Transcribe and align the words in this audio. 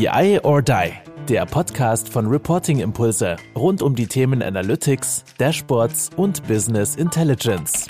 BI 0.00 0.40
or 0.44 0.62
Die, 0.62 0.92
der 1.28 1.44
Podcast 1.44 2.08
von 2.08 2.26
Reporting 2.26 2.80
Impulse 2.80 3.36
rund 3.54 3.82
um 3.82 3.94
die 3.94 4.06
Themen 4.06 4.42
Analytics, 4.42 5.26
Dashboards 5.36 6.08
und 6.16 6.42
Business 6.48 6.96
Intelligence. 6.96 7.86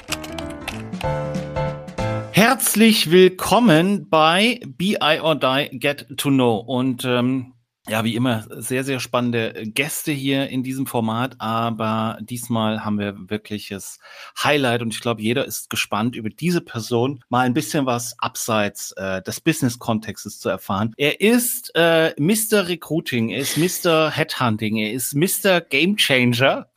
Herzlich 2.33 3.13
willkommen 3.13 4.09
bei 4.11 4.59
BI 4.67 5.21
or 5.23 5.37
Die 5.37 5.79
Get 5.79 6.09
to 6.17 6.31
Know 6.31 6.57
und 6.57 7.05
ähm, 7.05 7.53
ja, 7.89 8.05
wie 8.05 8.15
immer, 8.15 8.45
sehr, 8.51 8.85
sehr 8.85 9.01
spannende 9.01 9.65
Gäste 9.67 10.13
hier 10.13 10.49
in 10.49 10.63
diesem 10.63 10.87
Format, 10.87 11.37
aber 11.39 12.19
diesmal 12.21 12.85
haben 12.85 12.99
wir 12.99 13.15
wirkliches 13.31 13.99
Highlight 14.43 14.83
und 14.83 14.93
ich 14.93 15.01
glaube, 15.01 15.23
jeder 15.23 15.47
ist 15.47 15.71
gespannt, 15.71 16.15
über 16.15 16.29
diese 16.29 16.61
Person 16.61 17.25
mal 17.31 17.47
ein 17.47 17.55
bisschen 17.55 17.87
was 17.87 18.15
abseits 18.19 18.93
äh, 18.93 19.23
des 19.23 19.41
Business-Kontextes 19.41 20.39
zu 20.39 20.51
erfahren. 20.51 20.93
Er 20.99 21.23
ist 21.23 21.73
äh, 21.75 22.13
Mr. 22.19 22.69
Recruiting, 22.69 23.31
er 23.31 23.41
ist 23.41 23.57
Mr. 23.57 24.11
Headhunting, 24.11 24.77
er 24.77 24.93
ist 24.93 25.15
Mr. 25.15 25.63
Game 25.63 25.97
Changer. 25.97 26.69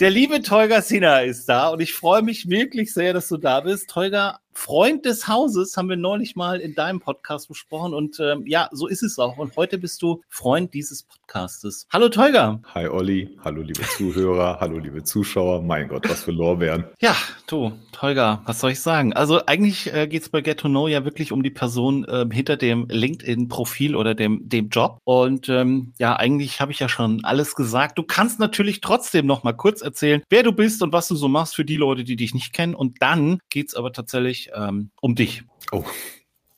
Der 0.00 0.10
liebe 0.10 0.42
Tolga 0.42 0.80
Sina 0.80 1.20
ist 1.20 1.48
da 1.48 1.68
und 1.68 1.80
ich 1.80 1.92
freue 1.92 2.22
mich 2.22 2.48
wirklich 2.48 2.94
sehr, 2.94 3.12
dass 3.12 3.28
du 3.28 3.36
da 3.36 3.60
bist. 3.60 3.90
Tolga, 3.90 4.38
Freund 4.52 5.04
des 5.04 5.28
Hauses 5.28 5.76
haben 5.76 5.88
wir 5.88 5.96
neulich 5.96 6.36
mal 6.36 6.60
in 6.60 6.74
deinem 6.74 7.00
Podcast 7.00 7.48
besprochen 7.48 7.94
und 7.94 8.20
ähm, 8.20 8.46
ja, 8.46 8.68
so 8.72 8.86
ist 8.86 9.02
es 9.02 9.18
auch. 9.18 9.38
Und 9.38 9.56
heute 9.56 9.78
bist 9.78 10.02
du 10.02 10.22
Freund 10.28 10.74
dieses 10.74 11.06
Podcastes. 11.32 11.86
Hallo 11.90 12.10
Tolga. 12.10 12.60
Hi 12.74 12.86
Olli, 12.88 13.38
hallo 13.42 13.62
liebe 13.62 13.80
Zuhörer, 13.96 14.58
hallo 14.60 14.78
liebe 14.78 15.02
Zuschauer. 15.02 15.62
Mein 15.62 15.88
Gott, 15.88 16.06
was 16.08 16.24
für 16.24 16.30
Lorbeeren. 16.30 16.84
Ja, 17.00 17.16
du, 17.46 17.72
Tolga, 17.92 18.42
was 18.44 18.60
soll 18.60 18.72
ich 18.72 18.80
sagen? 18.80 19.14
Also 19.14 19.46
eigentlich 19.46 19.92
äh, 19.94 20.06
geht 20.06 20.22
es 20.22 20.28
bei 20.28 20.42
Get 20.42 20.60
to 20.60 20.68
Know 20.68 20.88
ja 20.88 21.06
wirklich 21.06 21.32
um 21.32 21.42
die 21.42 21.50
Person 21.50 22.04
äh, 22.04 22.26
hinter 22.30 22.58
dem 22.58 22.86
LinkedIn-Profil 22.88 23.96
oder 23.96 24.14
dem, 24.14 24.46
dem 24.46 24.68
Job. 24.68 24.98
Und 25.04 25.48
ähm, 25.48 25.94
ja, 25.98 26.16
eigentlich 26.16 26.60
habe 26.60 26.70
ich 26.70 26.80
ja 26.80 26.88
schon 26.90 27.24
alles 27.24 27.54
gesagt. 27.54 27.96
Du 27.96 28.02
kannst 28.02 28.38
natürlich 28.38 28.82
trotzdem 28.82 29.24
noch 29.24 29.42
mal 29.42 29.54
kurz 29.54 29.80
erzählen, 29.80 30.22
wer 30.28 30.42
du 30.42 30.52
bist 30.52 30.82
und 30.82 30.92
was 30.92 31.08
du 31.08 31.16
so 31.16 31.28
machst 31.28 31.56
für 31.56 31.64
die 31.64 31.76
Leute, 31.76 32.04
die 32.04 32.16
dich 32.16 32.34
nicht 32.34 32.52
kennen. 32.52 32.74
Und 32.74 33.00
dann 33.00 33.38
geht 33.48 33.68
es 33.68 33.74
aber 33.74 33.92
tatsächlich 33.92 34.50
ähm, 34.54 34.90
um 35.00 35.14
dich. 35.14 35.44
Oh, 35.70 35.84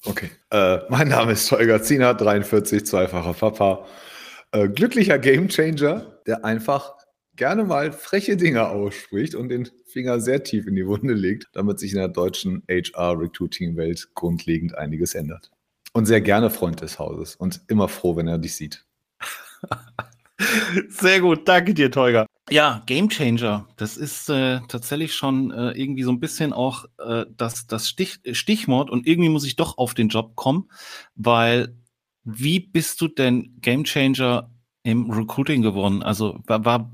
okay. 0.05 0.31
Äh, 0.51 0.79
mein 0.89 1.09
Name 1.09 1.33
ist 1.33 1.53
Holger 1.53 1.81
Ziener, 1.81 2.15
43, 2.15 2.85
zweifacher 2.85 3.35
Papa. 3.35 3.87
Äh, 4.55 4.69
glücklicher 4.69 5.19
Gamechanger, 5.19 6.21
der 6.29 6.45
einfach 6.45 6.95
gerne 7.35 7.65
mal 7.65 7.91
freche 7.91 8.37
Dinge 8.37 8.69
ausspricht 8.69 9.35
und 9.35 9.49
den 9.49 9.69
Finger 9.85 10.21
sehr 10.21 10.45
tief 10.45 10.69
in 10.69 10.77
die 10.77 10.87
Wunde 10.87 11.15
legt, 11.15 11.49
damit 11.55 11.81
sich 11.81 11.91
in 11.91 11.99
der 11.99 12.07
deutschen 12.07 12.63
HR-Recruiting-Welt 12.69 14.11
grundlegend 14.15 14.79
einiges 14.79 15.17
ändert. 15.17 15.51
Und 15.93 16.07
sehr 16.07 16.21
gerne 16.21 16.51
Freund 16.51 16.81
des 16.81 17.01
Hauses 17.01 17.35
und 17.35 17.63
immer 17.67 17.89
froh, 17.89 18.15
wenn 18.15 18.29
er 18.29 18.39
dich 18.39 18.55
sieht. 18.55 18.85
Sehr 20.89 21.21
gut, 21.21 21.49
danke 21.49 21.75
dir, 21.75 21.91
Teuger. 21.91 22.27
Ja, 22.51 22.83
Game 22.87 23.09
Changer, 23.09 23.69
das 23.77 23.97
ist 23.97 24.29
äh, 24.29 24.61
tatsächlich 24.69 25.15
schon 25.15 25.51
äh, 25.51 25.71
irgendwie 25.71 26.03
so 26.03 26.11
ein 26.11 26.21
bisschen 26.21 26.53
auch 26.53 26.85
äh, 26.99 27.25
das, 27.37 27.67
das 27.67 27.89
Stich, 27.89 28.21
Stichwort 28.33 28.91
und 28.91 29.07
irgendwie 29.07 29.31
muss 29.31 29.47
ich 29.47 29.57
doch 29.57 29.79
auf 29.79 29.95
den 29.95 30.09
Job 30.09 30.37
kommen, 30.37 30.69
weil 31.15 31.75
wie 32.25 32.61
bist 32.61 33.01
du 33.01 33.09
denn 33.09 33.57
Game 33.61 33.85
Changer 33.85 34.51
im 34.83 35.11
Recruiting 35.11 35.63
geworden? 35.63 36.03
Also 36.03 36.39
war, 36.47 36.65
war, 36.65 36.91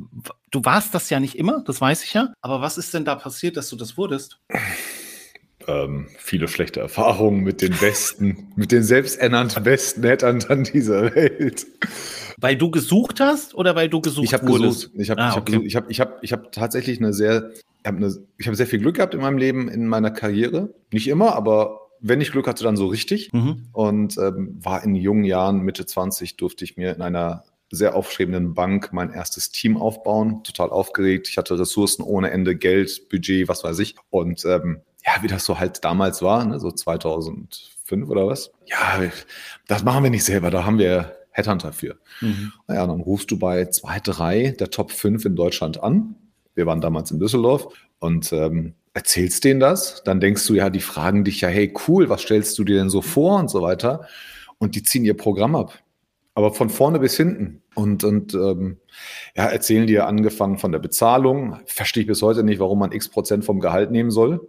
du 0.50 0.64
warst 0.64 0.95
das 0.95 1.11
ja 1.11 1.20
nicht 1.20 1.36
immer, 1.36 1.62
das 1.64 1.81
weiß 1.81 2.05
ich 2.05 2.14
ja, 2.14 2.33
aber 2.41 2.61
was 2.61 2.78
ist 2.78 2.95
denn 2.95 3.05
da 3.05 3.14
passiert, 3.14 3.56
dass 3.56 3.69
du 3.69 3.77
das 3.77 3.97
wurdest? 3.97 4.41
Ähm, 5.67 6.08
viele 6.19 6.48
schlechte 6.48 6.81
Erfahrungen 6.81 7.42
mit 7.42 7.61
den 7.61 7.77
Besten, 7.77 8.48
mit 8.56 8.73
den 8.73 8.83
selbsternannten 8.83 9.62
besten 9.62 10.06
Hattern 10.06 10.64
dieser 10.64 11.14
Welt. 11.14 11.67
Weil 12.39 12.56
du 12.56 12.70
gesucht 12.70 13.20
hast 13.20 13.55
oder 13.55 13.77
weil 13.77 13.89
du 13.89 14.01
gesucht 14.01 14.25
ich 14.25 14.34
hab 14.34 14.47
wurdest? 14.47 14.92
Gesucht. 14.92 15.01
Ich 15.01 15.11
habe 15.11 15.20
ah, 15.20 15.36
okay. 15.36 15.61
ich 15.64 15.77
hab, 15.77 15.91
ich 15.91 16.01
hab, 16.01 16.25
ich 16.25 16.33
hab 16.33 16.53
tatsächlich 16.53 16.98
eine 16.98 17.13
sehr, 17.13 17.51
ich 18.39 18.46
habe 18.46 18.57
sehr 18.57 18.67
viel 18.67 18.79
Glück 18.79 18.96
gehabt 18.96 19.14
in 19.14 19.20
meinem 19.20 19.39
Leben, 19.39 19.69
in 19.69 19.86
meiner 19.86 20.11
Karriere. 20.11 20.74
Nicht 20.92 21.08
immer, 21.08 21.35
aber 21.36 21.89
wenn 22.00 22.20
ich 22.20 22.33
Glück 22.33 22.46
hatte, 22.46 22.64
dann 22.64 22.77
so 22.77 22.86
richtig. 22.86 23.33
Mhm. 23.33 23.68
Und 23.72 24.18
ähm, 24.18 24.58
war 24.62 24.83
in 24.83 24.94
jungen 24.94 25.24
Jahren, 25.24 25.61
Mitte 25.61 25.86
20, 25.86 26.36
durfte 26.36 26.64
ich 26.64 26.77
mir 26.77 26.94
in 26.94 27.02
einer 27.02 27.44
sehr 27.70 27.94
aufstrebenden 27.94 28.55
Bank 28.55 28.92
mein 28.92 29.11
erstes 29.11 29.50
Team 29.50 29.77
aufbauen. 29.77 30.42
Total 30.42 30.70
aufgeregt. 30.70 31.28
Ich 31.28 31.39
hatte 31.39 31.58
Ressourcen 31.58 32.02
ohne 32.02 32.30
Ende, 32.30 32.56
Geld, 32.56 33.08
Budget, 33.08 33.48
was 33.48 33.62
weiß 33.62 33.78
ich. 33.78 33.94
Und 34.10 34.44
ähm, 34.44 34.80
ja, 35.06 35.22
wie 35.22 35.28
das 35.28 35.44
so 35.44 35.58
halt 35.58 35.84
damals 35.84 36.20
war, 36.22 36.44
ne, 36.44 36.58
so 36.58 36.70
2005 36.70 38.08
oder 38.08 38.27
was. 38.27 38.50
Ja, 38.66 39.00
das 39.68 39.84
machen 39.84 40.02
wir 40.02 40.10
nicht 40.10 40.24
selber. 40.24 40.50
Da 40.50 40.64
haben 40.64 40.78
wir 40.78 41.16
Headhunter 41.30 41.72
für. 41.72 41.96
Mhm. 42.20 42.52
Naja, 42.66 42.86
dann 42.86 43.00
rufst 43.00 43.30
du 43.30 43.39
bei 43.39 43.66
zwei, 43.66 44.00
drei 44.00 44.55
der 44.58 44.70
Top 44.70 44.90
5 44.90 45.24
in 45.24 45.36
Deutschland 45.36 45.83
an. 45.83 46.16
Wir 46.55 46.66
waren 46.66 46.80
damals 46.80 47.10
in 47.10 47.20
Düsseldorf 47.20 47.68
und 48.00 48.33
ähm, 48.33 48.74
erzählst 48.95 49.45
denen 49.45 49.61
das. 49.61 50.02
Dann 50.05 50.20
denkst 50.20 50.46
du, 50.46 50.55
ja, 50.55 50.70
die 50.70 50.80
fragen 50.80 51.24
dich 51.24 51.40
ja, 51.40 51.48
hey, 51.48 51.73
cool, 51.89 52.08
was 52.08 52.23
stellst 52.23 52.58
du 52.58 52.64
dir 52.64 52.77
denn 52.77 52.90
so 52.90 53.02
vor 53.02 53.39
und 53.39 53.51
so 53.51 53.62
weiter. 53.62 54.06
Und 54.58 54.74
die 54.74 54.83
ziehen 54.83 55.05
ihr 55.05 55.17
Programm 55.17 55.56
ab. 55.56 55.78
Aber 56.34 56.52
von 56.52 56.70
vorne 56.70 56.98
bis 56.98 57.17
hinten. 57.17 57.62
Und, 57.74 58.05
und 58.05 58.34
ähm, 58.34 58.78
ja, 59.36 59.46
erzählen 59.46 59.86
dir 59.86 60.06
angefangen 60.06 60.58
von 60.58 60.73
der 60.73 60.78
Bezahlung. 60.78 61.58
Verstehe 61.67 62.02
ich 62.02 62.06
bis 62.06 62.23
heute 62.23 62.42
nicht, 62.42 62.61
warum 62.61 62.78
man 62.78 62.92
x 62.92 63.08
Prozent 63.08 63.45
vom 63.45 63.61
Gehalt 63.61 63.90
nehmen 63.90 64.11
soll. 64.11 64.48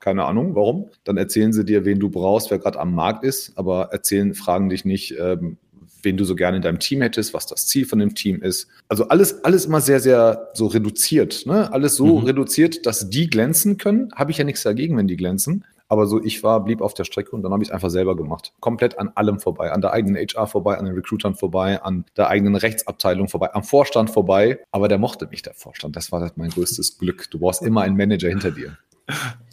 Keine 0.00 0.24
Ahnung, 0.24 0.54
warum. 0.54 0.88
Dann 1.04 1.16
erzählen 1.18 1.52
sie 1.52 1.64
dir, 1.64 1.84
wen 1.84 2.00
du 2.00 2.10
brauchst, 2.10 2.50
wer 2.50 2.58
gerade 2.58 2.80
am 2.80 2.94
Markt 2.94 3.22
ist, 3.22 3.52
aber 3.56 3.90
erzählen, 3.92 4.34
fragen 4.34 4.70
dich 4.70 4.84
nicht, 4.84 5.14
ähm, 5.18 5.58
wen 6.02 6.16
du 6.16 6.24
so 6.24 6.34
gerne 6.34 6.56
in 6.56 6.62
deinem 6.62 6.78
Team 6.78 7.02
hättest, 7.02 7.34
was 7.34 7.46
das 7.46 7.66
Ziel 7.66 7.86
von 7.86 7.98
dem 7.98 8.14
Team 8.14 8.42
ist. 8.42 8.68
Also 8.88 9.08
alles, 9.08 9.44
alles 9.44 9.66
immer 9.66 9.80
sehr, 9.80 10.00
sehr 10.00 10.50
so 10.54 10.66
reduziert. 10.66 11.46
Ne? 11.46 11.72
Alles 11.72 11.96
so 11.96 12.20
mhm. 12.20 12.26
reduziert, 12.26 12.86
dass 12.86 13.10
die 13.10 13.28
glänzen 13.28 13.76
können. 13.76 14.10
Habe 14.14 14.30
ich 14.30 14.38
ja 14.38 14.44
nichts 14.44 14.62
dagegen, 14.62 14.96
wenn 14.96 15.08
die 15.08 15.16
glänzen. 15.16 15.64
Aber 15.90 16.06
so, 16.06 16.22
ich 16.22 16.44
war, 16.44 16.62
blieb 16.62 16.82
auf 16.82 16.94
der 16.94 17.02
Strecke 17.02 17.32
und 17.32 17.42
dann 17.42 17.52
habe 17.52 17.64
ich 17.64 17.70
es 17.70 17.74
einfach 17.74 17.90
selber 17.90 18.16
gemacht. 18.16 18.52
Komplett 18.60 18.96
an 19.00 19.10
allem 19.16 19.40
vorbei. 19.40 19.72
An 19.72 19.80
der 19.80 19.92
eigenen 19.92 20.14
HR 20.14 20.46
vorbei, 20.46 20.78
an 20.78 20.84
den 20.84 20.94
Recruitern 20.94 21.34
vorbei, 21.34 21.82
an 21.82 22.04
der 22.16 22.28
eigenen 22.28 22.54
Rechtsabteilung 22.54 23.28
vorbei, 23.28 23.52
am 23.54 23.64
Vorstand 23.64 24.08
vorbei. 24.08 24.60
Aber 24.70 24.86
der 24.86 24.98
mochte 24.98 25.26
mich, 25.26 25.42
der 25.42 25.54
Vorstand. 25.54 25.96
Das 25.96 26.12
war 26.12 26.30
mein 26.36 26.50
größtes 26.50 26.98
Glück. 26.98 27.28
Du 27.32 27.40
brauchst 27.40 27.62
immer 27.62 27.82
einen 27.82 27.96
Manager 27.96 28.28
hinter 28.28 28.52
dir. 28.52 28.78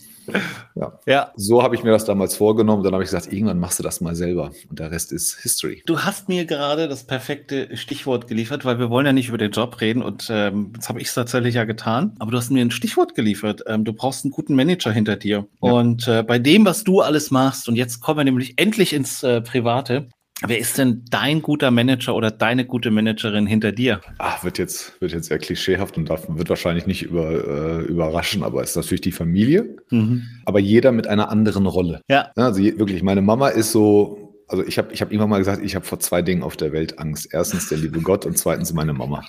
Ja. 0.76 1.00
ja. 1.06 1.32
So 1.36 1.64
habe 1.64 1.76
ich 1.76 1.84
mir 1.84 1.92
das 1.92 2.06
damals 2.06 2.36
vorgenommen. 2.36 2.84
Dann 2.84 2.94
habe 2.94 3.04
ich 3.04 3.10
gesagt, 3.10 3.32
irgendwann 3.32 3.60
machst 3.60 3.80
du 3.80 3.84
das 3.84 4.02
mal 4.02 4.16
selber. 4.16 4.52
Und 4.70 4.80
der 4.80 4.92
Rest 4.92 5.12
ist 5.12 5.40
History. 5.42 5.84
Du 5.86 6.00
hast 6.00 6.30
mir 6.30 6.46
gerade 6.46 6.88
das 6.88 7.06
perfekte 7.06 7.76
Stichwort 7.76 8.28
geliefert, 8.28 8.66
weil 8.66 8.80
wir 8.80 8.90
wollen 8.90 9.06
ja 9.06 9.14
nicht 9.14 9.30
über 9.30 9.38
den 9.38 9.52
Job 9.52 9.80
reden. 9.82 10.02
Und 10.02 10.28
ähm, 10.30 10.72
jetzt 10.76 10.90
habe 10.90 11.02
ich 11.02 11.12
tatsächlich 11.12 11.56
ja 11.56 11.66
getan. 11.66 12.16
Aber 12.20 12.32
du 12.32 12.38
hast 12.38 12.52
mir 12.52 12.62
ein 12.62 12.72
Stichwort 12.72 13.16
geliefert. 13.16 13.64
Ähm, 13.68 13.86
du 13.86 13.94
brauchst 13.94 14.26
einen 14.26 14.32
guten 14.32 14.56
Manager 14.56 14.92
hinter 14.92 15.16
dir. 15.16 15.48
Ja. 15.62 15.72
Und 15.72 16.08
äh, 16.08 16.24
bei 16.24 16.40
dem, 16.40 16.66
was 16.66 16.84
du 16.84 17.02
alles 17.02 17.32
machst, 17.32 17.68
und 17.68 17.76
jetzt 17.76 18.02
kommen 18.02 18.20
wir 18.20 18.24
nämlich 18.26 18.54
endlich 18.58 18.94
ins 18.94 19.24
äh, 19.24 19.42
Private, 19.42 20.10
Wer 20.46 20.60
ist 20.60 20.78
denn 20.78 21.04
dein 21.10 21.42
guter 21.42 21.72
Manager 21.72 22.14
oder 22.14 22.30
deine 22.30 22.66
gute 22.66 22.92
Managerin 22.92 23.48
hinter 23.48 23.72
dir? 23.72 24.02
Ach, 24.20 24.44
wird 24.44 24.60
jetzt, 24.60 25.00
wird 25.02 25.12
jetzt 25.12 25.30
sehr 25.30 25.40
klischeehaft 25.40 25.98
und 25.98 26.10
darf, 26.10 26.28
wird 26.30 26.50
wahrscheinlich 26.50 26.86
nicht 26.86 27.04
über, 27.04 27.32
äh, 27.32 27.82
überraschen, 27.86 28.44
aber 28.44 28.62
es 28.62 28.72
ist 28.72 28.76
natürlich 28.76 29.02
die 29.02 29.12
Familie, 29.12 29.78
mhm. 29.90 30.24
aber 30.46 30.60
jeder 30.60 30.92
mit 30.92 31.08
einer 31.08 31.30
anderen 31.30 31.66
Rolle. 31.66 32.02
Ja. 32.08 32.32
Also 32.36 32.62
wirklich, 32.62 33.02
meine 33.02 33.24
Mama 33.24 33.48
ist 33.50 33.72
so, 33.72 34.36
also 34.48 34.64
ich 34.64 34.78
habe 34.78 34.94
ich 34.94 35.02
hab 35.02 35.12
irgendwann 35.12 35.32
mal 35.32 35.40
gesagt, 35.40 35.64
ich 35.64 35.76
habe 35.76 35.86
vor 35.86 36.00
zwei 36.00 36.22
Dingen 36.22 36.44
auf 36.44 36.56
der 36.56 36.72
Welt 36.72 37.00
Angst. 37.00 37.30
Erstens 37.32 37.70
der 37.70 37.80
liebe 37.80 38.02
Gott 38.02 38.26
und 38.28 38.38
zweitens 38.38 38.74
meine 38.74 38.94
Mama. 38.94 39.26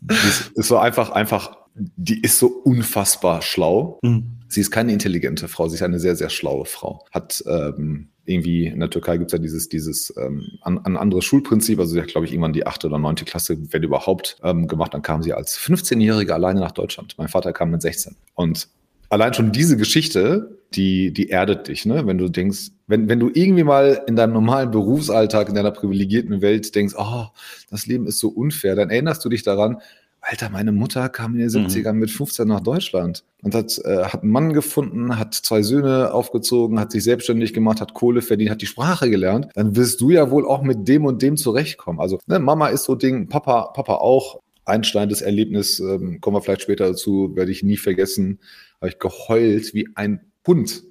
die 0.00 0.14
ist, 0.14 0.50
ist 0.54 0.68
so 0.68 0.78
einfach, 0.78 1.10
einfach, 1.10 1.56
die 1.74 2.20
ist 2.20 2.40
so 2.40 2.48
unfassbar 2.48 3.40
schlau. 3.40 4.00
Mhm. 4.02 4.40
Sie 4.48 4.60
ist 4.60 4.72
keine 4.72 4.92
intelligente 4.92 5.46
Frau, 5.46 5.68
sie 5.68 5.76
ist 5.76 5.82
eine 5.82 6.00
sehr, 6.00 6.16
sehr 6.16 6.30
schlaue 6.30 6.64
Frau. 6.64 7.06
Hat 7.12 7.42
ähm, 7.46 8.10
irgendwie 8.26 8.66
in 8.66 8.80
der 8.80 8.90
Türkei 8.90 9.18
gibt 9.18 9.30
es 9.30 9.32
ja 9.32 9.38
dieses, 9.38 9.68
dieses 9.68 10.14
ähm, 10.16 10.58
ein, 10.62 10.84
ein 10.84 10.96
anderes 10.96 11.24
Schulprinzip. 11.24 11.78
Also 11.78 11.92
sie 11.92 12.00
hat, 12.00 12.08
glaube 12.08 12.26
ich, 12.26 12.32
irgendwann 12.32 12.52
die 12.52 12.66
achte 12.66 12.86
oder 12.86 12.98
neunte 12.98 13.24
Klasse, 13.24 13.56
wenn 13.70 13.82
überhaupt, 13.82 14.38
ähm, 14.42 14.66
gemacht. 14.66 14.94
Dann 14.94 15.02
kam 15.02 15.22
sie 15.22 15.32
als 15.32 15.58
15-Jährige 15.58 16.34
alleine 16.34 16.60
nach 16.60 16.72
Deutschland. 16.72 17.14
Mein 17.18 17.28
Vater 17.28 17.52
kam 17.52 17.70
mit 17.70 17.82
16. 17.82 18.16
Und 18.34 18.68
allein 19.10 19.34
schon 19.34 19.52
diese 19.52 19.76
Geschichte, 19.76 20.58
die, 20.74 21.12
die 21.12 21.30
erdet 21.30 21.68
dich, 21.68 21.86
ne? 21.86 22.06
Wenn 22.06 22.18
du 22.18 22.28
denkst, 22.28 22.70
wenn, 22.86 23.08
wenn 23.08 23.20
du 23.20 23.30
irgendwie 23.32 23.62
mal 23.62 24.02
in 24.06 24.16
deinem 24.16 24.32
normalen 24.32 24.70
Berufsalltag, 24.70 25.48
in 25.48 25.54
deiner 25.54 25.70
privilegierten 25.70 26.42
Welt 26.42 26.74
denkst, 26.74 26.94
oh, 26.98 27.26
das 27.70 27.86
Leben 27.86 28.06
ist 28.06 28.18
so 28.18 28.28
unfair, 28.28 28.74
dann 28.74 28.90
erinnerst 28.90 29.24
du 29.24 29.28
dich 29.28 29.42
daran, 29.42 29.78
Alter, 30.26 30.48
meine 30.48 30.72
Mutter 30.72 31.08
kam 31.10 31.34
in 31.34 31.40
den 31.40 31.48
70ern 31.50 31.92
mhm. 31.92 31.98
mit 31.98 32.10
15 32.10 32.48
nach 32.48 32.60
Deutschland 32.60 33.24
und 33.42 33.54
hat, 33.54 33.78
äh, 33.84 34.04
hat 34.04 34.22
einen 34.22 34.32
Mann 34.32 34.52
gefunden, 34.54 35.18
hat 35.18 35.34
zwei 35.34 35.62
Söhne 35.62 36.14
aufgezogen, 36.14 36.80
hat 36.80 36.92
sich 36.92 37.04
selbstständig 37.04 37.52
gemacht, 37.52 37.80
hat 37.80 37.92
Kohle 37.92 38.22
verdient, 38.22 38.50
hat 38.50 38.62
die 38.62 38.66
Sprache 38.66 39.10
gelernt. 39.10 39.48
Dann 39.54 39.76
wirst 39.76 40.00
du 40.00 40.10
ja 40.10 40.30
wohl 40.30 40.46
auch 40.46 40.62
mit 40.62 40.88
dem 40.88 41.04
und 41.04 41.20
dem 41.20 41.36
zurechtkommen. 41.36 42.00
Also 42.00 42.18
ne, 42.26 42.38
Mama 42.38 42.68
ist 42.68 42.84
so 42.84 42.94
Ding, 42.94 43.28
Papa, 43.28 43.72
Papa 43.74 43.96
auch. 43.96 44.40
Einsteinendes 44.66 45.20
Erlebnis, 45.20 45.78
ähm, 45.78 46.22
kommen 46.22 46.38
wir 46.38 46.40
vielleicht 46.40 46.62
später 46.62 46.86
dazu, 46.86 47.32
werde 47.34 47.50
ich 47.52 47.62
nie 47.62 47.76
vergessen, 47.76 48.38
habe 48.80 48.88
ich 48.88 48.98
geheult 48.98 49.74
wie 49.74 49.88
ein 49.94 50.20
Hund 50.46 50.84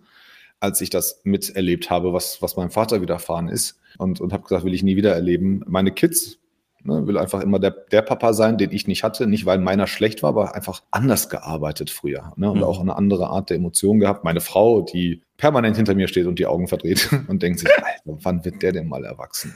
als 0.59 0.79
ich 0.79 0.89
das 0.89 1.19
miterlebt 1.25 1.89
habe, 1.89 2.13
was, 2.13 2.41
was 2.41 2.55
meinem 2.55 2.71
Vater 2.71 3.01
widerfahren 3.01 3.49
ist. 3.49 3.81
Und, 3.97 4.21
und 4.21 4.31
habe 4.31 4.43
gesagt, 4.43 4.63
will 4.63 4.73
ich 4.73 4.81
nie 4.81 4.95
wieder 4.95 5.13
erleben. 5.13 5.61
Meine 5.67 5.91
Kids 5.91 6.39
Ne, 6.85 7.07
will 7.07 7.17
einfach 7.17 7.41
immer 7.41 7.59
der, 7.59 7.71
der 7.71 8.01
Papa 8.01 8.33
sein, 8.33 8.57
den 8.57 8.71
ich 8.71 8.87
nicht 8.87 9.03
hatte. 9.03 9.25
Nicht, 9.25 9.45
weil 9.45 9.57
meiner 9.59 9.87
schlecht 9.87 10.21
war, 10.21 10.29
aber 10.29 10.53
einfach 10.53 10.83
anders 10.91 11.29
gearbeitet 11.29 11.89
früher. 11.89 12.33
Ne? 12.35 12.51
Und 12.51 12.57
mhm. 12.57 12.63
auch 12.63 12.81
eine 12.81 12.97
andere 12.97 13.27
Art 13.27 13.49
der 13.49 13.57
Emotion 13.57 13.99
gehabt. 13.99 14.25
Meine 14.25 14.41
Frau, 14.41 14.81
die 14.81 15.21
permanent 15.37 15.77
hinter 15.77 15.95
mir 15.95 16.09
steht 16.09 16.27
und 16.27 16.39
die 16.39 16.45
Augen 16.45 16.67
verdreht 16.67 17.09
und 17.27 17.41
denkt 17.41 17.59
sich, 17.59 17.69
Alter, 17.69 18.19
wann 18.23 18.43
wird 18.43 18.61
der 18.61 18.73
denn 18.73 18.89
mal 18.89 19.05
erwachsen? 19.05 19.55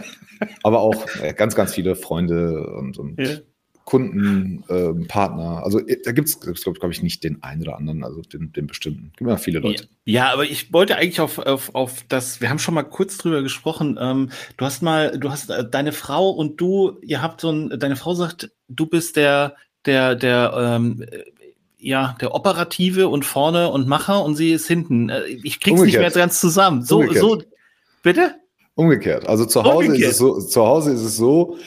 aber 0.62 0.80
auch 0.80 1.04
äh, 1.22 1.34
ganz, 1.34 1.54
ganz 1.54 1.74
viele 1.74 1.96
Freunde 1.96 2.66
und, 2.78 2.98
und 2.98 3.20
ja. 3.20 3.36
Kunden, 3.84 4.64
äh, 4.68 5.06
Partner. 5.06 5.62
Also 5.62 5.78
äh, 5.78 6.00
da 6.02 6.12
gibt 6.12 6.28
es, 6.28 6.40
glaube 6.40 6.78
glaub 6.78 6.90
ich, 6.90 7.02
nicht 7.02 7.22
den 7.22 7.42
einen 7.42 7.62
oder 7.62 7.76
anderen, 7.76 8.02
also 8.02 8.22
den, 8.22 8.52
den 8.52 8.66
bestimmten. 8.66 9.10
Es 9.12 9.18
gibt 9.18 9.30
ja 9.30 9.36
viele 9.36 9.58
Leute. 9.58 9.88
Ja, 10.04 10.32
aber 10.32 10.44
ich 10.44 10.72
wollte 10.72 10.96
eigentlich 10.96 11.20
auf, 11.20 11.38
auf, 11.38 11.74
auf 11.74 12.04
das, 12.08 12.40
wir 12.40 12.48
haben 12.48 12.58
schon 12.58 12.74
mal 12.74 12.84
kurz 12.84 13.18
drüber 13.18 13.42
gesprochen. 13.42 13.98
Ähm, 14.00 14.30
du 14.56 14.64
hast 14.64 14.82
mal, 14.82 15.18
du 15.18 15.30
hast 15.30 15.50
äh, 15.50 15.68
deine 15.68 15.92
Frau 15.92 16.30
und 16.30 16.60
du, 16.60 16.98
ihr 17.02 17.20
habt 17.20 17.40
so 17.42 17.50
ein, 17.50 17.78
deine 17.78 17.96
Frau 17.96 18.14
sagt, 18.14 18.50
du 18.68 18.86
bist 18.86 19.16
der, 19.16 19.54
der, 19.84 20.14
der, 20.14 20.54
ähm, 20.56 21.04
ja, 21.78 22.16
der 22.20 22.34
Operative 22.34 23.08
und 23.08 23.26
vorne 23.26 23.68
und 23.68 23.86
Macher 23.86 24.24
und 24.24 24.36
sie 24.36 24.52
ist 24.52 24.66
hinten. 24.66 25.10
Äh, 25.10 25.24
ich 25.26 25.60
krieg's 25.60 25.78
Umgekehrt. 25.78 26.02
nicht 26.02 26.14
mehr 26.14 26.22
ganz 26.22 26.40
zusammen. 26.40 26.82
So, 26.82 27.00
Umgekehrt. 27.00 27.20
so, 27.20 27.42
bitte? 28.02 28.34
Umgekehrt. 28.74 29.28
Also 29.28 29.44
zu 29.44 29.62
Hause 29.62 29.88
Umgekehrt. 29.88 30.00
ist 30.00 30.12
es 30.12 30.18
so, 30.18 30.40
zu 30.40 30.64
Hause 30.64 30.92
ist 30.92 31.02
es 31.02 31.16
so, 31.18 31.58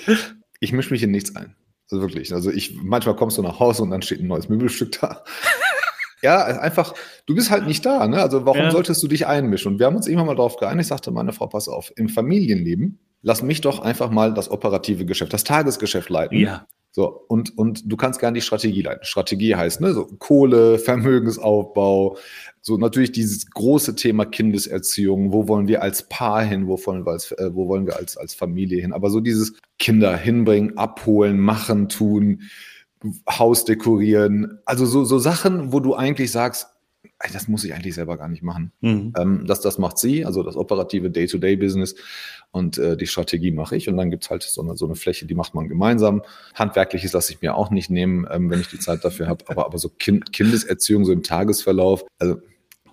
ich 0.60 0.74
mische 0.74 0.92
mich 0.92 1.04
in 1.04 1.12
nichts 1.12 1.36
ein. 1.36 1.56
Also 1.90 2.02
wirklich. 2.02 2.34
Also 2.34 2.52
ich, 2.52 2.76
manchmal 2.82 3.16
kommst 3.16 3.38
du 3.38 3.42
nach 3.42 3.60
Hause 3.60 3.84
und 3.84 3.92
dann 3.92 4.02
steht 4.02 4.20
ein 4.20 4.28
neues 4.28 4.50
Möbelstück 4.50 5.00
da. 5.00 5.24
ja, 6.22 6.44
einfach, 6.44 6.94
du 7.26 7.36
bist 7.36 7.50
halt 7.50 7.66
nicht 7.66 7.86
da, 7.86 8.08
ne? 8.08 8.22
Also 8.22 8.46
warum 8.46 8.64
ja. 8.64 8.72
solltest 8.72 9.02
du 9.04 9.08
dich 9.08 9.28
einmischen? 9.28 9.74
Und 9.74 9.80
wir 9.80 9.86
haben 9.86 9.96
uns 9.96 10.08
irgendwann 10.08 10.28
mal 10.28 10.36
darauf 10.36 10.58
geeinigt, 10.58 10.86
ich 10.86 10.88
sagte 10.88 11.12
meine 11.12 11.32
Frau, 11.32 11.48
pass 11.48 11.70
auf, 11.70 11.94
im 11.96 12.10
Familienleben, 12.10 13.00
lass 13.22 13.42
mich 13.42 13.62
doch 13.62 13.80
einfach 13.80 14.10
mal 14.10 14.34
das 14.34 14.52
operative 14.52 15.06
Geschäft, 15.06 15.34
das 15.34 15.44
Tagesgeschäft 15.44 16.10
leiten. 16.10 16.38
Ja. 16.38 16.68
So, 16.98 17.26
und, 17.28 17.56
und 17.60 17.84
du 17.86 17.96
kannst 17.96 18.20
gerne 18.20 18.34
die 18.34 18.42
Strategie 18.42 18.82
leiten. 18.82 19.06
Strategie 19.06 19.54
heißt, 19.54 19.82
ne, 19.82 19.94
so 19.94 20.08
Kohle, 20.18 20.80
Vermögensaufbau, 20.80 22.18
so 22.64 22.78
natürlich 22.78 23.12
dieses 23.12 23.52
große 23.52 23.94
Thema 23.94 24.26
Kindeserziehung, 24.26 25.32
wo 25.32 25.48
wollen 25.48 25.68
wir 25.68 25.84
als 25.84 26.10
Paar 26.10 26.44
hin, 26.44 26.66
wo 26.66 26.84
wollen 26.88 27.06
wir 27.06 27.12
als, 27.12 27.32
äh, 27.34 27.52
wo 27.54 27.68
wollen 27.68 27.86
wir 27.86 27.98
als, 27.98 28.18
als 28.18 28.34
Familie 28.34 28.82
hin, 28.82 28.94
aber 28.94 29.12
so 29.12 29.20
dieses 29.20 29.54
Kinder 29.78 30.18
hinbringen, 30.18 30.76
abholen, 30.80 31.40
machen, 31.40 31.88
tun, 31.88 32.42
Haus 33.30 33.64
dekorieren, 33.64 34.58
also 34.66 34.88
so, 34.88 35.06
so 35.06 35.20
Sachen, 35.20 35.72
wo 35.72 35.80
du 35.80 35.94
eigentlich 35.94 36.32
sagst, 36.32 36.66
das 37.34 37.48
muss 37.48 37.64
ich 37.64 37.74
eigentlich 37.74 37.96
selber 37.96 38.18
gar 38.18 38.28
nicht 38.28 38.44
machen. 38.44 38.72
Mhm. 38.82 39.14
Ähm, 39.18 39.46
das, 39.48 39.62
das 39.62 39.78
macht 39.78 39.98
sie, 39.98 40.26
also 40.26 40.44
das 40.44 40.56
operative 40.56 41.10
Day-to-Day-Business 41.10 41.96
und 42.52 42.78
äh, 42.78 42.96
die 42.96 43.08
Strategie 43.08 43.52
mache 43.52 43.76
ich. 43.76 43.90
Und 43.90 43.98
dann 43.98 44.12
gibt 44.12 44.24
es 44.24 44.30
halt 44.30 44.44
so 44.44 44.62
eine, 44.62 44.78
so 44.78 44.86
eine 44.86 44.96
Fläche, 44.96 45.26
die 45.26 45.36
macht 45.36 45.56
man 45.56 45.68
gemeinsam. 45.68 46.22
Handwerkliches 46.54 47.14
lasse 47.14 47.34
ich 47.34 47.42
mir 47.42 47.56
auch 47.56 47.72
nicht 47.72 47.90
nehmen, 47.90 48.28
ähm, 48.30 48.50
wenn 48.50 48.60
ich 48.60 48.68
die 48.68 48.80
Zeit 48.80 49.04
dafür 49.04 49.28
habe. 49.28 49.46
Aber, 49.48 49.66
aber 49.66 49.78
so 49.78 49.90
kind, 49.90 50.32
Kindeserziehung, 50.32 51.06
so 51.06 51.12
im 51.12 51.24
Tagesverlauf, 51.24 52.06
also 52.20 52.38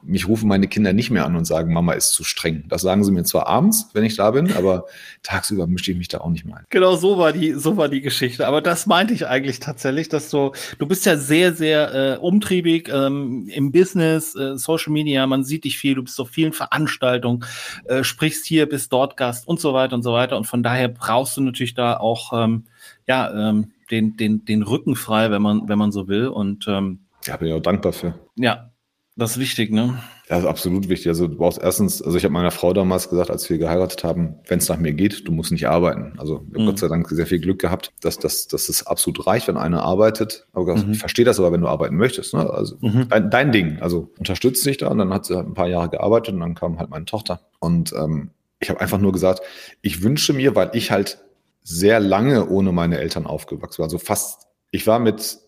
mich 0.06 0.29
rufen 0.29 0.49
meine 0.49 0.69
Kinder 0.69 0.93
nicht 0.93 1.11
mehr 1.11 1.25
an 1.25 1.37
und 1.37 1.45
sagen, 1.45 1.73
Mama 1.73 1.93
ist 1.93 2.12
zu 2.12 2.25
streng. 2.25 2.65
Das 2.69 2.83
sagen 2.83 3.05
sie 3.05 3.12
mir 3.12 3.25
zwar 3.25 3.47
abends, 3.47 3.91
wenn 3.93 4.05
ich 4.05 4.17
da 4.17 4.31
bin, 4.31 4.53
aber 4.53 4.87
tagsüber 5.23 5.67
mische 5.67 5.93
ich 5.93 5.99
mich 5.99 6.09
da 6.09 6.19
auch 6.19 6.31
nicht 6.31 6.45
mehr 6.45 6.59
ein. 6.59 6.65
Genau, 6.71 6.97
so 6.97 7.19
war 7.19 7.33
die, 7.33 7.53
so 7.53 7.77
war 7.77 7.89
die 7.89 8.01
Geschichte. 8.01 8.47
Aber 8.47 8.61
das 8.61 8.87
meinte 8.87 9.15
ich 9.15 9.27
eigentlich 9.27 9.61
tatsächlich, 9.61 10.09
dass 10.09 10.31
du, 10.31 10.53
du 10.79 10.87
bist 10.87 11.06
ja 11.06 11.17
sehr, 11.17 11.55
sehr 11.55 11.95
äh, 11.95 12.19
umtriebig 12.19 12.91
ähm, 12.93 13.49
im 13.49 13.73
Business, 13.73 14.35
äh, 14.35 14.56
Social 14.56 14.93
Media, 14.93 15.27
man 15.27 15.45
sieht 15.45 15.65
dich 15.65 15.79
viel, 15.79 15.95
du 15.95 16.03
bist 16.03 16.21
auf 16.21 16.31
vielen 16.31 16.53
Veranstaltungen, 16.53 17.45
äh, 17.87 18.05
sprichst 18.05 18.47
hier, 18.47 18.69
bist 18.69 18.93
dort 18.93 19.17
Gast 19.17 19.49
und 19.49 19.61
so 19.61 19.75
weiter 19.75 19.97
und 19.97 20.03
so 20.03 20.12
weiter. 20.12 20.37
Und 20.37 20.47
von 20.47 20.62
daher 20.62 20.89
brauchst 20.89 21.37
du 21.37 21.41
natürlich 21.41 21.75
da 21.75 21.97
auch 21.97 22.33
ähm, 22.33 22.65
ja, 23.06 23.51
ähm, 23.51 23.73
den, 23.91 24.17
den, 24.17 24.45
den 24.45 24.62
Rücken 24.62 24.97
frei, 24.97 25.31
wenn 25.31 25.43
man, 25.43 25.69
wenn 25.69 25.79
man 25.79 25.93
so 25.93 26.09
will. 26.09 26.29
Und 26.29 26.67
ähm, 26.69 27.01
ja, 27.27 27.37
bin 27.37 27.49
ich 27.49 27.55
auch 27.55 27.62
dankbar 27.62 27.93
für. 27.93 28.15
Ja, 28.37 28.71
das 29.17 29.33
ist 29.33 29.39
wichtig, 29.39 29.71
ne? 29.71 30.01
Ja, 30.29 30.39
ist 30.39 30.45
absolut 30.45 30.89
wichtig. 30.89 31.09
Also 31.09 31.29
du 31.29 31.37
brauchst 31.37 31.63
erstens, 31.63 32.03
also 32.03 32.17
ich 32.19 32.25
habe 32.25 32.33
meiner 32.33 32.51
Frau 32.51 32.73
damals 32.73 33.09
gesagt, 33.09 33.31
als 33.31 33.49
wir 33.49 33.59
geheiratet 33.59 34.03
haben, 34.03 34.37
wenn 34.49 34.59
es 34.59 34.69
nach 34.69 34.79
mir 34.79 34.93
geht, 34.93 35.29
du 35.29 35.33
musst 35.33 35.53
nicht 35.53 35.69
arbeiten. 35.69 36.15
Also 36.19 36.45
ich 36.49 36.55
habe 36.55 36.63
mhm. 36.63 36.67
Gott 36.67 36.79
sei 36.81 36.89
Dank 36.89 37.09
sehr 37.09 37.27
viel 37.27 37.39
Glück 37.39 37.61
gehabt, 37.61 37.93
dass, 38.01 38.19
dass, 38.19 38.49
dass 38.49 38.69
es 38.69 38.87
absolut 38.87 39.25
reicht, 39.27 39.47
wenn 39.47 39.57
einer 39.57 39.85
arbeitet. 39.85 40.49
Aber 40.53 40.77
mhm. 40.77 40.93
ich 40.93 40.99
verstehe 40.99 41.25
das 41.25 41.39
aber, 41.39 41.53
wenn 41.53 41.61
du 41.61 41.69
arbeiten 41.69 41.97
möchtest. 41.97 42.35
Ne? 42.35 42.51
Also 42.51 42.77
mhm. 42.81 43.09
dein, 43.09 43.31
dein, 43.31 43.53
Ding. 43.53 43.79
Also 43.81 44.11
unterstützt 44.19 44.67
dich 44.67 44.79
da. 44.79 44.89
Und 44.89 44.99
dann 44.99 45.13
hat 45.15 45.27
sie 45.27 45.37
halt 45.37 45.47
ein 45.47 45.55
paar 45.55 45.69
Jahre 45.69 45.91
gearbeitet 45.91 46.35
und 46.35 46.41
dann 46.41 46.55
kam 46.55 46.81
halt 46.81 46.91
meine 46.91 47.05
Tochter. 47.05 47.41
Und 47.61 47.93
ähm, 47.93 48.31
ich 48.59 48.71
habe 48.71 48.81
einfach 48.81 48.99
nur 48.99 49.13
gesagt, 49.13 49.43
ich 49.81 50.03
wünsche 50.03 50.33
mir, 50.33 50.57
weil 50.57 50.71
ich 50.73 50.91
halt 50.91 51.19
sehr 51.63 52.01
lange 52.01 52.49
ohne 52.49 52.73
meine 52.73 52.99
Eltern 52.99 53.27
aufgewachsen 53.27 53.79
war, 53.79 53.87
also 53.87 53.99
fast, 53.99 54.49
ich 54.71 54.87
war 54.87 54.99
mit 54.99 55.39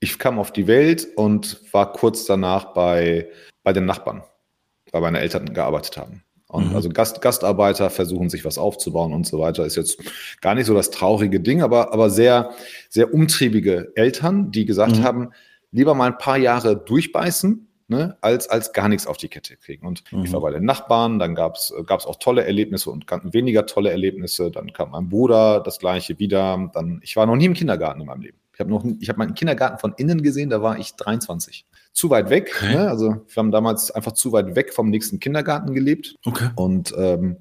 ich 0.00 0.18
kam 0.18 0.38
auf 0.38 0.52
die 0.52 0.66
Welt 0.66 1.08
und 1.16 1.60
war 1.72 1.92
kurz 1.92 2.24
danach 2.24 2.72
bei, 2.74 3.28
bei 3.62 3.72
den 3.72 3.84
Nachbarn, 3.84 4.22
weil 4.92 5.00
meine 5.00 5.20
Eltern 5.20 5.52
gearbeitet 5.52 5.96
haben. 5.96 6.22
Und 6.48 6.70
mhm. 6.70 6.76
also 6.76 6.88
Gast, 6.88 7.20
Gastarbeiter 7.20 7.90
versuchen 7.90 8.30
sich 8.30 8.44
was 8.44 8.56
aufzubauen 8.58 9.12
und 9.12 9.26
so 9.26 9.40
weiter. 9.40 9.66
Ist 9.66 9.76
jetzt 9.76 9.98
gar 10.40 10.54
nicht 10.54 10.66
so 10.66 10.74
das 10.74 10.90
traurige 10.90 11.40
Ding, 11.40 11.62
aber, 11.62 11.92
aber 11.92 12.08
sehr, 12.08 12.50
sehr 12.88 13.12
umtriebige 13.12 13.92
Eltern, 13.96 14.52
die 14.52 14.64
gesagt 14.64 14.98
mhm. 14.98 15.02
haben, 15.02 15.30
lieber 15.72 15.94
mal 15.94 16.12
ein 16.12 16.18
paar 16.18 16.38
Jahre 16.38 16.76
durchbeißen, 16.76 17.68
ne, 17.88 18.16
als, 18.20 18.48
als 18.48 18.72
gar 18.72 18.88
nichts 18.88 19.08
auf 19.08 19.16
die 19.16 19.28
Kette 19.28 19.56
kriegen. 19.56 19.86
Und 19.86 20.04
mhm. 20.12 20.24
ich 20.24 20.32
war 20.32 20.40
bei 20.40 20.52
den 20.52 20.64
Nachbarn, 20.64 21.18
dann 21.18 21.34
gab 21.34 21.56
es 21.56 21.72
auch 21.72 22.16
tolle 22.16 22.44
Erlebnisse 22.44 22.90
und 22.90 23.06
weniger 23.32 23.66
tolle 23.66 23.90
Erlebnisse. 23.90 24.52
Dann 24.52 24.72
kam 24.72 24.92
mein 24.92 25.08
Bruder, 25.08 25.60
das 25.60 25.80
gleiche 25.80 26.18
wieder. 26.20 26.70
Dann, 26.72 27.00
ich 27.02 27.16
war 27.16 27.26
noch 27.26 27.36
nie 27.36 27.46
im 27.46 27.54
Kindergarten 27.54 28.00
in 28.00 28.06
meinem 28.06 28.22
Leben. 28.22 28.38
Ich 28.56 28.60
habe 28.60 28.70
noch, 28.70 28.86
ich 29.00 29.10
habe 29.10 29.18
meinen 29.18 29.34
Kindergarten 29.34 29.78
von 29.78 29.92
innen 29.98 30.22
gesehen, 30.22 30.48
da 30.48 30.62
war 30.62 30.78
ich 30.78 30.94
23. 30.94 31.66
Zu 31.92 32.08
weit 32.08 32.30
weg. 32.30 32.50
Okay. 32.56 32.72
Ne? 32.72 32.88
Also 32.88 33.10
wir 33.10 33.36
haben 33.36 33.50
damals 33.50 33.90
einfach 33.90 34.12
zu 34.12 34.32
weit 34.32 34.56
weg 34.56 34.72
vom 34.72 34.88
nächsten 34.88 35.20
Kindergarten 35.20 35.74
gelebt. 35.74 36.14
Okay. 36.24 36.48
Und 36.54 36.94
ähm, 36.96 37.36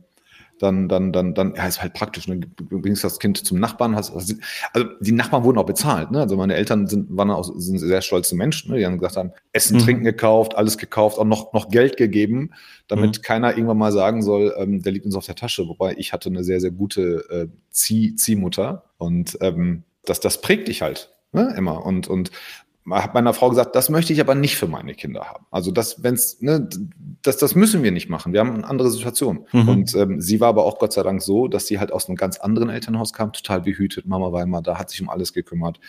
dann, 0.59 0.89
dann, 0.89 1.13
dann, 1.13 1.33
dann, 1.33 1.55
ja, 1.55 1.67
ist 1.67 1.81
halt 1.81 1.93
praktisch. 1.93 2.27
Ne? 2.27 2.39
Du 2.39 2.81
bringst 2.81 3.01
das 3.05 3.19
Kind 3.19 3.37
zum 3.37 3.61
Nachbarn. 3.61 3.95
Hast, 3.95 4.13
also 4.13 4.35
die 4.99 5.11
Nachbarn 5.13 5.45
wurden 5.45 5.57
auch 5.57 5.65
bezahlt. 5.65 6.11
Ne? 6.11 6.19
Also 6.19 6.35
meine 6.35 6.55
Eltern 6.55 6.87
sind, 6.87 7.15
waren 7.15 7.31
auch 7.31 7.43
sind 7.43 7.79
sehr 7.79 8.01
stolze 8.01 8.35
Menschen. 8.35 8.73
Ne? 8.73 8.79
Die 8.79 8.85
haben 8.85 8.97
gesagt 8.97 9.15
haben, 9.15 9.31
Essen, 9.53 9.77
mhm. 9.77 9.83
Trinken 9.83 10.03
gekauft, 10.03 10.57
alles 10.57 10.77
gekauft, 10.77 11.17
auch 11.17 11.23
noch, 11.23 11.53
noch 11.53 11.69
Geld 11.69 11.95
gegeben, 11.95 12.51
damit 12.89 13.19
mhm. 13.19 13.21
keiner 13.21 13.51
irgendwann 13.51 13.77
mal 13.77 13.93
sagen 13.93 14.21
soll, 14.21 14.53
ähm, 14.57 14.81
der 14.81 14.91
liegt 14.91 15.05
uns 15.05 15.15
auf 15.15 15.25
der 15.25 15.35
Tasche. 15.35 15.65
Wobei 15.69 15.95
ich 15.97 16.11
hatte 16.11 16.27
eine 16.27 16.43
sehr, 16.43 16.59
sehr 16.59 16.71
gute 16.71 17.25
äh, 17.29 17.47
Zieh, 17.69 18.15
Ziehmutter 18.15 18.83
und 18.97 19.37
ähm, 19.39 19.83
das, 20.05 20.19
das 20.19 20.41
prägt 20.41 20.67
dich 20.67 20.81
halt 20.81 21.13
ne, 21.31 21.53
immer. 21.57 21.85
Und, 21.85 22.07
und 22.07 22.31
habe 22.89 23.13
meiner 23.13 23.33
Frau 23.33 23.49
gesagt, 23.49 23.75
das 23.75 23.89
möchte 23.89 24.13
ich 24.13 24.21
aber 24.21 24.35
nicht 24.35 24.57
für 24.57 24.67
meine 24.67 24.93
Kinder 24.93 25.25
haben. 25.25 25.45
Also 25.49 25.71
das, 25.71 26.03
wenn's, 26.03 26.41
ne, 26.41 26.67
das, 27.23 27.37
das 27.37 27.55
müssen 27.55 27.83
wir 27.83 27.91
nicht 27.91 28.09
machen. 28.09 28.31
Wir 28.31 28.39
haben 28.39 28.53
eine 28.53 28.67
andere 28.67 28.91
Situation. 28.91 29.47
Mhm. 29.51 29.69
Und 29.69 29.95
ähm, 29.95 30.21
sie 30.21 30.39
war 30.39 30.49
aber 30.49 30.65
auch 30.65 30.77
Gott 30.77 30.93
sei 30.93 31.03
Dank 31.03 31.21
so, 31.21 31.47
dass 31.47 31.67
sie 31.67 31.79
halt 31.79 31.91
aus 31.91 32.07
einem 32.07 32.15
ganz 32.15 32.37
anderen 32.37 32.69
Elternhaus 32.69 33.13
kam, 33.13 33.33
total 33.33 33.61
behütet. 33.61 34.05
Mama 34.05 34.31
war 34.31 34.43
immer 34.43 34.61
da, 34.61 34.77
hat 34.77 34.89
sich 34.89 35.01
um 35.01 35.09
alles 35.09 35.33
gekümmert. 35.33 35.79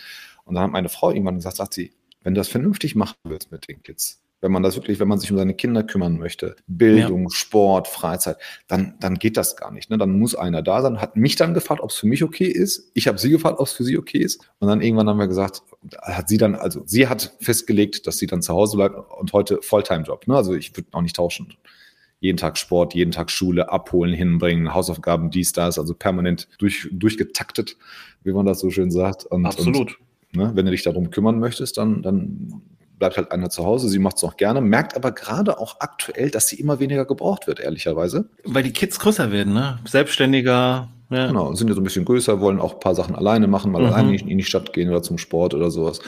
Und 0.43 0.55
dann 0.55 0.63
hat 0.63 0.71
meine 0.71 0.89
Frau 0.89 1.11
irgendwann 1.11 1.35
gesagt, 1.35 1.57
sagt 1.57 1.73
sie, 1.73 1.93
wenn 2.23 2.33
du 2.33 2.39
das 2.39 2.47
vernünftig 2.47 2.95
machen 2.95 3.15
willst 3.23 3.51
mit 3.51 3.67
den 3.67 3.83
Kids, 3.83 4.21
wenn 4.39 4.51
man 4.51 4.61
das 4.61 4.75
wirklich, 4.75 4.99
wenn 4.99 5.07
man 5.07 5.19
sich 5.19 5.31
um 5.31 5.37
seine 5.37 5.55
Kinder 5.55 5.83
kümmern 5.83 6.17
möchte, 6.17 6.55
Bildung, 6.67 7.23
ja. 7.23 7.29
Sport, 7.31 7.87
Freizeit, 7.87 8.37
dann, 8.67 8.95
dann 8.99 9.15
geht 9.15 9.35
das 9.35 9.55
gar 9.55 9.71
nicht. 9.71 9.89
Ne? 9.89 9.97
Dann 9.97 10.17
muss 10.19 10.35
einer 10.35 10.61
da 10.61 10.81
sein. 10.81 11.01
Hat 11.01 11.15
mich 11.15 11.35
dann 11.35 11.53
gefragt, 11.53 11.81
ob 11.81 11.89
es 11.89 11.95
für 11.95 12.07
mich 12.07 12.23
okay 12.23 12.45
ist. 12.45 12.91
Ich 12.93 13.07
habe 13.07 13.17
sie 13.17 13.31
gefragt, 13.31 13.59
ob 13.59 13.65
es 13.65 13.73
für 13.73 13.83
sie 13.83 13.97
okay 13.97 14.19
ist. 14.19 14.47
Und 14.59 14.67
dann 14.67 14.81
irgendwann 14.81 15.09
haben 15.09 15.17
wir 15.17 15.27
gesagt, 15.27 15.63
hat 16.01 16.29
sie 16.29 16.37
dann, 16.37 16.53
also 16.53 16.83
sie 16.85 17.07
hat 17.07 17.35
festgelegt, 17.39 18.05
dass 18.05 18.19
sie 18.19 18.27
dann 18.27 18.43
zu 18.43 18.53
Hause 18.53 18.77
bleibt 18.77 18.95
und 18.95 19.33
heute 19.33 19.59
Volltime-Job. 19.61 20.27
Ne? 20.27 20.35
Also 20.35 20.53
ich 20.53 20.75
würde 20.77 20.87
auch 20.91 21.01
nicht 21.01 21.15
tauschen. 21.15 21.53
Jeden 22.19 22.37
Tag 22.37 22.57
Sport, 22.57 22.93
jeden 22.93 23.11
Tag 23.11 23.31
Schule, 23.31 23.71
abholen, 23.71 24.13
hinbringen, 24.13 24.73
Hausaufgaben, 24.73 25.29
dies, 25.29 25.51
das, 25.51 25.77
also 25.77 25.93
permanent 25.93 26.47
durch, 26.57 26.89
durchgetaktet, 26.91 27.77
wie 28.23 28.33
man 28.33 28.45
das 28.45 28.59
so 28.59 28.69
schön 28.69 28.91
sagt. 28.91 29.25
Und, 29.25 29.45
Absolut. 29.45 29.99
Und, 30.33 30.35
ne, 30.35 30.51
wenn 30.55 30.65
du 30.65 30.71
dich 30.71 30.83
darum 30.83 31.09
kümmern 31.11 31.39
möchtest, 31.39 31.77
dann, 31.77 32.01
dann 32.01 32.61
bleibt 32.97 33.17
halt 33.17 33.31
einer 33.31 33.49
zu 33.49 33.65
Hause. 33.65 33.89
Sie 33.89 33.99
macht 33.99 34.17
es 34.17 34.23
auch 34.23 34.37
gerne, 34.37 34.61
merkt 34.61 34.95
aber 34.95 35.11
gerade 35.11 35.59
auch 35.59 35.77
aktuell, 35.79 36.29
dass 36.29 36.47
sie 36.47 36.59
immer 36.59 36.79
weniger 36.79 37.05
gebraucht 37.05 37.47
wird, 37.47 37.59
ehrlicherweise. 37.59 38.29
Weil 38.43 38.63
die 38.63 38.73
Kids 38.73 38.99
größer 38.99 39.31
werden, 39.31 39.53
ne? 39.53 39.79
Selbstständiger. 39.85 40.89
Ja. 41.09 41.27
Genau, 41.27 41.53
sind 41.53 41.69
ja 41.69 41.73
so 41.73 41.79
ein 41.79 41.85
bisschen 41.85 42.03
größer, 42.03 42.41
wollen 42.41 42.59
auch 42.59 42.73
ein 42.73 42.79
paar 42.79 42.95
Sachen 42.95 43.15
alleine 43.15 43.47
machen, 43.47 43.71
mal 43.71 43.81
mhm. 43.81 43.87
alleine 43.87 44.15
in 44.17 44.37
die 44.37 44.43
Stadt 44.43 44.73
gehen 44.73 44.89
oder 44.89 45.01
zum 45.01 45.17
Sport 45.17 45.53
oder 45.53 45.71
sowas. 45.71 46.01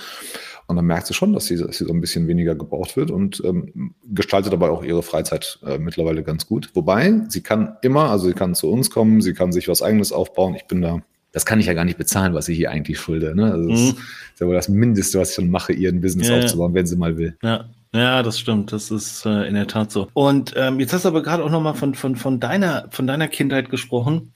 Und 0.67 0.75
dann 0.75 0.85
merkt 0.85 1.07
sie 1.07 1.13
schon, 1.13 1.33
dass 1.33 1.45
sie, 1.45 1.55
dass 1.57 1.77
sie 1.77 1.85
so 1.85 1.93
ein 1.93 2.01
bisschen 2.01 2.27
weniger 2.27 2.53
gebraucht 2.53 2.95
wird 2.95 3.09
und 3.09 3.41
ähm, 3.43 3.95
gestaltet 4.03 4.53
dabei 4.53 4.69
auch 4.69 4.83
ihre 4.83 5.01
Freizeit 5.01 5.59
äh, 5.65 5.79
mittlerweile 5.79 6.21
ganz 6.21 6.45
gut. 6.45 6.69
Wobei, 6.75 7.21
sie 7.29 7.41
kann 7.41 7.77
immer, 7.81 8.11
also 8.11 8.27
sie 8.27 8.33
kann 8.33 8.53
zu 8.53 8.69
uns 8.69 8.91
kommen, 8.91 9.21
sie 9.21 9.33
kann 9.33 9.51
sich 9.51 9.67
was 9.67 9.81
eigenes 9.81 10.11
aufbauen. 10.11 10.53
Ich 10.53 10.67
bin 10.67 10.81
da 10.81 11.01
das 11.31 11.45
kann 11.45 11.59
ich 11.59 11.67
ja 11.67 11.73
gar 11.73 11.85
nicht 11.85 11.97
bezahlen, 11.97 12.33
was 12.33 12.47
ich 12.47 12.57
hier 12.57 12.71
eigentlich 12.71 12.99
schulde. 12.99 13.35
Ne? 13.35 13.51
Also 13.51 13.69
das 13.69 13.79
mhm. 13.79 13.87
ist 13.87 14.39
ja 14.39 14.47
wohl 14.47 14.55
das 14.55 14.69
Mindeste, 14.69 15.19
was 15.19 15.29
ich 15.29 15.35
schon 15.35 15.51
mache, 15.51 15.73
ihr 15.73 15.89
ein 15.89 16.01
Business 16.01 16.29
ja, 16.29 16.37
aufzubauen, 16.39 16.73
wenn 16.73 16.85
sie 16.85 16.95
mal 16.95 17.17
will. 17.17 17.37
Ja. 17.43 17.65
Ja, 17.91 18.21
das 18.21 18.39
stimmt. 18.39 18.71
Das 18.71 18.91
ist 18.91 19.25
äh, 19.25 19.47
in 19.47 19.55
der 19.55 19.65
Tat 19.65 19.91
so. 19.91 20.09
Und 20.13 20.53
ähm, 20.55 20.79
jetzt 20.79 20.93
hast 20.93 21.05
du 21.05 21.09
aber 21.09 21.23
gerade 21.23 21.43
auch 21.43 21.49
nochmal 21.49 21.73
von, 21.73 21.95
von, 21.95 22.15
von, 22.15 22.39
deiner, 22.39 22.87
von 22.91 23.07
deiner 23.07 23.27
Kindheit 23.27 23.71
gesprochen. 23.71 24.33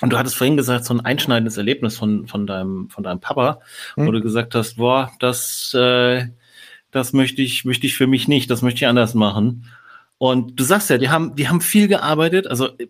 Und 0.00 0.12
du 0.12 0.18
hattest 0.18 0.36
vorhin 0.36 0.56
gesagt, 0.56 0.84
so 0.84 0.94
ein 0.94 1.00
einschneidendes 1.00 1.56
Erlebnis 1.56 1.96
von, 1.96 2.26
von, 2.26 2.46
deinem, 2.46 2.88
von 2.90 3.02
deinem 3.02 3.20
Papa, 3.20 3.60
hm. 3.96 4.06
wo 4.06 4.12
du 4.12 4.20
gesagt 4.20 4.54
hast, 4.54 4.76
boah, 4.76 5.10
das, 5.18 5.74
äh, 5.74 6.28
das 6.92 7.12
möchte 7.12 7.42
ich, 7.42 7.64
möchte 7.64 7.86
ich 7.86 7.96
für 7.96 8.06
mich 8.06 8.28
nicht, 8.28 8.50
das 8.50 8.62
möchte 8.62 8.78
ich 8.78 8.86
anders 8.86 9.14
machen. 9.14 9.66
Und 10.18 10.58
du 10.58 10.64
sagst 10.64 10.88
ja, 10.88 10.98
die 10.98 11.10
haben, 11.10 11.34
die 11.34 11.48
haben 11.48 11.60
viel 11.60 11.88
gearbeitet, 11.88 12.46
also 12.46 12.68
äh, 12.78 12.86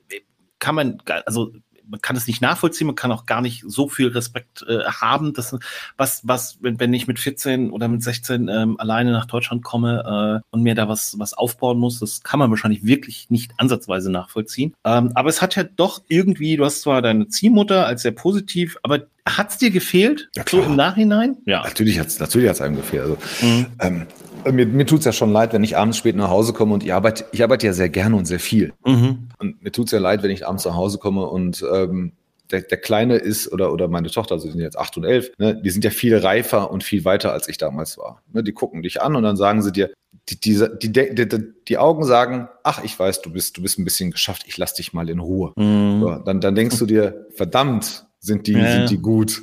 kann 0.58 0.74
man, 0.74 0.98
also 1.26 1.52
man 1.88 2.00
kann 2.00 2.16
es 2.16 2.26
nicht 2.26 2.40
nachvollziehen, 2.40 2.86
man 2.86 2.96
kann 2.96 3.12
auch 3.12 3.26
gar 3.26 3.40
nicht 3.40 3.64
so 3.66 3.88
viel 3.88 4.08
Respekt 4.08 4.64
äh, 4.68 4.84
haben. 4.84 5.32
dass, 5.32 5.56
was, 5.96 6.20
was, 6.24 6.58
wenn, 6.60 6.80
wenn 6.80 6.92
ich 6.94 7.06
mit 7.06 7.18
14 7.18 7.70
oder 7.70 7.88
mit 7.88 8.02
16 8.02 8.48
ähm, 8.48 8.78
alleine 8.78 9.12
nach 9.12 9.26
Deutschland 9.26 9.62
komme 9.62 10.42
äh, 10.42 10.46
und 10.50 10.62
mir 10.62 10.74
da 10.74 10.88
was, 10.88 11.18
was 11.18 11.34
aufbauen 11.34 11.78
muss, 11.78 12.00
das 12.00 12.22
kann 12.22 12.38
man 12.38 12.50
wahrscheinlich 12.50 12.84
wirklich 12.84 13.30
nicht 13.30 13.52
ansatzweise 13.58 14.10
nachvollziehen. 14.10 14.74
Ähm, 14.84 15.12
aber 15.14 15.28
es 15.28 15.42
hat 15.42 15.56
ja 15.56 15.64
doch 15.64 16.02
irgendwie, 16.08 16.56
du 16.56 16.64
hast 16.64 16.82
zwar 16.82 17.02
deine 17.02 17.28
Ziehmutter 17.28 17.86
als 17.86 18.02
sehr 18.02 18.12
positiv, 18.12 18.76
aber 18.82 19.06
hat 19.26 19.50
es 19.50 19.58
dir 19.58 19.70
gefehlt? 19.70 20.28
Ja. 20.34 20.44
So 20.48 20.62
im 20.62 20.74
Nachhinein? 20.74 21.36
Ja. 21.46 21.62
Natürlich 21.62 21.98
hat 21.98 22.08
es 22.08 22.18
natürlich 22.18 22.48
hat's 22.48 22.60
einem 22.60 22.76
gefehlt. 22.76 23.02
Also, 23.02 23.18
mhm. 23.40 23.66
ähm, 23.80 24.06
mir, 24.50 24.66
mir 24.66 24.86
tut 24.86 25.00
es 25.00 25.04
ja 25.04 25.12
schon 25.12 25.32
leid, 25.32 25.52
wenn 25.52 25.64
ich 25.64 25.76
abends 25.76 25.98
spät 25.98 26.16
nach 26.16 26.30
Hause 26.30 26.52
komme 26.52 26.74
und 26.74 26.82
ich 26.82 26.92
arbeite, 26.92 27.24
ich 27.32 27.42
arbeite 27.42 27.66
ja 27.66 27.72
sehr 27.72 27.88
gerne 27.88 28.16
und 28.16 28.26
sehr 28.26 28.40
viel. 28.40 28.72
Mhm. 28.84 29.28
Und 29.38 29.62
mir 29.62 29.72
tut 29.72 29.86
es 29.86 29.92
ja 29.92 29.98
leid, 29.98 30.22
wenn 30.22 30.30
ich 30.30 30.46
abends 30.46 30.64
nach 30.64 30.74
Hause 30.74 30.98
komme 30.98 31.26
und 31.26 31.64
ähm, 31.72 32.12
der, 32.50 32.62
der 32.62 32.78
Kleine 32.78 33.16
ist 33.16 33.50
oder, 33.52 33.72
oder 33.72 33.88
meine 33.88 34.10
Tochter, 34.10 34.34
also 34.34 34.46
die 34.46 34.52
sind 34.52 34.60
jetzt 34.60 34.78
acht 34.78 34.96
und 34.96 35.04
elf, 35.04 35.30
ne, 35.38 35.60
die 35.60 35.70
sind 35.70 35.84
ja 35.84 35.90
viel 35.90 36.16
reifer 36.16 36.70
und 36.70 36.84
viel 36.84 37.04
weiter, 37.04 37.32
als 37.32 37.48
ich 37.48 37.58
damals 37.58 37.98
war. 37.98 38.22
Ne, 38.32 38.42
die 38.42 38.52
gucken 38.52 38.82
dich 38.82 39.00
an 39.02 39.16
und 39.16 39.22
dann 39.22 39.36
sagen 39.36 39.62
sie 39.62 39.72
dir, 39.72 39.90
die, 40.28 40.38
die, 40.38 40.92
die, 40.92 41.38
die, 41.68 41.78
Augen 41.78 42.04
sagen, 42.04 42.48
ach, 42.62 42.84
ich 42.84 42.96
weiß, 42.96 43.22
du 43.22 43.32
bist, 43.32 43.56
du 43.56 43.62
bist 43.62 43.78
ein 43.78 43.84
bisschen 43.84 44.10
geschafft, 44.10 44.44
ich 44.46 44.56
lass 44.56 44.74
dich 44.74 44.92
mal 44.92 45.08
in 45.08 45.18
Ruhe. 45.18 45.52
Mhm. 45.56 46.00
So, 46.00 46.14
dann, 46.16 46.40
dann 46.40 46.54
denkst 46.54 46.78
du 46.78 46.86
dir, 46.86 47.26
verdammt, 47.34 48.06
sind 48.20 48.46
die, 48.46 48.52
ja. 48.52 48.72
sind 48.72 48.90
die 48.90 48.98
gut. 48.98 49.42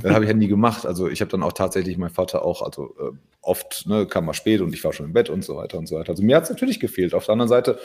Das 0.00 0.14
habe 0.14 0.24
ich 0.24 0.30
ja 0.30 0.36
nie 0.36 0.48
gemacht. 0.48 0.86
Also 0.86 1.08
ich 1.08 1.20
habe 1.20 1.30
dann 1.30 1.42
auch 1.42 1.52
tatsächlich 1.52 1.98
mein 1.98 2.10
Vater 2.10 2.44
auch, 2.44 2.62
also 2.62 2.94
äh, 3.00 3.16
oft 3.42 3.86
ne, 3.86 4.06
kam 4.06 4.26
mal 4.26 4.34
spät 4.34 4.60
und 4.60 4.72
ich 4.72 4.84
war 4.84 4.92
schon 4.92 5.06
im 5.06 5.12
Bett 5.12 5.30
und 5.30 5.44
so 5.44 5.56
weiter 5.56 5.78
und 5.78 5.88
so 5.88 5.96
weiter. 5.96 6.10
Also 6.10 6.22
mir 6.22 6.36
hat 6.36 6.44
es 6.44 6.50
natürlich 6.50 6.80
gefehlt. 6.80 7.14
Auf 7.14 7.26
der 7.26 7.32
anderen 7.32 7.48
Seite 7.48 7.78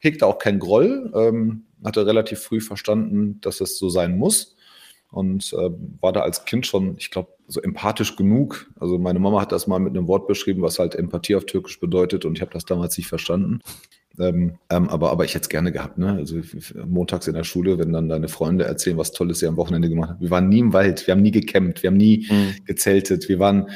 hegte 0.00 0.26
auch 0.26 0.38
kein 0.38 0.58
Groll, 0.58 1.12
ähm, 1.14 1.64
hatte 1.84 2.06
relativ 2.06 2.40
früh 2.40 2.60
verstanden, 2.60 3.40
dass 3.40 3.60
es 3.60 3.78
so 3.78 3.88
sein 3.88 4.18
muss 4.18 4.56
und 5.10 5.52
äh, 5.52 5.70
war 6.00 6.12
da 6.12 6.20
als 6.20 6.44
Kind 6.46 6.66
schon, 6.66 6.96
ich 6.98 7.10
glaube, 7.10 7.28
so 7.46 7.60
empathisch 7.60 8.16
genug. 8.16 8.70
Also 8.80 8.98
meine 8.98 9.18
Mama 9.18 9.40
hat 9.40 9.52
das 9.52 9.66
mal 9.66 9.78
mit 9.78 9.96
einem 9.96 10.08
Wort 10.08 10.26
beschrieben, 10.26 10.62
was 10.62 10.78
halt 10.78 10.94
Empathie 10.94 11.36
auf 11.36 11.44
Türkisch 11.44 11.78
bedeutet 11.78 12.24
und 12.24 12.36
ich 12.36 12.40
habe 12.40 12.52
das 12.52 12.64
damals 12.64 12.96
nicht 12.96 13.08
verstanden. 13.08 13.60
Ähm, 14.18 14.58
ähm, 14.70 14.88
aber, 14.88 15.10
aber 15.10 15.24
ich 15.24 15.34
hätte 15.34 15.44
es 15.44 15.48
gerne 15.48 15.72
gehabt, 15.72 15.98
ne? 15.98 16.12
Also 16.12 16.40
montags 16.86 17.26
in 17.26 17.34
der 17.34 17.44
Schule, 17.44 17.78
wenn 17.78 17.92
dann 17.92 18.08
deine 18.08 18.28
Freunde 18.28 18.64
erzählen, 18.64 18.98
was 18.98 19.12
Tolles 19.12 19.38
sie 19.38 19.46
am 19.46 19.56
Wochenende 19.56 19.88
gemacht 19.88 20.10
haben. 20.10 20.20
Wir 20.20 20.30
waren 20.30 20.48
nie 20.48 20.58
im 20.58 20.72
Wald, 20.72 21.06
wir 21.06 21.12
haben 21.12 21.22
nie 21.22 21.30
gecampt, 21.30 21.82
wir 21.82 21.88
haben 21.88 21.96
nie 21.96 22.26
mhm. 22.30 22.64
gezeltet, 22.64 23.28
wir 23.28 23.38
waren, 23.38 23.70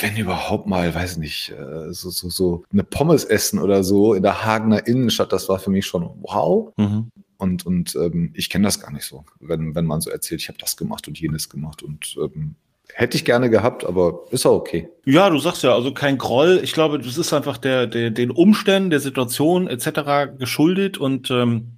wenn 0.00 0.16
überhaupt 0.16 0.66
mal, 0.66 0.94
weiß 0.94 1.16
nicht, 1.18 1.52
äh, 1.52 1.92
so, 1.92 2.10
so, 2.10 2.28
so 2.28 2.64
eine 2.72 2.84
Pommes 2.84 3.24
essen 3.24 3.58
oder 3.58 3.84
so 3.84 4.14
in 4.14 4.22
der 4.22 4.44
Hagener 4.44 4.86
Innenstadt, 4.86 5.32
das 5.32 5.48
war 5.48 5.58
für 5.58 5.70
mich 5.70 5.86
schon 5.86 6.10
wow. 6.22 6.72
Mhm. 6.76 7.10
Und, 7.38 7.64
und 7.64 7.94
ähm, 7.94 8.32
ich 8.34 8.50
kenne 8.50 8.64
das 8.64 8.80
gar 8.80 8.92
nicht 8.92 9.04
so, 9.04 9.24
wenn, 9.38 9.76
wenn 9.76 9.84
man 9.84 10.00
so 10.00 10.10
erzählt, 10.10 10.40
ich 10.40 10.48
habe 10.48 10.58
das 10.58 10.76
gemacht 10.76 11.06
und 11.06 11.20
jenes 11.20 11.48
gemacht. 11.48 11.84
Und 11.84 12.16
ähm, 12.20 12.56
Hätte 12.94 13.16
ich 13.16 13.24
gerne 13.24 13.48
gehabt, 13.50 13.84
aber 13.84 14.24
ist 14.30 14.46
auch 14.46 14.56
okay. 14.56 14.88
Ja, 15.04 15.30
du 15.30 15.38
sagst 15.38 15.62
ja, 15.62 15.74
also 15.74 15.92
kein 15.92 16.18
Groll. 16.18 16.60
Ich 16.62 16.72
glaube, 16.72 16.98
das 16.98 17.16
ist 17.16 17.32
einfach 17.32 17.56
der, 17.56 17.86
der 17.86 18.10
den 18.10 18.30
Umständen, 18.30 18.90
der 18.90 19.00
Situation 19.00 19.68
etc. 19.68 20.36
geschuldet 20.38 20.98
und 20.98 21.30
ähm, 21.30 21.77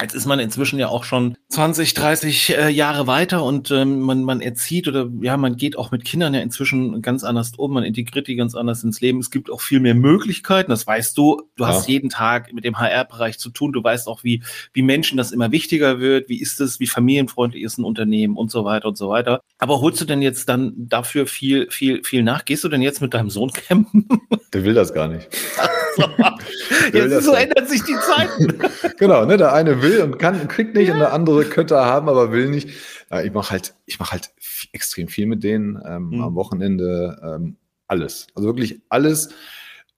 Jetzt 0.00 0.14
ist 0.14 0.26
man 0.26 0.40
inzwischen 0.40 0.80
ja 0.80 0.88
auch 0.88 1.04
schon 1.04 1.36
20, 1.50 1.94
30 1.94 2.56
äh, 2.56 2.68
Jahre 2.68 3.06
weiter 3.06 3.44
und 3.44 3.70
ähm, 3.70 4.00
man, 4.00 4.24
man 4.24 4.40
erzieht 4.40 4.88
oder 4.88 5.08
ja, 5.20 5.36
man 5.36 5.54
geht 5.54 5.78
auch 5.78 5.92
mit 5.92 6.04
Kindern 6.04 6.34
ja 6.34 6.40
inzwischen 6.40 7.00
ganz 7.00 7.22
anders 7.22 7.52
um, 7.56 7.72
man 7.72 7.84
integriert 7.84 8.26
die 8.26 8.34
ganz 8.34 8.56
anders 8.56 8.82
ins 8.82 9.00
Leben. 9.00 9.20
Es 9.20 9.30
gibt 9.30 9.50
auch 9.50 9.60
viel 9.60 9.78
mehr 9.78 9.94
Möglichkeiten, 9.94 10.72
das 10.72 10.84
weißt 10.84 11.16
du. 11.16 11.42
Du 11.54 11.62
ja. 11.62 11.68
hast 11.68 11.88
jeden 11.88 12.10
Tag 12.10 12.52
mit 12.52 12.64
dem 12.64 12.76
HR-Bereich 12.76 13.38
zu 13.38 13.50
tun. 13.50 13.72
Du 13.72 13.84
weißt 13.84 14.08
auch, 14.08 14.24
wie, 14.24 14.42
wie 14.72 14.82
Menschen 14.82 15.16
das 15.16 15.30
immer 15.30 15.52
wichtiger 15.52 16.00
wird, 16.00 16.28
wie 16.28 16.40
ist 16.40 16.60
es, 16.60 16.80
wie 16.80 16.88
familienfreundlich 16.88 17.62
ist 17.62 17.78
ein 17.78 17.84
Unternehmen 17.84 18.36
und 18.36 18.50
so 18.50 18.64
weiter 18.64 18.88
und 18.88 18.98
so 18.98 19.10
weiter. 19.10 19.42
Aber 19.58 19.80
holst 19.80 20.00
du 20.00 20.06
denn 20.06 20.22
jetzt 20.22 20.48
dann 20.48 20.72
dafür 20.76 21.28
viel, 21.28 21.70
viel, 21.70 22.02
viel 22.02 22.24
nach? 22.24 22.44
Gehst 22.44 22.64
du 22.64 22.68
denn 22.68 22.82
jetzt 22.82 23.00
mit 23.00 23.14
deinem 23.14 23.30
Sohn 23.30 23.52
campen? 23.52 24.08
Der 24.52 24.64
will 24.64 24.74
das 24.74 24.92
gar 24.92 25.06
nicht. 25.06 25.28
jetzt 26.92 27.24
so 27.24 27.32
ändert 27.32 27.68
sich 27.68 27.82
die 27.82 27.96
Zeiten. 27.96 28.58
genau, 28.98 29.24
ne? 29.24 29.36
Der 29.36 29.52
eine 29.52 29.82
will 29.82 30.00
und 30.02 30.18
kann, 30.18 30.48
kriegt 30.48 30.74
nicht 30.74 30.88
ja. 30.88 30.94
und 30.94 31.00
der 31.00 31.12
andere 31.12 31.44
könnte 31.44 31.76
haben, 31.76 32.08
aber 32.08 32.32
will 32.32 32.48
nicht. 32.48 32.68
ich 33.24 33.32
mache 33.32 33.50
halt, 33.50 33.74
ich 33.86 33.98
mache 33.98 34.12
halt 34.12 34.30
extrem 34.72 35.08
viel 35.08 35.26
mit 35.26 35.42
denen 35.44 35.80
ähm, 35.86 36.10
mhm. 36.10 36.22
am 36.22 36.34
Wochenende. 36.34 37.20
Ähm, 37.22 37.56
alles. 37.86 38.26
Also 38.34 38.48
wirklich 38.48 38.82
alles. 38.88 39.30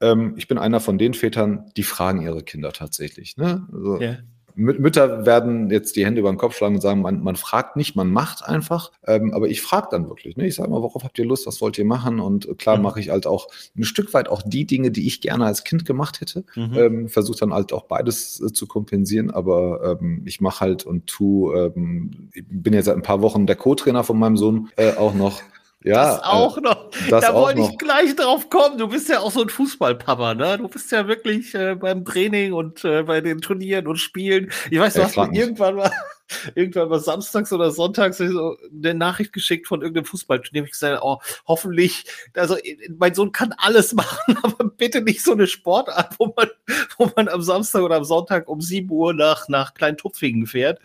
Ähm, 0.01 0.35
ich 0.37 0.49
bin 0.49 0.59
einer 0.59 0.81
von 0.81 0.99
den 0.99 1.15
Vätern, 1.15 1.71
die 1.77 1.83
fragen 1.83 2.23
ihre 2.23 2.43
Kinder 2.43 2.73
tatsächlich. 2.73 3.37
Ne? 3.37 3.67
Also, 3.73 4.01
yeah. 4.01 4.19
Mütter 4.57 5.27
werden 5.27 5.71
jetzt 5.71 5.97
die 5.97 6.05
Hände 6.07 6.21
über 6.21 6.33
den 6.33 6.39
Kopf 6.39 6.57
schlagen 6.57 6.77
und 6.77 6.81
sagen, 6.81 7.03
man, 7.03 7.23
man 7.23 7.37
fragt 7.37 7.77
nicht, 7.77 7.95
man 7.95 8.11
macht 8.11 8.43
einfach. 8.45 8.91
Ähm, 9.07 9.35
aber 9.35 9.49
ich 9.49 9.61
frage 9.61 9.89
dann 9.91 10.09
wirklich. 10.09 10.37
Ne? 10.37 10.47
Ich 10.47 10.55
sage 10.55 10.71
mal, 10.71 10.81
worauf 10.81 11.05
habt 11.05 11.19
ihr 11.19 11.27
Lust, 11.27 11.47
was 11.47 11.61
wollt 11.61 11.77
ihr 11.77 11.85
machen? 11.85 12.21
Und 12.21 12.59
klar 12.59 12.79
mhm. 12.79 12.83
mache 12.83 12.99
ich 12.99 13.11
halt 13.11 13.27
auch 13.27 13.49
ein 13.77 13.85
Stück 13.85 14.15
weit 14.15 14.29
auch 14.29 14.43
die 14.43 14.67
Dinge, 14.67 14.91
die 14.91 15.07
ich 15.07 15.21
gerne 15.21 15.45
als 15.45 15.63
Kind 15.63 15.85
gemacht 15.85 16.23
hätte. 16.23 16.45
Mhm. 16.55 16.75
Ähm, 16.75 17.09
Versuche 17.11 17.39
dann 17.39 17.53
halt 17.53 17.75
auch 17.75 17.85
beides 17.85 18.41
äh, 18.41 18.53
zu 18.53 18.67
kompensieren. 18.67 19.31
Aber 19.31 19.99
ähm, 20.01 20.23
ich 20.25 20.41
mache 20.41 20.61
halt 20.61 20.87
und 20.87 21.07
tu, 21.07 21.53
ähm, 21.53 22.31
ich 22.33 22.45
bin 22.49 22.73
jetzt 22.73 22.87
seit 22.87 22.97
ein 22.97 23.03
paar 23.03 23.21
Wochen 23.21 23.47
der 23.47 23.57
Co-Trainer 23.57 24.05
von 24.05 24.19
meinem 24.19 24.39
Sohn 24.39 24.71
äh, 24.77 24.95
auch 24.95 25.15
noch. 25.15 25.43
Ja, 25.85 26.17
das 26.17 26.23
auch 26.25 26.59
äh, 26.59 26.63
noch. 26.63 26.91
Das 27.11 27.25
da 27.25 27.35
wollte 27.35 27.61
ich 27.61 27.79
gleich 27.79 28.17
drauf 28.17 28.51
kommen. 28.51 28.79
Du 28.79 28.89
bist 28.89 29.09
ja 29.09 29.21
auch 29.21 29.31
so 29.31 29.43
ein 29.43 29.49
Fußballpapa, 29.49 30.35
ne? 30.35 30.59
Du 30.59 30.69
bist 30.69 30.91
ja 30.91 31.07
wirklich 31.07 31.55
äh, 31.55 31.75
beim 31.75 32.05
Training 32.05 32.55
und 32.55 32.85
äh, 32.85 33.03
bei 33.03 33.21
den 33.21 33.41
Turnieren 33.41 33.87
und 33.87 33.99
Spielen. 33.99 34.51
Ich 34.71 34.81
weiß, 34.81 34.95
du 34.95 35.05
hast 35.05 35.17
mir 35.17 35.31
irgendwann 35.33 35.77
mal, 35.77 35.93
irgendwann 36.55 36.89
mal 36.89 36.99
samstags 36.99 37.53
oder 37.53 37.71
sonntags 37.71 38.19
so 38.19 38.57
eine 38.73 38.95
Nachricht 38.95 39.33
geschickt 39.33 39.69
von 39.69 39.83
irgendeinem 39.83 40.07
Fußballturnier. 40.07 40.65
Ich 40.65 40.73
gesagt, 40.73 41.03
oh, 41.03 41.19
hoffentlich, 41.47 42.05
also 42.35 42.57
mein 42.99 43.15
Sohn 43.15 43.31
kann 43.31 43.55
alles 43.59 43.93
machen, 43.95 44.39
aber 44.43 44.65
bitte 44.65 45.03
nicht 45.03 45.23
so 45.23 45.33
eine 45.33 45.47
Sportart, 45.47 46.17
wo 46.19 46.35
man, 46.37 46.49
wo 46.97 47.11
man 47.15 47.29
am 47.29 47.43
Samstag 47.43 47.83
oder 47.83 47.97
am 47.97 48.05
Sonntag 48.05 48.49
um 48.49 48.61
7 48.61 48.91
Uhr 48.91 49.15
nach, 49.15 49.49
nach 49.49 49.75
Kleintupfingen 49.75 50.47
fährt. 50.47 50.81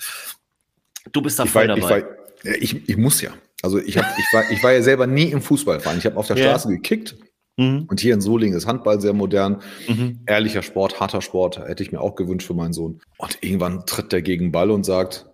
Du 1.12 1.21
bist 1.21 1.39
da 1.39 1.45
voll 1.45 1.71
ich 1.71 1.81
dabei. 1.81 2.05
Ich, 2.43 2.74
ich, 2.74 2.89
ich 2.89 2.98
muss 2.98 3.21
ja. 3.21 3.31
Also 3.62 3.80
ich, 3.80 3.98
hab, 3.98 4.06
ich, 4.18 4.25
war, 4.34 4.51
ich 4.51 4.63
war 4.63 4.74
ja 4.74 4.82
selber 4.82 5.08
nie 5.08 5.25
im 5.25 5.41
Fußballverein. 5.41 5.98
Ich 5.98 6.06
habe 6.06 6.18
auf 6.18 6.27
der 6.27 6.38
yeah. 6.38 6.50
Straße 6.50 6.70
gekickt. 6.70 7.15
Mhm. 7.58 7.86
Und 7.89 8.00
hier 8.00 8.13
in 8.13 8.22
Solingen 8.22 8.58
ist 8.58 8.65
Handball 8.65 9.00
sehr 9.01 9.13
modern. 9.13 9.62
Mhm. 9.88 10.22
Ehrlicher 10.25 10.63
Sport, 10.63 11.00
harter 11.00 11.22
Sport, 11.22 11.60
hätte 11.60 11.84
ich 11.84 11.91
mir 11.91 12.01
auch 12.01 12.15
gewünscht 12.15 12.48
für 12.48 12.53
meinen 12.53 12.74
Sohn. 12.74 13.01
Und 13.18 13.38
irgendwann 13.41 13.86
tritt 13.86 14.12
der 14.12 14.22
gegen 14.22 14.51
Ball 14.51 14.72
und 14.72 14.86
sagt, 14.86 15.27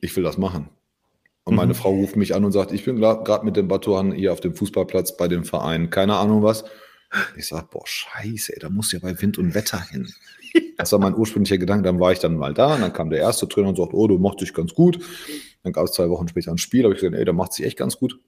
ich 0.00 0.14
will 0.16 0.22
das 0.22 0.38
machen. 0.38 0.68
Und 1.44 1.56
meine 1.56 1.72
mhm. 1.72 1.76
Frau 1.76 1.90
ruft 1.90 2.16
mich 2.16 2.34
an 2.34 2.44
und 2.44 2.52
sagt, 2.52 2.72
ich 2.72 2.84
bin 2.84 3.00
gerade 3.00 3.44
mit 3.44 3.56
dem 3.56 3.66
Batuan 3.66 4.12
hier 4.12 4.32
auf 4.32 4.40
dem 4.40 4.54
Fußballplatz 4.54 5.16
bei 5.16 5.26
dem 5.26 5.44
Verein, 5.44 5.90
keine 5.90 6.16
Ahnung 6.16 6.42
was. 6.42 6.64
Ich 7.36 7.48
sage, 7.48 7.66
boah, 7.70 7.84
scheiße, 7.84 8.54
ey, 8.54 8.58
da 8.60 8.70
muss 8.70 8.92
ja 8.92 9.00
bei 9.00 9.20
Wind 9.20 9.38
und 9.38 9.54
Wetter 9.54 9.80
hin. 9.90 10.08
Das 10.78 10.92
war 10.92 10.98
mein 10.98 11.14
ursprünglicher 11.14 11.58
Gedanke. 11.58 11.84
Dann 11.84 12.00
war 12.00 12.12
ich 12.12 12.18
dann 12.18 12.36
mal 12.36 12.54
da 12.54 12.74
und 12.74 12.80
dann 12.80 12.92
kam 12.92 13.10
der 13.10 13.20
erste 13.20 13.48
Trainer 13.48 13.68
und 13.68 13.76
sagt, 13.76 13.92
oh, 13.92 14.06
du 14.06 14.18
machst 14.18 14.40
dich 14.40 14.54
ganz 14.54 14.74
gut. 14.74 14.98
Dann 15.62 15.72
gab 15.72 15.84
es 15.84 15.92
zwei 15.92 16.08
Wochen 16.10 16.28
später 16.28 16.50
ein 16.50 16.58
Spiel, 16.58 16.84
habe 16.84 16.94
ich 16.94 17.00
gesagt, 17.00 17.16
ey, 17.16 17.24
der 17.24 17.34
macht 17.34 17.52
sich 17.52 17.66
echt 17.66 17.76
ganz 17.76 17.98
gut. 17.98 18.18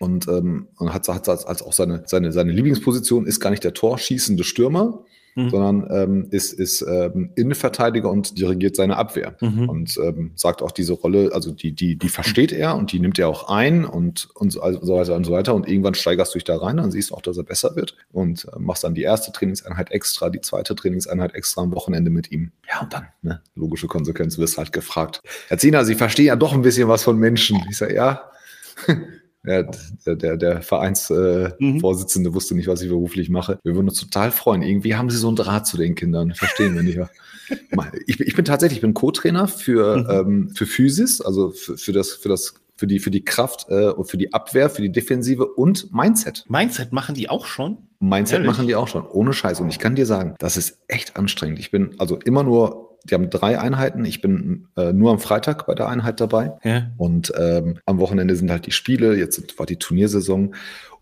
Und, 0.00 0.28
ähm, 0.28 0.68
und 0.76 0.92
hat, 0.92 1.08
hat 1.08 1.28
als, 1.28 1.44
als 1.44 1.62
auch 1.62 1.72
seine, 1.72 2.04
seine, 2.06 2.32
seine 2.32 2.52
Lieblingsposition 2.52 3.26
ist 3.26 3.40
gar 3.40 3.50
nicht 3.50 3.64
der 3.64 3.74
torschießende 3.74 4.44
Stürmer, 4.44 5.04
mhm. 5.38 5.50
sondern 5.50 5.86
ähm, 5.90 6.26
ist, 6.30 6.52
ist 6.52 6.82
ähm, 6.82 7.30
Innenverteidiger 7.36 8.10
und 8.10 8.38
dirigiert 8.38 8.76
seine 8.76 8.96
Abwehr. 8.96 9.36
Mhm. 9.40 9.68
Und 9.68 9.98
ähm, 10.02 10.32
sagt 10.34 10.62
auch 10.62 10.72
diese 10.72 10.92
Rolle, 10.94 11.30
also 11.32 11.52
die, 11.52 11.72
die, 11.72 11.96
die 11.96 12.08
versteht 12.08 12.52
er 12.52 12.76
und 12.76 12.92
die 12.92 13.00
nimmt 13.00 13.18
er 13.18 13.28
auch 13.28 13.48
ein 13.48 13.84
und, 13.84 14.28
und 14.34 14.50
so, 14.50 14.60
also 14.60 14.84
so 14.84 14.94
weiter 14.94 15.14
und 15.14 15.24
so 15.24 15.32
weiter. 15.32 15.54
Und 15.54 15.68
irgendwann 15.68 15.94
steigerst 15.94 16.34
du 16.34 16.38
dich 16.38 16.44
da 16.44 16.56
rein, 16.56 16.76
dann 16.76 16.90
siehst 16.90 17.10
du 17.10 17.14
auch, 17.14 17.22
dass 17.22 17.36
er 17.36 17.44
besser 17.44 17.76
wird 17.76 17.96
und 18.12 18.46
äh, 18.52 18.58
machst 18.58 18.84
dann 18.84 18.94
die 18.94 19.02
erste 19.02 19.32
Trainingseinheit 19.32 19.90
extra, 19.92 20.30
die 20.30 20.40
zweite 20.40 20.74
Trainingseinheit 20.74 21.34
extra 21.34 21.62
am 21.62 21.74
Wochenende 21.74 22.10
mit 22.10 22.30
ihm. 22.32 22.52
Ja, 22.68 22.82
und 22.82 22.92
dann, 22.92 23.06
ne, 23.22 23.40
logische 23.54 23.86
Konsequenz, 23.86 24.38
wirst 24.38 24.58
halt 24.58 24.72
gefragt. 24.72 25.20
Herr 25.48 25.58
Zina, 25.58 25.84
Sie 25.84 25.94
verstehen 25.94 26.26
ja 26.26 26.36
doch 26.36 26.52
ein 26.52 26.62
bisschen 26.62 26.88
was 26.88 27.04
von 27.04 27.18
Menschen. 27.18 27.62
Ich 27.70 27.78
sage, 27.78 27.94
ja. 27.94 28.30
Ja, 29.44 29.62
der, 30.04 30.16
der, 30.16 30.36
der 30.36 30.62
Vereinsvorsitzende 30.62 32.28
äh, 32.28 32.30
mhm. 32.30 32.34
wusste 32.34 32.54
nicht, 32.54 32.66
was 32.66 32.82
ich 32.82 32.88
beruflich 32.88 33.30
mache. 33.30 33.58
Wir 33.62 33.74
würden 33.74 33.88
uns 33.88 34.00
total 34.00 34.30
freuen. 34.30 34.62
Irgendwie 34.62 34.96
haben 34.96 35.10
sie 35.10 35.16
so 35.16 35.28
einen 35.28 35.36
Draht 35.36 35.66
zu 35.66 35.76
den 35.76 35.94
Kindern. 35.94 36.34
Verstehen 36.34 36.74
wir 36.74 36.82
nicht. 36.82 36.98
ich, 38.06 38.20
ich 38.20 38.34
bin 38.34 38.44
tatsächlich, 38.44 38.78
ich 38.78 38.82
bin 38.82 38.94
Co-Trainer 38.94 39.46
für, 39.48 39.98
mhm. 39.98 40.10
ähm, 40.10 40.50
für 40.50 40.66
Physis, 40.66 41.20
also 41.20 41.50
für, 41.50 41.78
für 41.78 41.92
das, 41.92 42.12
für 42.12 42.28
das 42.28 42.54
für 42.78 42.86
die, 42.86 43.00
für 43.00 43.10
die 43.10 43.24
Kraft 43.24 43.66
äh, 43.68 43.88
und 43.88 44.08
für 44.08 44.16
die 44.16 44.32
Abwehr, 44.32 44.70
für 44.70 44.82
die 44.82 44.92
Defensive 44.92 45.44
und 45.44 45.92
Mindset. 45.92 46.44
Mindset 46.48 46.92
machen 46.92 47.16
die 47.16 47.28
auch 47.28 47.44
schon? 47.44 47.78
Mindset 47.98 48.36
Ehrlich? 48.36 48.52
machen 48.52 48.66
die 48.68 48.76
auch 48.76 48.86
schon, 48.86 49.04
ohne 49.04 49.32
Scheiß. 49.32 49.60
Und 49.60 49.68
ich 49.68 49.80
kann 49.80 49.96
dir 49.96 50.06
sagen, 50.06 50.36
das 50.38 50.56
ist 50.56 50.78
echt 50.86 51.16
anstrengend. 51.16 51.58
Ich 51.58 51.72
bin 51.72 51.96
also 51.98 52.16
immer 52.24 52.44
nur, 52.44 52.87
die 53.04 53.14
haben 53.14 53.30
drei 53.30 53.58
Einheiten. 53.58 54.04
Ich 54.04 54.20
bin 54.20 54.68
äh, 54.76 54.92
nur 54.92 55.10
am 55.10 55.18
Freitag 55.18 55.66
bei 55.66 55.74
der 55.74 55.88
Einheit 55.88 56.20
dabei. 56.20 56.52
Ja. 56.64 56.90
Und 56.96 57.32
ähm, 57.38 57.78
am 57.86 57.98
Wochenende 57.98 58.36
sind 58.36 58.50
halt 58.50 58.66
die 58.66 58.72
Spiele. 58.72 59.16
Jetzt 59.16 59.58
war 59.58 59.66
die 59.66 59.76
Turniersaison. 59.76 60.54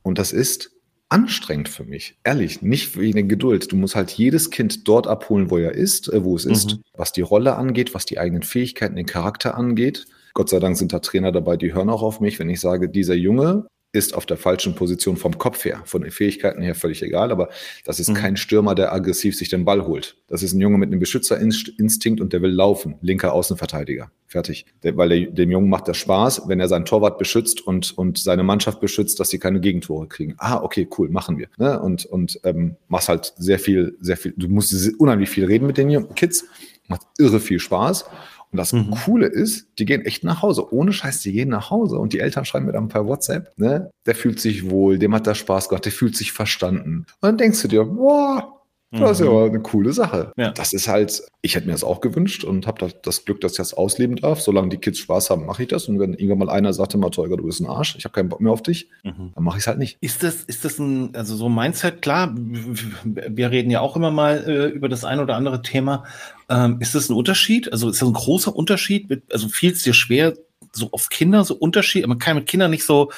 Und 0.02 0.18
das 0.18 0.32
ist 0.32 0.72
anstrengend 1.08 1.68
für 1.68 1.84
mich. 1.84 2.18
Ehrlich, 2.24 2.62
nicht 2.62 2.96
wegen 2.96 3.14
der 3.14 3.22
Geduld. 3.24 3.70
Du 3.70 3.76
musst 3.76 3.94
halt 3.94 4.10
jedes 4.10 4.50
Kind 4.50 4.88
dort 4.88 5.06
abholen, 5.06 5.50
wo 5.50 5.58
er 5.58 5.72
ist, 5.72 6.12
äh, 6.12 6.24
wo 6.24 6.36
es 6.36 6.44
mhm. 6.44 6.52
ist, 6.52 6.78
was 6.94 7.12
die 7.12 7.22
Rolle 7.22 7.56
angeht, 7.56 7.94
was 7.94 8.04
die 8.04 8.18
eigenen 8.18 8.42
Fähigkeiten, 8.42 8.96
den 8.96 9.06
Charakter 9.06 9.56
angeht. 9.56 10.06
Gott 10.34 10.50
sei 10.50 10.58
Dank 10.58 10.76
sind 10.76 10.92
da 10.92 10.98
Trainer 10.98 11.32
dabei, 11.32 11.56
die 11.56 11.72
hören 11.72 11.88
auch 11.88 12.02
auf 12.02 12.20
mich, 12.20 12.38
wenn 12.38 12.50
ich 12.50 12.60
sage, 12.60 12.90
dieser 12.90 13.14
Junge 13.14 13.66
ist 13.96 14.14
auf 14.14 14.26
der 14.26 14.36
falschen 14.36 14.74
Position 14.74 15.16
vom 15.16 15.38
Kopf 15.38 15.64
her, 15.64 15.80
von 15.84 16.02
den 16.02 16.10
Fähigkeiten 16.10 16.62
her 16.62 16.74
völlig 16.74 17.02
egal, 17.02 17.32
aber 17.32 17.48
das 17.84 17.98
ist 17.98 18.10
mhm. 18.10 18.14
kein 18.14 18.36
Stürmer, 18.36 18.74
der 18.74 18.92
aggressiv 18.92 19.36
sich 19.36 19.48
den 19.48 19.64
Ball 19.64 19.86
holt. 19.86 20.16
Das 20.28 20.42
ist 20.42 20.52
ein 20.52 20.60
Junge 20.60 20.78
mit 20.78 20.88
einem 20.88 21.00
Beschützerinstinkt 21.00 22.20
und 22.20 22.32
der 22.32 22.42
will 22.42 22.50
laufen, 22.50 22.96
linker 23.00 23.32
Außenverteidiger. 23.32 24.10
Fertig. 24.26 24.66
Der, 24.82 24.96
weil 24.96 25.08
der, 25.08 25.30
dem 25.30 25.50
Jungen 25.50 25.70
macht 25.70 25.88
das 25.88 25.96
Spaß, 25.96 26.42
wenn 26.46 26.60
er 26.60 26.68
seinen 26.68 26.84
Torwart 26.84 27.16
beschützt 27.18 27.66
und, 27.66 27.96
und 27.96 28.18
seine 28.18 28.42
Mannschaft 28.42 28.80
beschützt, 28.80 29.18
dass 29.20 29.30
sie 29.30 29.38
keine 29.38 29.60
Gegentore 29.60 30.08
kriegen. 30.08 30.34
Ah, 30.38 30.60
okay, 30.62 30.88
cool, 30.98 31.08
machen 31.08 31.38
wir. 31.38 31.48
Ne? 31.58 31.80
Und, 31.80 32.04
und 32.06 32.40
ähm, 32.44 32.76
machst 32.88 33.08
halt 33.08 33.32
sehr 33.38 33.58
viel, 33.58 33.96
sehr 34.00 34.16
viel, 34.16 34.34
du 34.36 34.48
musst 34.48 34.74
unheimlich 34.98 35.30
viel 35.30 35.44
reden 35.44 35.66
mit 35.66 35.78
den 35.78 36.14
Kids, 36.14 36.44
macht 36.88 37.02
irre 37.18 37.40
viel 37.40 37.60
Spaß. 37.60 38.04
Und 38.52 38.58
das 38.58 38.72
mhm. 38.72 38.90
Coole 38.90 39.26
ist, 39.26 39.68
die 39.78 39.84
gehen 39.84 40.04
echt 40.04 40.24
nach 40.24 40.42
Hause. 40.42 40.72
Ohne 40.72 40.92
Scheiß, 40.92 41.20
die 41.20 41.32
gehen 41.32 41.48
nach 41.48 41.70
Hause. 41.70 41.98
Und 41.98 42.12
die 42.12 42.20
Eltern 42.20 42.44
schreiben 42.44 42.66
mir 42.66 42.72
dann 42.72 42.88
per 42.88 43.06
WhatsApp, 43.06 43.52
ne? 43.56 43.90
Der 44.06 44.14
fühlt 44.14 44.40
sich 44.40 44.70
wohl, 44.70 44.98
dem 44.98 45.14
hat 45.14 45.26
das 45.26 45.38
Spaß 45.38 45.68
gemacht, 45.68 45.84
der 45.84 45.92
fühlt 45.92 46.16
sich 46.16 46.32
verstanden. 46.32 47.06
Und 47.20 47.22
dann 47.22 47.38
denkst 47.38 47.62
du 47.62 47.68
dir, 47.68 47.84
boah, 47.84 48.55
das 48.92 49.20
ist 49.20 49.26
ja 49.26 49.32
mhm. 49.32 49.50
eine 49.50 49.60
coole 49.60 49.92
Sache. 49.92 50.32
Ja. 50.36 50.52
Das 50.52 50.72
ist 50.72 50.86
halt, 50.86 51.22
ich 51.42 51.56
hätte 51.56 51.66
mir 51.66 51.72
das 51.72 51.82
auch 51.82 52.00
gewünscht 52.00 52.44
und 52.44 52.66
habe 52.66 52.88
das 53.02 53.24
Glück, 53.24 53.40
dass 53.40 53.52
ich 53.52 53.58
das 53.58 53.74
ausleben 53.74 54.16
darf. 54.16 54.40
Solange 54.40 54.68
die 54.68 54.76
Kids 54.78 54.98
Spaß 54.98 55.30
haben, 55.30 55.44
mache 55.44 55.62
ich 55.62 55.68
das. 55.68 55.88
Und 55.88 55.98
wenn 55.98 56.14
irgendwann 56.14 56.46
mal 56.46 56.50
einer 56.50 56.72
sagt, 56.72 56.96
mal 56.96 57.10
Teuger, 57.10 57.36
du 57.36 57.44
bist 57.44 57.60
ein 57.60 57.66
Arsch, 57.66 57.96
ich 57.98 58.04
habe 58.04 58.12
keinen 58.12 58.28
Bock 58.28 58.40
mehr 58.40 58.52
auf 58.52 58.62
dich, 58.62 58.88
mhm. 59.02 59.32
dann 59.34 59.44
mache 59.44 59.58
ich 59.58 59.62
es 59.62 59.66
halt 59.66 59.78
nicht. 59.78 59.98
Ist 60.00 60.22
das, 60.22 60.44
ist 60.44 60.64
das 60.64 60.78
ein, 60.78 61.14
also 61.16 61.34
so 61.34 61.48
ein 61.48 61.54
Mindset, 61.54 62.00
klar, 62.00 62.32
wir 62.36 63.50
reden 63.50 63.70
ja 63.70 63.80
auch 63.80 63.96
immer 63.96 64.12
mal 64.12 64.44
äh, 64.46 64.66
über 64.68 64.88
das 64.88 65.04
ein 65.04 65.18
oder 65.18 65.34
andere 65.34 65.62
Thema. 65.62 66.04
Ähm, 66.48 66.78
ist 66.80 66.94
das 66.94 67.08
ein 67.08 67.16
Unterschied? 67.16 67.72
Also 67.72 67.88
ist 67.88 68.00
das 68.00 68.08
ein 68.08 68.14
großer 68.14 68.54
Unterschied? 68.54 69.22
Also 69.32 69.48
fiel 69.48 69.72
es 69.72 69.82
dir 69.82 69.94
schwer, 69.94 70.34
so 70.72 70.90
auf 70.92 71.08
Kinder 71.08 71.44
so 71.44 71.56
Unterschied? 71.56 72.06
Man 72.06 72.18
kann 72.18 72.36
mit 72.36 72.46
Kindern 72.46 72.70
nicht 72.70 72.84
so 72.84 73.10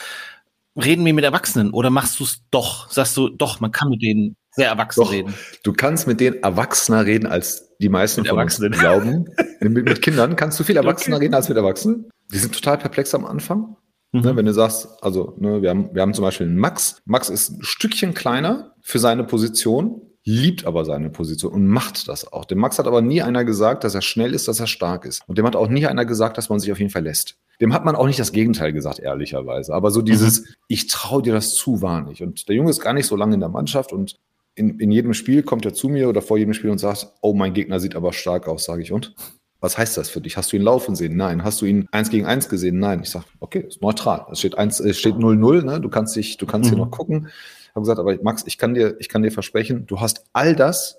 reden 0.77 1.05
wie 1.05 1.13
mit 1.13 1.25
Erwachsenen 1.25 1.73
oder 1.73 1.91
machst 1.91 2.21
du 2.21 2.25
es 2.25 2.43
doch? 2.51 2.91
Sagst 2.91 3.17
du 3.17 3.29
doch, 3.29 3.61
man 3.61 3.73
kann 3.73 3.91
mit 3.91 4.01
denen 4.01 4.37
sehr 4.51 4.69
erwachsen 4.69 5.01
Doch, 5.01 5.13
reden. 5.13 5.35
Du 5.63 5.73
kannst 5.73 6.07
mit 6.07 6.21
denen 6.21 6.43
erwachsener 6.43 7.07
reden, 7.07 7.27
als 7.27 7.77
die 7.79 7.89
meisten 7.89 8.23
mit 8.23 8.29
von 8.29 8.39
Erwachsenen. 8.39 8.73
uns 8.73 8.81
glauben. 8.81 9.25
mit, 9.61 9.85
mit, 9.85 10.03
Kindern 10.03 10.37
kannst 10.37 10.59
du 10.59 10.65
viel 10.65 10.77
erwachsener 10.79 11.17
okay. 11.17 11.27
reden 11.27 11.35
als 11.35 11.49
mit 11.49 11.57
Erwachsenen. 11.57 12.09
Die 12.33 12.39
sind 12.39 12.55
total 12.55 12.79
perplex 12.79 13.15
am 13.15 13.25
Anfang. 13.25 13.77
Mhm. 14.13 14.21
Ne, 14.21 14.37
wenn 14.37 14.47
du 14.47 14.53
sagst, 14.53 14.89
also 15.03 15.35
ne, 15.39 15.63
wir, 15.63 15.71
haben, 15.71 15.95
wir 15.95 16.03
haben 16.03 16.15
zum 16.15 16.25
Beispiel 16.25 16.47
einen 16.47 16.59
Max. 16.59 17.01
Max 17.05 17.29
ist 17.29 17.51
ein 17.51 17.63
Stückchen 17.63 18.15
kleiner 18.15 18.75
für 18.81 18.99
seine 18.99 19.25
Position, 19.25 20.03
liebt 20.25 20.65
aber 20.67 20.85
seine 20.85 21.11
Position 21.11 21.53
und 21.53 21.67
macht 21.67 22.09
das 22.09 22.31
auch. 22.33 22.45
Dem 22.45 22.59
Max 22.59 22.79
hat 22.79 22.87
aber 22.87 23.03
nie 23.03 23.23
einer 23.23 23.45
gesagt, 23.45 23.85
dass 23.85 23.95
er 23.95 24.03
schnell 24.03 24.35
ist, 24.35 24.49
dass 24.49 24.61
er 24.61 24.67
stark 24.67 25.05
ist. 25.05 25.23
Und 25.27 25.39
dem 25.39 25.47
hat 25.47 25.57
auch 25.57 25.69
nie 25.69 25.87
einer 25.87 26.05
gesagt, 26.05 26.39
dass 26.39 26.49
man 26.49 26.59
sich 26.59 26.73
auf 26.73 26.81
ihn 26.81 26.91
verlässt. 26.91 27.37
Dem 27.61 27.75
hat 27.75 27.85
man 27.85 27.97
auch 27.97 28.07
nicht 28.07 28.19
das 28.19 28.33
Gegenteil 28.33 28.73
gesagt, 28.73 28.99
ehrlicherweise. 28.99 29.75
Aber 29.75 29.91
so 29.91 30.01
dieses, 30.01 30.43
mhm. 30.43 30.47
ich 30.69 30.87
traue 30.87 31.23
dir 31.23 31.33
das 31.33 31.55
zu, 31.55 31.83
war 31.83 32.03
nicht. 32.03 32.23
Und 32.23 32.49
der 32.49 32.57
Junge 32.57 32.71
ist 32.71 32.81
gar 32.81 32.93
nicht 32.93 33.07
so 33.07 33.17
lange 33.17 33.35
in 33.35 33.41
der 33.41 33.49
Mannschaft 33.49 33.93
und 33.93 34.17
in, 34.59 34.79
in 34.79 34.91
jedem 34.91 35.15
Spiel 35.15 35.43
kommt 35.43 35.65
er 35.65 35.75
zu 35.75 35.89
mir 35.89 36.09
oder 36.09 36.21
vor 36.21 36.37
jedem 36.37 36.55
Spiel 36.55 36.71
und 36.71 36.79
sagt, 36.79 37.07
oh, 37.21 37.33
mein 37.33 37.55
Gegner 37.55 37.81
sieht 37.81 37.95
aber 37.95 38.13
stark 38.13 38.49
aus, 38.49 38.65
sage 38.65 38.83
ich. 38.83 38.93
Und? 38.93 39.15
Was 39.61 39.77
heißt 39.77 39.97
das 39.97 40.09
für 40.09 40.21
dich? 40.21 40.37
Hast 40.37 40.53
du 40.53 40.57
ihn 40.57 40.63
laufen 40.63 40.95
sehen? 40.95 41.17
Nein. 41.17 41.43
Hast 41.43 41.61
du 41.61 41.67
ihn 41.67 41.89
eins 41.91 42.11
gegen 42.11 42.27
eins 42.27 42.49
gesehen? 42.49 42.79
Nein. 42.79 43.01
Ich 43.03 43.11
sage, 43.11 43.25
okay, 43.41 43.65
ist 43.67 43.83
neutral. 43.83 44.27
Es 44.31 44.39
steht 44.39 44.57
eins, 44.57 44.79
es 44.79 44.99
steht 44.99 45.15
0-0, 45.15 45.65
ne? 45.65 45.81
Du 45.81 45.89
kannst 45.89 46.15
dich, 46.15 46.37
du 46.37 46.47
kannst 46.47 46.71
mhm. 46.71 46.77
hier 46.77 46.85
noch 46.85 46.93
gucken. 46.93 47.29
Ich 47.63 47.71
habe 47.71 47.81
gesagt, 47.81 47.99
aber 47.99 48.17
Max, 48.23 48.45
ich 48.47 48.57
kann 48.57 48.75
dir, 48.75 48.97
ich 49.01 49.09
kann 49.09 49.23
dir 49.23 49.33
versprechen, 49.33 49.87
du 49.87 50.01
hast 50.01 50.25
all 50.33 50.55
das, 50.55 50.99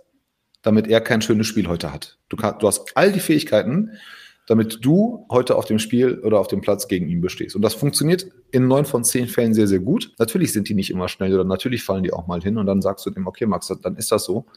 damit 0.61 0.87
er 0.87 0.99
kein 0.99 1.21
schönes 1.21 1.47
Spiel 1.47 1.67
heute 1.67 1.93
hat. 1.93 2.17
Du, 2.27 2.35
kann, 2.35 2.59
du 2.59 2.67
hast 2.67 2.91
all 2.95 3.13
die 3.13 3.21
Fähigkeiten, 3.21 3.91
damit 4.49 4.79
du 4.81 5.27
heute 5.29 5.55
auf 5.55 5.65
dem 5.65 5.77
Spiel 5.77 6.21
oder 6.21 6.39
auf 6.39 6.47
dem 6.47 6.59
Platz 6.59 6.87
gegen 6.87 7.07
ihn 7.07 7.21
bestehst. 7.21 7.55
Und 7.55 7.61
das 7.61 7.75
funktioniert 7.75 8.25
in 8.49 8.67
neun 8.67 8.83
von 8.83 9.03
zehn 9.03 9.27
Fällen 9.27 9.53
sehr, 9.53 9.67
sehr 9.67 9.77
gut. 9.77 10.11
Natürlich 10.17 10.53
sind 10.53 10.67
die 10.67 10.73
nicht 10.73 10.89
immer 10.89 11.07
schnell 11.07 11.31
oder 11.35 11.43
natürlich 11.43 11.83
fallen 11.83 12.01
die 12.01 12.11
auch 12.11 12.25
mal 12.25 12.41
hin 12.41 12.57
und 12.57 12.65
dann 12.65 12.81
sagst 12.81 13.05
du 13.05 13.11
dem, 13.11 13.27
okay, 13.27 13.45
Max, 13.45 13.71
dann 13.83 13.95
ist 13.95 14.11
das 14.11 14.23
so. 14.23 14.47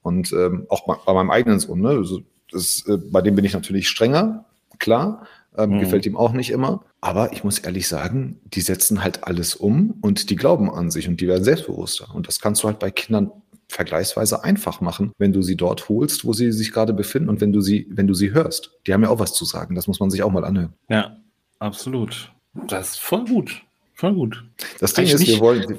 Und 0.00 0.32
ähm, 0.32 0.66
auch 0.68 0.86
bei 1.04 1.12
meinem 1.12 1.32
eigenen 1.32 1.58
Sohn, 1.58 1.80
ne, 1.80 1.88
also 1.88 2.20
das, 2.52 2.84
äh, 2.86 2.98
bei 2.98 3.20
dem 3.20 3.34
bin 3.34 3.44
ich 3.44 3.52
natürlich 3.52 3.88
strenger, 3.88 4.44
klar, 4.78 5.26
ähm, 5.58 5.70
mhm. 5.70 5.80
gefällt 5.80 6.06
ihm 6.06 6.16
auch 6.16 6.32
nicht 6.32 6.50
immer. 6.50 6.84
Aber 7.00 7.32
ich 7.32 7.42
muss 7.42 7.58
ehrlich 7.58 7.88
sagen, 7.88 8.38
die 8.44 8.60
setzen 8.60 9.02
halt 9.02 9.24
alles 9.24 9.56
um 9.56 9.98
und 10.02 10.30
die 10.30 10.36
glauben 10.36 10.70
an 10.70 10.92
sich 10.92 11.08
und 11.08 11.20
die 11.20 11.26
werden 11.26 11.42
selbstbewusster. 11.42 12.14
Und 12.14 12.28
das 12.28 12.38
kannst 12.38 12.62
du 12.62 12.68
halt 12.68 12.78
bei 12.78 12.92
Kindern 12.92 13.32
vergleichsweise 13.72 14.44
einfach 14.44 14.80
machen, 14.80 15.12
wenn 15.18 15.32
du 15.32 15.42
sie 15.42 15.56
dort 15.56 15.88
holst, 15.88 16.24
wo 16.24 16.32
sie 16.32 16.52
sich 16.52 16.72
gerade 16.72 16.92
befinden 16.92 17.28
und 17.28 17.40
wenn 17.40 17.52
du 17.52 17.60
sie, 17.60 17.86
wenn 17.90 18.06
du 18.06 18.14
sie 18.14 18.32
hörst. 18.32 18.72
Die 18.86 18.92
haben 18.92 19.02
ja 19.02 19.08
auch 19.08 19.18
was 19.18 19.34
zu 19.34 19.44
sagen. 19.44 19.74
Das 19.74 19.86
muss 19.86 20.00
man 20.00 20.10
sich 20.10 20.22
auch 20.22 20.30
mal 20.30 20.44
anhören. 20.44 20.74
Ja, 20.88 21.16
absolut. 21.58 22.32
Das 22.68 22.90
ist 22.90 23.00
voll 23.00 23.24
gut. 23.24 23.62
Voll 23.94 24.14
gut. 24.14 24.44
Das 24.80 24.92
Ding 24.94 25.06
ist, 25.06 25.26
wir 25.26 25.40
wollen, 25.40 25.78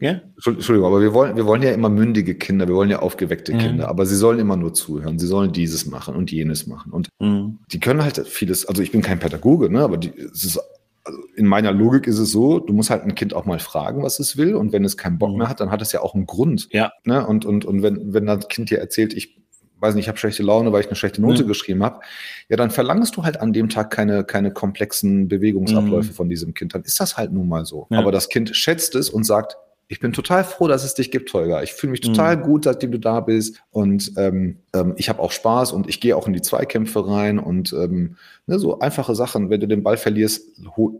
ja? 0.00 0.20
Entschuldigung, 0.44 0.86
aber 0.86 1.00
wir 1.00 1.12
wollen, 1.12 1.36
wir 1.36 1.46
wollen 1.46 1.62
ja 1.62 1.72
immer 1.72 1.88
mündige 1.88 2.34
Kinder, 2.34 2.66
wir 2.66 2.74
wollen 2.74 2.90
ja 2.90 3.00
aufgeweckte 3.00 3.52
ja. 3.52 3.58
Kinder, 3.58 3.88
aber 3.88 4.06
sie 4.06 4.16
sollen 4.16 4.38
immer 4.38 4.56
nur 4.56 4.74
zuhören, 4.74 5.18
sie 5.18 5.26
sollen 5.26 5.52
dieses 5.52 5.86
machen 5.86 6.14
und 6.14 6.32
jenes 6.32 6.66
machen. 6.66 6.92
Und 6.92 7.08
mhm. 7.20 7.58
die 7.72 7.80
können 7.80 8.02
halt 8.02 8.26
vieles, 8.26 8.66
also 8.66 8.82
ich 8.82 8.92
bin 8.92 9.02
kein 9.02 9.18
Pädagoge, 9.18 9.70
ne, 9.70 9.80
aber 9.80 9.96
die, 9.96 10.10
es 10.10 10.44
ist 10.44 10.60
also 11.04 11.18
in 11.36 11.46
meiner 11.46 11.72
Logik 11.72 12.06
ist 12.06 12.18
es 12.18 12.32
so, 12.32 12.58
du 12.58 12.72
musst 12.72 12.90
halt 12.90 13.02
ein 13.02 13.14
Kind 13.14 13.34
auch 13.34 13.44
mal 13.44 13.58
fragen, 13.58 14.02
was 14.02 14.18
es 14.18 14.36
will. 14.36 14.54
Und 14.54 14.72
wenn 14.72 14.84
es 14.84 14.96
keinen 14.96 15.18
Bock 15.18 15.32
mhm. 15.32 15.38
mehr 15.38 15.48
hat, 15.48 15.60
dann 15.60 15.70
hat 15.70 15.82
es 15.82 15.92
ja 15.92 16.00
auch 16.00 16.14
einen 16.14 16.26
Grund. 16.26 16.68
Ja. 16.72 16.92
Ne? 17.04 17.26
Und, 17.26 17.44
und, 17.44 17.64
und 17.64 17.82
wenn, 17.82 18.14
wenn 18.14 18.26
das 18.26 18.48
Kind 18.48 18.70
dir 18.70 18.78
erzählt, 18.78 19.12
ich 19.12 19.38
weiß 19.80 19.94
nicht, 19.94 20.04
ich 20.04 20.08
habe 20.08 20.18
schlechte 20.18 20.42
Laune, 20.42 20.72
weil 20.72 20.80
ich 20.80 20.86
eine 20.86 20.96
schlechte 20.96 21.20
Note 21.20 21.44
mhm. 21.44 21.48
geschrieben 21.48 21.82
habe, 21.84 22.00
ja, 22.48 22.56
dann 22.56 22.70
verlangst 22.70 23.16
du 23.16 23.24
halt 23.24 23.40
an 23.40 23.52
dem 23.52 23.68
Tag 23.68 23.90
keine, 23.90 24.24
keine 24.24 24.50
komplexen 24.50 25.28
Bewegungsabläufe 25.28 26.10
mhm. 26.10 26.14
von 26.14 26.28
diesem 26.28 26.54
Kind. 26.54 26.74
Dann 26.74 26.82
ist 26.82 26.98
das 27.00 27.16
halt 27.18 27.32
nun 27.32 27.48
mal 27.48 27.66
so. 27.66 27.86
Ja. 27.90 27.98
Aber 27.98 28.10
das 28.10 28.30
Kind 28.30 28.56
schätzt 28.56 28.94
es 28.94 29.10
und 29.10 29.24
sagt, 29.24 29.58
ich 29.88 30.00
bin 30.00 30.12
total 30.12 30.44
froh, 30.44 30.66
dass 30.66 30.82
es 30.82 30.94
dich 30.94 31.10
gibt, 31.10 31.32
Holger. 31.34 31.62
Ich 31.62 31.74
fühle 31.74 31.90
mich 31.90 32.00
total 32.00 32.36
mhm. 32.36 32.42
gut, 32.42 32.64
seitdem 32.64 32.90
du 32.90 32.98
da 32.98 33.20
bist. 33.20 33.62
Und 33.70 34.12
ähm, 34.16 34.56
ähm, 34.72 34.94
ich 34.96 35.08
habe 35.08 35.20
auch 35.20 35.30
Spaß 35.30 35.72
und 35.72 35.88
ich 35.88 36.00
gehe 36.00 36.16
auch 36.16 36.26
in 36.26 36.32
die 36.32 36.40
Zweikämpfe 36.40 37.06
rein 37.06 37.38
und 37.38 37.72
ähm, 37.74 38.16
ne, 38.46 38.58
so 38.58 38.78
einfache 38.78 39.14
Sachen. 39.14 39.50
Wenn 39.50 39.60
du 39.60 39.68
den 39.68 39.82
Ball 39.82 39.98
verlierst, 39.98 40.48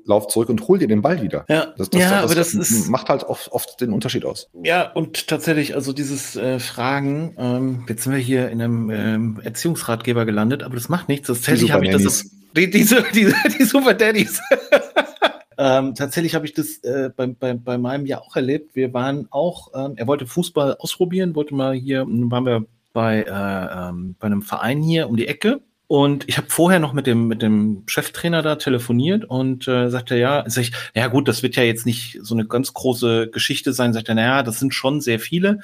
lauf 0.04 0.28
zurück 0.28 0.50
und 0.50 0.68
hol 0.68 0.78
dir 0.78 0.88
den 0.88 1.00
Ball 1.00 1.22
wieder. 1.22 1.46
Ja, 1.48 1.72
das, 1.78 1.88
das, 1.90 2.00
ja 2.00 2.10
das, 2.10 2.24
aber 2.24 2.34
das 2.34 2.54
ist, 2.54 2.88
macht 2.88 3.08
halt 3.08 3.24
oft, 3.24 3.50
oft, 3.52 3.80
den 3.80 3.92
Unterschied 3.92 4.24
aus. 4.26 4.50
Ja, 4.62 4.92
und 4.92 5.28
tatsächlich, 5.28 5.74
also 5.74 5.92
dieses 5.92 6.36
äh, 6.36 6.58
Fragen, 6.58 7.34
ähm, 7.38 7.84
jetzt 7.88 8.04
sind 8.04 8.12
wir 8.12 8.20
hier 8.20 8.50
in 8.50 8.60
einem 8.60 8.90
ähm, 8.90 9.40
Erziehungsratgeber 9.42 10.26
gelandet, 10.26 10.62
aber 10.62 10.74
das 10.74 10.90
macht 10.90 11.08
nichts. 11.08 11.28
Tatsächlich 11.28 11.72
habe 11.72 11.86
ich 11.86 11.92
das. 11.92 12.30
Die, 12.54 12.70
diese, 12.70 13.04
diese, 13.14 13.34
die 13.58 13.64
Super 13.64 13.94
Daddies. 13.94 14.40
Ähm, 15.58 15.94
tatsächlich 15.94 16.34
habe 16.34 16.46
ich 16.46 16.54
das 16.54 16.78
äh, 16.78 17.10
bei, 17.14 17.26
bei, 17.26 17.54
bei 17.54 17.78
meinem 17.78 18.06
Jahr 18.06 18.22
auch 18.22 18.36
erlebt. 18.36 18.74
Wir 18.74 18.92
waren 18.92 19.28
auch, 19.30 19.68
ähm, 19.74 19.94
er 19.96 20.06
wollte 20.06 20.26
Fußball 20.26 20.76
ausprobieren, 20.78 21.34
wollte 21.34 21.54
mal 21.54 21.74
hier, 21.74 22.06
waren 22.06 22.46
wir 22.46 22.66
bei, 22.92 23.22
äh, 23.22 23.88
ähm, 23.88 24.16
bei 24.18 24.26
einem 24.26 24.42
Verein 24.42 24.82
hier 24.82 25.08
um 25.08 25.16
die 25.16 25.28
Ecke. 25.28 25.60
Und 25.86 26.26
ich 26.28 26.38
habe 26.38 26.48
vorher 26.48 26.80
noch 26.80 26.94
mit 26.94 27.06
dem, 27.06 27.28
mit 27.28 27.42
dem 27.42 27.82
Cheftrainer 27.86 28.40
da 28.40 28.56
telefoniert 28.56 29.24
und 29.26 29.68
äh, 29.68 29.90
sagte, 29.90 30.16
ja, 30.16 30.44
sag 30.46 30.62
ich, 30.62 30.72
ja 30.94 31.08
gut, 31.08 31.28
das 31.28 31.42
wird 31.42 31.56
ja 31.56 31.62
jetzt 31.62 31.84
nicht 31.84 32.18
so 32.22 32.34
eine 32.34 32.46
ganz 32.46 32.72
große 32.72 33.28
Geschichte 33.30 33.72
sein. 33.72 33.92
Sagt 33.92 34.08
er, 34.08 34.14
naja, 34.14 34.42
das 34.42 34.58
sind 34.58 34.74
schon 34.74 35.00
sehr 35.00 35.20
viele. 35.20 35.60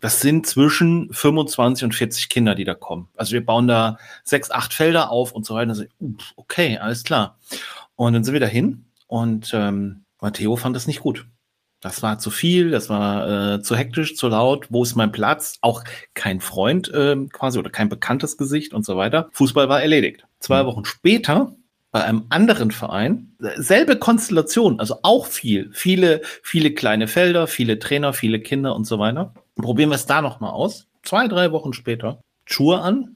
Das 0.00 0.20
sind 0.20 0.46
zwischen 0.46 1.10
25 1.12 1.84
und 1.84 1.94
40 1.94 2.28
Kinder, 2.28 2.54
die 2.54 2.64
da 2.64 2.74
kommen. 2.74 3.08
Also 3.16 3.32
wir 3.32 3.46
bauen 3.46 3.68
da 3.68 3.96
sechs, 4.24 4.50
acht 4.50 4.74
Felder 4.74 5.10
auf 5.10 5.32
und 5.32 5.46
so 5.46 5.54
weiter. 5.54 5.74
Okay, 6.36 6.76
alles 6.78 7.04
klar. 7.04 7.38
Und 7.96 8.12
dann 8.12 8.24
sind 8.24 8.34
wir 8.34 8.40
dahin 8.40 8.84
und 9.14 9.52
ähm, 9.54 10.02
Matteo 10.20 10.56
fand 10.56 10.74
das 10.74 10.88
nicht 10.88 10.98
gut. 10.98 11.28
Das 11.80 12.02
war 12.02 12.18
zu 12.18 12.32
viel, 12.32 12.72
das 12.72 12.88
war 12.88 13.54
äh, 13.54 13.62
zu 13.62 13.76
hektisch, 13.76 14.16
zu 14.16 14.26
laut. 14.26 14.66
Wo 14.70 14.82
ist 14.82 14.96
mein 14.96 15.12
Platz? 15.12 15.58
Auch 15.60 15.84
kein 16.14 16.40
Freund 16.40 16.92
äh, 16.92 17.14
quasi 17.32 17.60
oder 17.60 17.70
kein 17.70 17.88
bekanntes 17.88 18.36
Gesicht 18.36 18.74
und 18.74 18.84
so 18.84 18.96
weiter. 18.96 19.28
Fußball 19.30 19.68
war 19.68 19.80
erledigt. 19.80 20.26
Zwei 20.40 20.64
mhm. 20.64 20.66
Wochen 20.66 20.84
später 20.84 21.54
bei 21.92 22.02
einem 22.02 22.24
anderen 22.30 22.72
Verein, 22.72 23.36
selbe 23.54 23.96
Konstellation, 24.00 24.80
also 24.80 24.98
auch 25.04 25.26
viel, 25.26 25.70
viele, 25.72 26.22
viele 26.42 26.72
kleine 26.72 27.06
Felder, 27.06 27.46
viele 27.46 27.78
Trainer, 27.78 28.12
viele 28.14 28.40
Kinder 28.40 28.74
und 28.74 28.84
so 28.84 28.98
weiter. 28.98 29.32
Probieren 29.54 29.90
wir 29.90 29.94
es 29.94 30.06
da 30.06 30.22
nochmal 30.22 30.50
aus. 30.50 30.88
Zwei, 31.04 31.28
drei 31.28 31.52
Wochen 31.52 31.72
später, 31.72 32.20
Schuhe 32.46 32.80
an, 32.80 33.14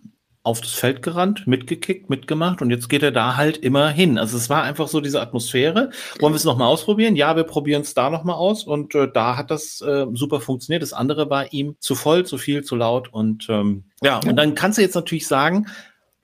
auf 0.48 0.60
das 0.60 0.72
Feld 0.72 1.02
gerannt, 1.02 1.46
mitgekickt, 1.46 2.10
mitgemacht 2.10 2.62
und 2.62 2.70
jetzt 2.70 2.88
geht 2.88 3.02
er 3.02 3.12
da 3.12 3.36
halt 3.36 3.58
immer 3.58 3.90
hin. 3.90 4.18
Also 4.18 4.36
es 4.36 4.48
war 4.48 4.62
einfach 4.62 4.88
so 4.88 5.00
diese 5.00 5.20
Atmosphäre. 5.20 5.90
Wollen 6.20 6.32
wir 6.32 6.36
es 6.36 6.44
nochmal 6.44 6.68
ausprobieren? 6.68 7.16
Ja, 7.16 7.36
wir 7.36 7.44
probieren 7.44 7.82
es 7.82 7.94
da 7.94 8.10
nochmal 8.10 8.36
aus 8.36 8.64
und 8.64 8.94
äh, 8.94 9.08
da 9.12 9.36
hat 9.36 9.50
das 9.50 9.80
äh, 9.82 10.06
super 10.14 10.40
funktioniert. 10.40 10.82
Das 10.82 10.92
andere 10.92 11.28
war 11.30 11.52
ihm 11.52 11.76
zu 11.80 11.94
voll, 11.94 12.24
zu 12.24 12.38
viel, 12.38 12.64
zu 12.64 12.76
laut 12.76 13.12
und 13.12 13.46
ähm, 13.48 13.84
ja, 14.02 14.20
und 14.26 14.36
dann 14.36 14.54
kannst 14.54 14.78
du 14.78 14.82
jetzt 14.82 14.94
natürlich 14.94 15.26
sagen, 15.26 15.66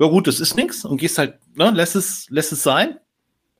ja 0.00 0.06
gut, 0.08 0.26
das 0.26 0.40
ist 0.40 0.56
nichts 0.56 0.84
und 0.84 0.96
gehst 0.96 1.18
halt, 1.18 1.38
ne, 1.54 1.70
lässt 1.70 1.94
es, 1.94 2.26
lässt 2.30 2.52
es 2.52 2.62
sein, 2.62 2.98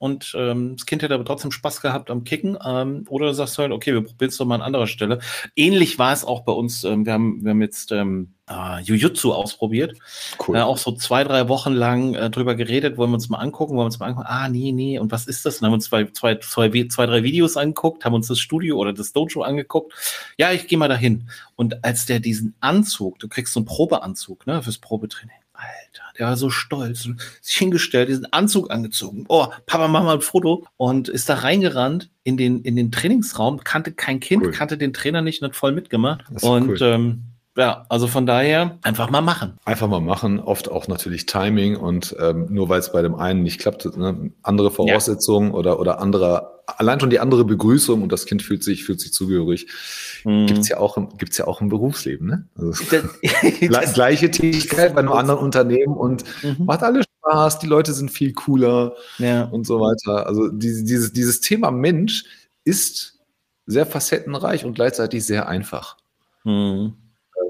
und 0.05 0.35
ähm, 0.37 0.77
das 0.77 0.85
Kind 0.85 1.03
hätte 1.03 1.15
aber 1.15 1.25
trotzdem 1.25 1.51
Spaß 1.51 1.81
gehabt 1.81 2.11
am 2.11 2.25
Kicken. 2.25 2.59
Ähm, 2.63 3.07
oder 3.09 3.29
du 3.29 3.33
sagst 3.33 3.57
halt, 3.57 3.73
okay, 3.73 3.95
wir 3.95 4.03
probieren 4.03 4.29
es 4.29 4.37
doch 4.37 4.45
mal 4.45 4.57
an 4.57 4.61
anderer 4.61 4.87
Stelle. 4.87 5.21
Ähnlich 5.57 5.99
war 5.99 6.13
es 6.13 6.27
auch 6.27 6.43
bei 6.43 6.53
uns. 6.53 6.85
Ähm, 6.85 7.07
wir, 7.07 7.15
haben, 7.15 7.43
wir 7.43 7.53
haben 7.53 7.63
jetzt 7.63 7.91
ähm, 7.91 8.34
äh, 8.49 8.81
Jujutsu 8.83 9.33
ausprobiert. 9.33 9.97
Cool. 10.47 10.57
Äh, 10.57 10.61
auch 10.61 10.79
so 10.79 10.93
zwei, 10.93 11.25
drei 11.25 11.49
Wochen 11.49 11.73
lang 11.73 12.15
äh, 12.15 12.31
drüber 12.31 12.55
geredet, 12.55 12.97
wollen 12.97 13.11
wir 13.11 13.15
uns 13.15 13.29
mal 13.29 13.39
angucken, 13.39 13.73
wollen 13.73 13.85
wir 13.85 13.87
uns 13.87 13.99
mal 13.99 14.07
angucken, 14.07 14.27
ah, 14.29 14.49
nee, 14.49 14.73
nee, 14.73 14.99
und 14.99 15.13
was 15.13 15.27
ist 15.27 15.47
das? 15.47 15.61
Und 15.61 15.67
haben 15.67 15.75
uns 15.75 15.87
zwei, 15.87 16.05
zwei, 16.07 16.37
zwei, 16.37 16.87
zwei, 16.89 17.07
drei 17.07 17.23
Videos 17.23 17.57
angeguckt, 17.57 18.05
haben 18.05 18.15
uns 18.15 18.29
das 18.29 18.39
Studio 18.39 18.77
oder 18.77 18.93
das 18.93 19.13
Dojo 19.13 19.43
angeguckt. 19.43 19.93
Ja, 20.37 20.53
ich 20.53 20.67
gehe 20.67 20.79
mal 20.79 20.89
dahin. 20.89 21.29
Und 21.57 21.85
als 21.85 22.07
der 22.07 22.21
diesen 22.21 22.55
Anzug, 22.61 23.19
du 23.19 23.29
kriegst 23.29 23.53
so 23.53 23.61
einen 23.61 23.67
Probeanzug, 23.67 24.47
ne, 24.47 24.63
fürs 24.63 24.79
Probetraining. 24.79 25.37
Alter, 25.55 26.03
der 26.19 26.27
war 26.27 26.37
so 26.37 26.51
stolz, 26.51 27.09
sich 27.41 27.57
hingestellt, 27.57 28.09
diesen 28.09 28.31
Anzug 28.33 28.73
angezogen. 28.73 29.25
Oh, 29.29 29.47
Papa, 29.67 29.87
mach 29.87 30.03
mal 30.03 30.17
ein 30.17 30.21
Foto 30.21 30.67
und 30.77 31.09
ist 31.09 31.29
da 31.29 31.35
reingerannt 31.35 32.11
in 32.25 32.37
den, 32.37 32.63
in 32.63 32.75
den 32.75 32.91
Trainingsraum, 32.91 33.63
kannte 33.63 33.93
kein 33.93 34.19
Kind, 34.19 34.43
cool. 34.43 34.51
kannte 34.51 34.77
den 34.77 34.93
Trainer 34.93 35.23
nicht 35.23 35.41
und 35.41 35.49
hat 35.49 35.57
voll 35.57 35.71
mitgemacht. 35.71 36.25
Und 36.43 36.69
cool. 36.71 36.79
ähm, 36.83 37.23
ja, 37.57 37.87
also 37.89 38.09
von 38.09 38.27
daher 38.27 38.79
einfach 38.83 39.11
mal 39.11 39.21
machen. 39.21 39.59
Einfach 39.65 39.87
mal 39.87 40.01
machen, 40.01 40.41
oft 40.41 40.69
auch 40.69 40.89
natürlich 40.89 41.27
Timing 41.27 41.77
und 41.77 42.17
ähm, 42.19 42.47
nur 42.51 42.69
weil 42.69 42.81
es 42.81 42.91
bei 42.91 43.01
dem 43.01 43.15
einen 43.15 43.45
nicht 43.45 43.61
klappt, 43.61 43.97
ne, 43.97 44.33
andere 44.43 44.73
Voraussetzungen 44.73 45.51
ja. 45.51 45.55
oder, 45.55 45.79
oder 45.79 46.01
andere, 46.01 46.63
allein 46.67 46.99
schon 46.99 47.11
die 47.11 47.21
andere 47.21 47.45
Begrüßung 47.45 48.03
und 48.03 48.11
das 48.11 48.27
Kind 48.27 48.43
fühlt 48.43 48.65
sich, 48.65 48.83
fühlt 48.83 49.01
sich 49.01 49.13
zugehörig, 49.13 49.69
mhm. 50.25 50.47
gibt's 50.47 50.69
ja 50.69 50.79
auch 50.79 50.97
im, 50.97 51.17
gibt's 51.17 51.39
ja 51.39 51.47
auch 51.47 51.61
im 51.61 51.69
Berufsleben, 51.69 52.27
ne? 52.27 52.49
Also, 52.59 52.85
das, 53.71 53.93
gleiche 53.95 54.33
Tätigkeit 54.33 54.95
bei 54.95 55.01
einem 55.01 55.13
anderen 55.13 55.39
Unternehmen 55.39 55.97
und 55.97 56.25
mhm. 56.43 56.65
macht 56.67 56.83
alles 56.83 57.05
Spaß, 57.21 57.61
die 57.61 57.69
Leute 57.69 57.93
sind 57.93 58.11
viel 58.11 58.33
cooler 58.33 58.95
ja. 59.19 59.45
und 59.45 59.65
so 59.65 59.79
weiter. 59.79 60.27
Also 60.27 60.49
dieses, 60.49 60.85
dieses, 60.85 61.13
dieses 61.13 61.41
Thema 61.41 61.71
Mensch 61.71 62.25
ist 62.65 63.21
sehr 63.67 63.87
facettenreich 63.87 64.65
und 64.65 64.75
gleichzeitig 64.75 65.25
sehr 65.25 65.47
einfach. 65.47 65.97
Mhm 66.43 66.95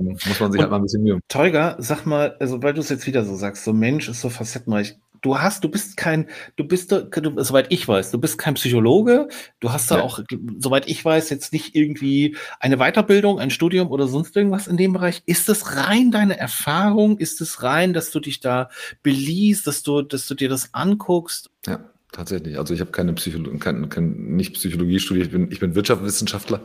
ähm, 0.00 0.16
muss 0.26 0.40
man 0.40 0.52
sich 0.52 0.58
und, 0.58 0.60
halt 0.60 0.70
mal 0.70 0.76
ein 0.76 0.82
bisschen 0.82 1.02
Mühe. 1.02 1.20
Tolga, 1.28 1.76
sag 1.78 2.06
mal, 2.06 2.36
also 2.40 2.62
weil 2.62 2.74
du 2.74 2.80
es 2.80 2.88
jetzt 2.88 3.06
wieder 3.06 3.24
so 3.24 3.34
sagst, 3.36 3.64
so 3.64 3.72
Mensch 3.72 4.08
ist 4.08 4.20
so 4.20 4.28
facettenreich. 4.28 4.96
Du 5.22 5.38
hast, 5.38 5.64
du 5.64 5.70
bist 5.70 5.96
kein, 5.96 6.28
du 6.56 6.64
bist, 6.64 6.92
du, 6.92 7.08
soweit 7.42 7.66
ich 7.70 7.88
weiß, 7.88 8.10
du 8.10 8.18
bist 8.18 8.36
kein 8.36 8.54
Psychologe. 8.54 9.28
Du 9.58 9.72
hast 9.72 9.90
da 9.90 9.96
ja. 9.96 10.02
auch, 10.02 10.20
soweit 10.58 10.86
ich 10.86 11.02
weiß, 11.02 11.30
jetzt 11.30 11.54
nicht 11.54 11.74
irgendwie 11.74 12.36
eine 12.60 12.76
Weiterbildung, 12.76 13.40
ein 13.40 13.48
Studium 13.48 13.90
oder 13.90 14.06
sonst 14.06 14.36
irgendwas 14.36 14.66
in 14.66 14.76
dem 14.76 14.92
Bereich. 14.92 15.22
Ist 15.24 15.48
es 15.48 15.76
rein 15.76 16.10
deine 16.10 16.38
Erfahrung? 16.38 17.16
Ist 17.16 17.40
es 17.40 17.62
rein, 17.62 17.94
dass 17.94 18.10
du 18.10 18.20
dich 18.20 18.40
da 18.40 18.68
beliest, 19.02 19.66
dass 19.66 19.82
du, 19.82 20.02
dass 20.02 20.26
du 20.26 20.34
dir 20.34 20.50
das 20.50 20.74
anguckst? 20.74 21.50
Ja. 21.66 21.80
Tatsächlich. 22.14 22.56
Also 22.60 22.72
ich 22.72 22.80
habe 22.80 22.92
keine 22.92 23.12
Psychologie, 23.14 23.58
kein, 23.58 23.88
kein, 23.88 24.36
nicht 24.36 24.54
Psychologie 24.54 25.00
studiert, 25.00 25.26
ich 25.26 25.32
bin, 25.32 25.50
ich 25.50 25.58
bin 25.58 25.74
Wirtschaftswissenschaftler, 25.74 26.60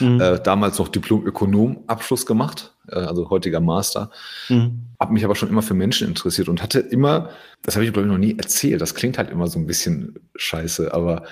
mhm. 0.00 0.18
äh, 0.18 0.40
damals 0.40 0.78
noch 0.78 0.88
Diplom-Ökonom-Abschluss 0.88 2.24
gemacht, 2.24 2.74
äh, 2.88 2.94
also 2.94 3.28
heutiger 3.28 3.60
Master. 3.60 4.10
Mhm. 4.48 4.80
Habe 4.98 5.12
mich 5.12 5.22
aber 5.26 5.34
schon 5.34 5.50
immer 5.50 5.60
für 5.60 5.74
Menschen 5.74 6.08
interessiert 6.08 6.48
und 6.48 6.62
hatte 6.62 6.80
immer, 6.80 7.28
das 7.60 7.76
habe 7.76 7.84
ich 7.84 7.92
glaube 7.92 8.08
ich 8.08 8.12
noch 8.12 8.18
nie 8.18 8.38
erzählt, 8.38 8.80
das 8.80 8.94
klingt 8.94 9.18
halt 9.18 9.28
immer 9.28 9.46
so 9.46 9.58
ein 9.58 9.66
bisschen 9.66 10.14
scheiße, 10.36 10.94
aber 10.94 11.24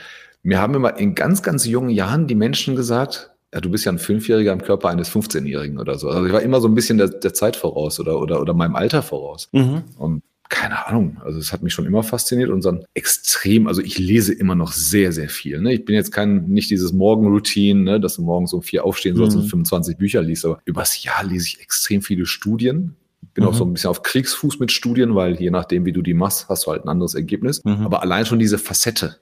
mir 0.42 0.60
haben 0.60 0.74
immer 0.74 0.98
in 0.98 1.14
ganz, 1.14 1.42
ganz 1.42 1.64
jungen 1.64 1.88
Jahren 1.88 2.26
die 2.26 2.34
Menschen 2.34 2.76
gesagt, 2.76 3.30
ja, 3.54 3.62
du 3.62 3.70
bist 3.70 3.86
ja 3.86 3.92
ein 3.92 3.98
Fünfjähriger 3.98 4.52
im 4.52 4.60
Körper 4.60 4.90
eines 4.90 5.10
15-Jährigen 5.10 5.78
oder 5.78 5.98
so. 5.98 6.10
Also 6.10 6.26
ich 6.26 6.32
war 6.32 6.42
immer 6.42 6.60
so 6.60 6.68
ein 6.68 6.74
bisschen 6.74 6.98
der, 6.98 7.08
der 7.08 7.32
Zeit 7.32 7.56
voraus 7.56 7.98
oder, 8.00 8.20
oder, 8.20 8.38
oder 8.38 8.52
meinem 8.52 8.76
Alter 8.76 9.02
voraus. 9.02 9.48
Mhm. 9.52 9.84
Und 9.96 10.22
keine 10.52 10.86
Ahnung, 10.86 11.16
also 11.24 11.38
es 11.38 11.50
hat 11.50 11.62
mich 11.62 11.72
schon 11.72 11.86
immer 11.86 12.02
fasziniert 12.02 12.50
und 12.50 12.62
dann 12.62 12.84
extrem, 12.92 13.66
also 13.66 13.80
ich 13.80 13.98
lese 13.98 14.34
immer 14.34 14.54
noch 14.54 14.72
sehr, 14.72 15.10
sehr 15.10 15.30
viel. 15.30 15.62
Ne? 15.62 15.72
Ich 15.72 15.86
bin 15.86 15.94
jetzt 15.94 16.12
kein, 16.12 16.44
nicht 16.46 16.70
dieses 16.70 16.92
Morgenroutine, 16.92 17.80
ne, 17.80 18.00
dass 18.00 18.16
du 18.16 18.22
morgens 18.22 18.52
um 18.52 18.62
vier 18.62 18.84
aufstehen 18.84 19.16
sollst 19.16 19.34
mhm. 19.34 19.44
und 19.44 19.48
25 19.48 19.96
Bücher 19.96 20.20
liest, 20.20 20.44
aber 20.44 20.60
übers 20.66 21.02
Jahr 21.02 21.24
lese 21.24 21.46
ich 21.46 21.60
extrem 21.60 22.02
viele 22.02 22.26
Studien. 22.26 22.96
Bin 23.32 23.44
mhm. 23.44 23.50
auch 23.50 23.54
so 23.54 23.64
ein 23.64 23.72
bisschen 23.72 23.88
auf 23.88 24.02
Kriegsfuß 24.02 24.58
mit 24.58 24.70
Studien, 24.70 25.14
weil 25.14 25.40
je 25.40 25.50
nachdem, 25.50 25.86
wie 25.86 25.92
du 25.92 26.02
die 26.02 26.12
machst, 26.12 26.50
hast 26.50 26.66
du 26.66 26.70
halt 26.70 26.84
ein 26.84 26.90
anderes 26.90 27.14
Ergebnis. 27.14 27.64
Mhm. 27.64 27.86
Aber 27.86 28.02
allein 28.02 28.26
schon 28.26 28.38
diese 28.38 28.58
Facette 28.58 29.16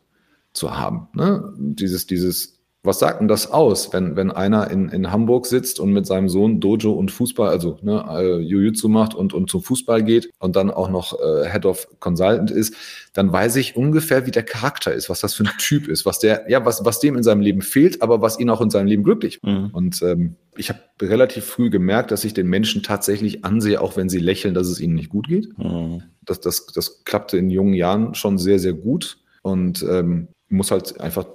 zu 0.52 0.76
haben, 0.76 1.06
ne? 1.14 1.54
dieses, 1.56 2.08
dieses 2.08 2.59
was 2.82 2.98
sagt 2.98 3.20
denn 3.20 3.28
das 3.28 3.50
aus, 3.50 3.92
wenn, 3.92 4.16
wenn 4.16 4.30
einer 4.30 4.70
in, 4.70 4.88
in 4.88 5.12
Hamburg 5.12 5.44
sitzt 5.44 5.80
und 5.80 5.92
mit 5.92 6.06
seinem 6.06 6.30
Sohn 6.30 6.60
Dojo 6.60 6.92
und 6.92 7.10
Fußball, 7.10 7.48
also 7.48 7.78
ne, 7.82 8.02
äh, 8.08 8.38
Jiu-Jitsu 8.38 8.88
macht 8.88 9.14
und, 9.14 9.34
und 9.34 9.50
zum 9.50 9.62
Fußball 9.62 10.02
geht 10.02 10.30
und 10.38 10.56
dann 10.56 10.70
auch 10.70 10.88
noch 10.88 11.12
äh, 11.20 11.50
Head 11.50 11.66
of 11.66 11.88
Consultant 12.00 12.50
ist, 12.50 12.74
dann 13.12 13.30
weiß 13.30 13.56
ich 13.56 13.76
ungefähr, 13.76 14.26
wie 14.26 14.30
der 14.30 14.44
Charakter 14.44 14.94
ist, 14.94 15.10
was 15.10 15.20
das 15.20 15.34
für 15.34 15.44
ein 15.44 15.50
Typ 15.58 15.88
ist, 15.88 16.06
was 16.06 16.20
der, 16.20 16.46
ja, 16.48 16.64
was, 16.64 16.82
was 16.82 17.00
dem 17.00 17.16
in 17.16 17.22
seinem 17.22 17.42
Leben 17.42 17.60
fehlt, 17.60 18.00
aber 18.00 18.22
was 18.22 18.40
ihn 18.40 18.48
auch 18.48 18.62
in 18.62 18.70
seinem 18.70 18.86
Leben 18.86 19.02
glücklich 19.02 19.40
macht. 19.42 19.54
Mhm. 19.54 19.70
Und 19.72 20.02
ähm, 20.02 20.36
ich 20.56 20.70
habe 20.70 20.80
relativ 21.02 21.44
früh 21.44 21.68
gemerkt, 21.68 22.10
dass 22.10 22.24
ich 22.24 22.32
den 22.32 22.48
Menschen 22.48 22.82
tatsächlich 22.82 23.44
ansehe, 23.44 23.80
auch 23.80 23.98
wenn 23.98 24.08
sie 24.08 24.20
lächeln, 24.20 24.54
dass 24.54 24.68
es 24.68 24.80
ihnen 24.80 24.94
nicht 24.94 25.10
gut 25.10 25.28
geht. 25.28 25.58
Mhm. 25.58 26.04
Das, 26.22 26.40
das, 26.40 26.64
das 26.66 27.04
klappte 27.04 27.36
in 27.36 27.50
jungen 27.50 27.74
Jahren 27.74 28.14
schon 28.14 28.38
sehr, 28.38 28.58
sehr 28.58 28.72
gut 28.72 29.18
und 29.42 29.82
ähm, 29.82 30.28
muss 30.48 30.70
halt 30.70 30.98
einfach 31.00 31.26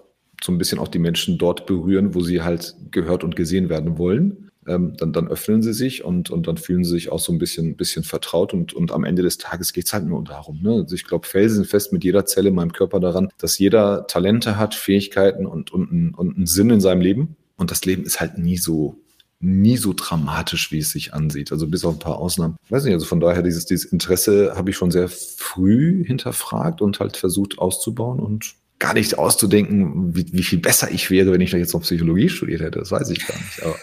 so 0.43 0.51
ein 0.51 0.57
bisschen 0.57 0.79
auch 0.79 0.87
die 0.87 0.99
Menschen 0.99 1.37
dort 1.37 1.65
berühren, 1.65 2.13
wo 2.13 2.21
sie 2.21 2.41
halt 2.41 2.75
gehört 2.91 3.23
und 3.23 3.35
gesehen 3.35 3.69
werden 3.69 3.97
wollen. 3.97 4.49
Ähm, 4.67 4.95
dann, 4.97 5.13
dann 5.13 5.27
öffnen 5.27 5.61
sie 5.61 5.73
sich 5.73 6.03
und, 6.03 6.31
und 6.31 6.47
dann 6.47 6.57
fühlen 6.57 6.83
sie 6.83 6.91
sich 6.91 7.11
auch 7.11 7.19
so 7.19 7.31
ein 7.31 7.37
bisschen, 7.37 7.75
bisschen 7.77 8.03
vertraut 8.03 8.51
und, 8.51 8.73
und 8.73 8.91
am 8.91 9.03
Ende 9.03 9.21
des 9.21 9.37
Tages 9.37 9.73
geht 9.73 9.85
es 9.85 9.93
halt 9.93 10.05
nur 10.05 10.23
darum. 10.23 10.59
Ne? 10.63 10.71
Also 10.71 10.95
ich 10.95 11.05
glaube 11.05 11.27
felsenfest 11.27 11.93
mit 11.93 12.03
jeder 12.03 12.25
Zelle 12.25 12.49
in 12.49 12.55
meinem 12.55 12.73
Körper 12.73 12.99
daran, 12.99 13.29
dass 13.37 13.59
jeder 13.59 14.07
Talente 14.07 14.57
hat, 14.57 14.73
Fähigkeiten 14.73 15.45
und, 15.45 15.71
und, 15.71 15.91
und, 15.91 16.13
und 16.15 16.35
einen 16.35 16.47
Sinn 16.47 16.71
in 16.71 16.81
seinem 16.81 17.01
Leben. 17.01 17.35
Und 17.57 17.69
das 17.69 17.85
Leben 17.85 18.03
ist 18.03 18.19
halt 18.19 18.39
nie 18.39 18.57
so 18.57 18.97
nie 19.39 19.77
so 19.77 19.93
dramatisch, 19.95 20.71
wie 20.71 20.79
es 20.79 20.91
sich 20.91 21.13
ansieht. 21.13 21.51
Also 21.51 21.67
bis 21.67 21.85
auf 21.85 21.95
ein 21.95 21.99
paar 21.99 22.17
Ausnahmen. 22.17 22.55
Ich 22.65 22.71
weiß 22.71 22.83
nicht, 22.85 22.93
also 22.93 23.05
von 23.05 23.19
daher 23.19 23.43
dieses, 23.43 23.65
dieses 23.65 23.91
Interesse 23.91 24.53
habe 24.55 24.69
ich 24.69 24.77
schon 24.77 24.91
sehr 24.91 25.07
früh 25.09 26.03
hinterfragt 26.05 26.81
und 26.81 26.99
halt 26.99 27.17
versucht 27.17 27.59
auszubauen 27.59 28.19
und 28.19 28.55
gar 28.79 28.93
nicht 28.93 29.17
auszudenken, 29.17 30.15
wie, 30.15 30.25
wie 30.31 30.43
viel 30.43 30.59
besser 30.59 30.91
ich 30.91 31.09
wäre, 31.09 31.31
wenn 31.31 31.41
ich 31.41 31.51
da 31.51 31.57
jetzt 31.57 31.73
noch 31.73 31.81
Psychologie 31.81 32.29
studiert 32.29 32.61
hätte. 32.61 32.79
Das 32.79 32.91
weiß 32.91 33.09
ich 33.09 33.25
gar 33.25 33.37
nicht. 33.37 33.63
Aber 33.63 33.75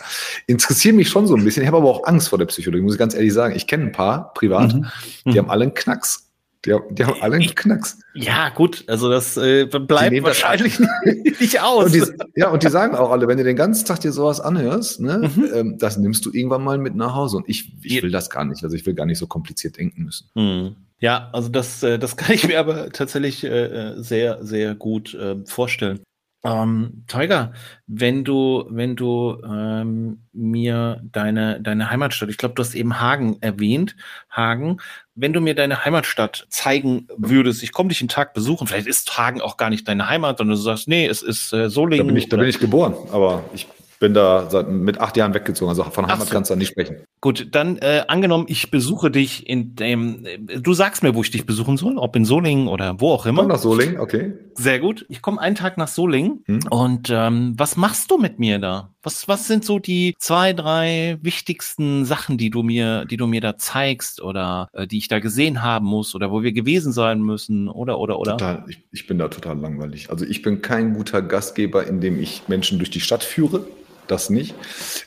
interessiert 0.47 0.95
mich 0.95 1.09
schon 1.09 1.27
so 1.27 1.35
ein 1.35 1.45
bisschen. 1.45 1.63
Ich 1.63 1.67
habe 1.67 1.79
aber 1.79 1.89
auch 1.89 2.05
Angst 2.05 2.29
vor 2.29 2.39
der 2.39 2.47
Psychologie, 2.47 2.83
muss 2.83 2.95
ich 2.95 2.99
ganz 2.99 3.15
ehrlich 3.15 3.33
sagen. 3.33 3.57
Ich 3.57 3.67
kenne 3.67 3.85
ein 3.85 3.93
paar 3.93 4.35
privat, 4.35 4.75
mhm. 4.75 4.87
die 5.25 5.31
mhm. 5.31 5.39
haben 5.39 5.51
alle 5.51 5.63
einen 5.65 5.75
Knacks. 5.75 6.29
Die 6.65 6.73
haben, 6.73 6.95
die 6.95 7.05
haben 7.05 7.21
alle 7.21 7.37
einen 7.37 7.55
Knacks. 7.55 7.99
Ja, 8.15 8.51
gut, 8.51 8.85
also 8.87 9.11
das 9.11 9.37
äh, 9.37 9.65
bleibt 9.67 10.23
wahrscheinlich 10.23 10.79
nicht, 10.79 11.41
nicht 11.41 11.61
aus. 11.61 11.87
Und 11.87 11.95
die, 11.95 12.05
ja, 12.37 12.51
und 12.51 12.63
die 12.63 12.69
sagen 12.69 12.95
auch 12.95 13.11
alle, 13.11 13.27
wenn 13.27 13.39
du 13.39 13.43
den 13.43 13.57
ganzen 13.57 13.85
Tag 13.85 14.01
dir 14.01 14.13
sowas 14.13 14.41
anhörst, 14.41 15.01
ne, 15.01 15.29
mhm. 15.35 15.49
ähm, 15.53 15.79
das 15.79 15.97
nimmst 15.97 16.25
du 16.25 16.31
irgendwann 16.33 16.63
mal 16.63 16.79
mit 16.79 16.95
nach 16.95 17.15
Hause. 17.15 17.39
Und 17.39 17.49
ich, 17.49 17.73
ich 17.83 18.01
will 18.03 18.13
das 18.13 18.31
gar 18.31 18.45
nicht. 18.45 18.63
Also 18.63 18.77
ich 18.77 18.87
will 18.87 18.95
gar 18.95 19.07
nicht 19.07 19.19
so 19.19 19.27
kompliziert 19.27 19.77
denken 19.79 20.05
müssen. 20.05 20.29
Mhm. 20.35 20.77
Ja, 21.03 21.31
also 21.33 21.49
das, 21.49 21.83
äh, 21.83 21.99
das 21.99 22.17
kann 22.17 22.35
ich 22.35 22.47
mir 22.47 22.59
aber 22.59 22.91
tatsächlich 22.91 23.45
äh, 23.45 23.49
äh, 23.49 24.03
sehr, 24.03 24.43
sehr 24.43 24.75
gut 24.75 25.13
äh, 25.13 25.37
vorstellen. 25.45 26.01
Ähm, 26.45 27.05
Teuger, 27.07 27.53
wenn 27.87 28.25
du, 28.25 28.65
wenn 28.69 28.97
du 28.97 29.41
ähm, 29.45 30.25
mir 30.33 31.01
deine, 31.05 31.61
deine 31.61 31.89
Heimatstadt, 31.89 32.31
ich 32.31 32.37
glaube, 32.37 32.57
du 32.57 32.63
hast 32.63 32.75
eben 32.75 33.01
Hagen 33.01 33.37
erwähnt, 33.41 33.95
Hagen, 34.29 34.79
wenn 35.15 35.33
du 35.33 35.41
mir 35.41 35.55
deine 35.55 35.85
Heimatstadt 35.85 36.47
zeigen 36.49 37.07
würdest, 37.17 37.63
ich 37.63 37.71
komme 37.71 37.91
dich 37.91 38.01
einen 38.01 38.09
Tag 38.09 38.35
besuchen, 38.35 38.67
vielleicht 38.67 38.89
ist 38.89 39.17
Hagen 39.17 39.41
auch 39.41 39.57
gar 39.57 39.71
nicht 39.71 39.87
deine 39.87 40.09
Heimat, 40.09 40.39
sondern 40.39 40.57
du 40.57 40.63
sagst, 40.63 40.89
nee, 40.89 41.07
es 41.07 41.23
ist 41.23 41.53
äh, 41.53 41.71
Solingen. 41.71 42.09
Da 42.09 42.13
bin 42.13 42.17
ich, 42.17 42.29
da 42.29 42.37
bin 42.37 42.49
ich 42.49 42.59
geboren, 42.59 42.95
aber 43.13 43.45
ich 43.55 43.69
bin 44.03 44.15
da 44.15 44.51
seit, 44.51 44.69
mit 44.69 45.01
acht 45.01 45.17
Jahren 45.17 45.33
weggezogen, 45.33 45.69
also 45.69 45.85
von 45.85 46.09
Heimat 46.09 46.27
so. 46.27 46.35
kannst 46.35 46.51
du 46.51 46.55
da 46.55 46.59
nicht 46.59 46.71
sprechen. 46.71 46.97
Gut, 47.21 47.47
dann 47.53 47.79
äh, 47.79 48.03
angenommen, 48.09 48.47
ich 48.49 48.69
besuche 48.73 49.13
dich 49.13 49.49
in 49.49 49.77
dem, 49.77 50.27
du 50.61 50.75
sagst 50.75 51.05
mir, 51.05 51.15
wo 51.15 51.23
ich 51.23 51.31
dich 51.31 51.47
besuchen 51.47 51.77
soll, 51.77 51.99
ob 51.99 52.17
in 52.17 52.25
Solingen 52.25 52.67
oder 52.67 53.01
wo 53.01 53.13
auch 53.13 53.27
immer. 53.27 53.43
Komm 53.43 53.49
nach 53.53 53.61
Solingen, 53.61 54.01
okay. 54.01 54.33
Sehr 54.55 54.81
gut. 54.81 55.07
Ich 55.09 55.23
komme 55.23 55.41
einen 55.41 55.55
Tag 55.55 55.79
nach 55.79 55.87
Solingen 55.87 56.43
hm. 56.47 56.61
und 56.69 57.11
ähm, 57.13 57.55
was 57.57 57.77
machst 57.77 58.11
du 58.11 58.19
mit 58.19 58.41
mir 58.41 58.59
da? 58.59 58.91
Was, 59.05 59.29
was 59.29 59.47
sind 59.47 59.65
so 59.65 59.79
die 59.79 60.17
zwei, 60.19 60.53
drei 60.53 61.19
wichtigsten 61.23 62.05
Sachen, 62.05 62.39
die 62.39 62.51
du 62.51 62.65
mir, 62.65 63.05
die 63.05 63.17
du 63.17 63.29
mir 63.29 63.41
da 63.41 63.57
zeigst 63.57 64.21
oder 64.21 64.69
äh, 64.73 64.89
die 64.89 64.99
ich 64.99 65.07
da 65.07 65.21
gesehen 65.21 65.63
haben 65.63 65.87
muss 65.87 66.17
oder 66.17 66.33
wo 66.33 66.43
wir 66.43 66.53
gewesen 66.53 66.93
sein 66.93 67.23
müssen 67.23 67.69
oder 67.69 68.01
oder 68.01 68.19
oder? 68.19 68.33
Total, 68.33 68.65
ich, 68.69 68.83
ich 68.91 69.07
bin 69.07 69.19
da 69.19 69.29
total 69.29 69.61
langweilig. 69.61 70.11
Also 70.11 70.25
ich 70.25 70.43
bin 70.43 70.61
kein 70.61 70.95
guter 70.95 71.23
Gastgeber, 71.23 71.87
indem 71.87 72.21
ich 72.21 72.43
Menschen 72.49 72.79
durch 72.79 72.91
die 72.91 73.01
Stadt 73.01 73.23
führe 73.23 73.65
das 74.13 74.31
nicht. 74.31 74.55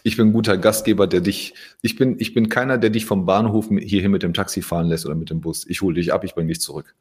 Ich 0.03 0.17
bin 0.17 0.29
ein 0.29 0.33
guter 0.33 0.57
Gastgeber, 0.57 1.07
der 1.07 1.21
dich, 1.21 1.53
ich 1.81 1.95
bin, 1.95 2.15
ich 2.19 2.33
bin 2.33 2.49
keiner, 2.49 2.77
der 2.77 2.89
dich 2.89 3.05
vom 3.05 3.25
Bahnhof 3.25 3.69
hierhin 3.69 4.11
mit 4.11 4.23
dem 4.23 4.33
Taxi 4.33 4.61
fahren 4.61 4.87
lässt 4.87 5.05
oder 5.05 5.15
mit 5.15 5.29
dem 5.29 5.41
Bus. 5.41 5.65
Ich 5.67 5.81
hole 5.81 5.95
dich 5.95 6.11
ab, 6.11 6.23
ich 6.23 6.35
bringe 6.35 6.49
dich 6.49 6.61
zurück. 6.61 6.95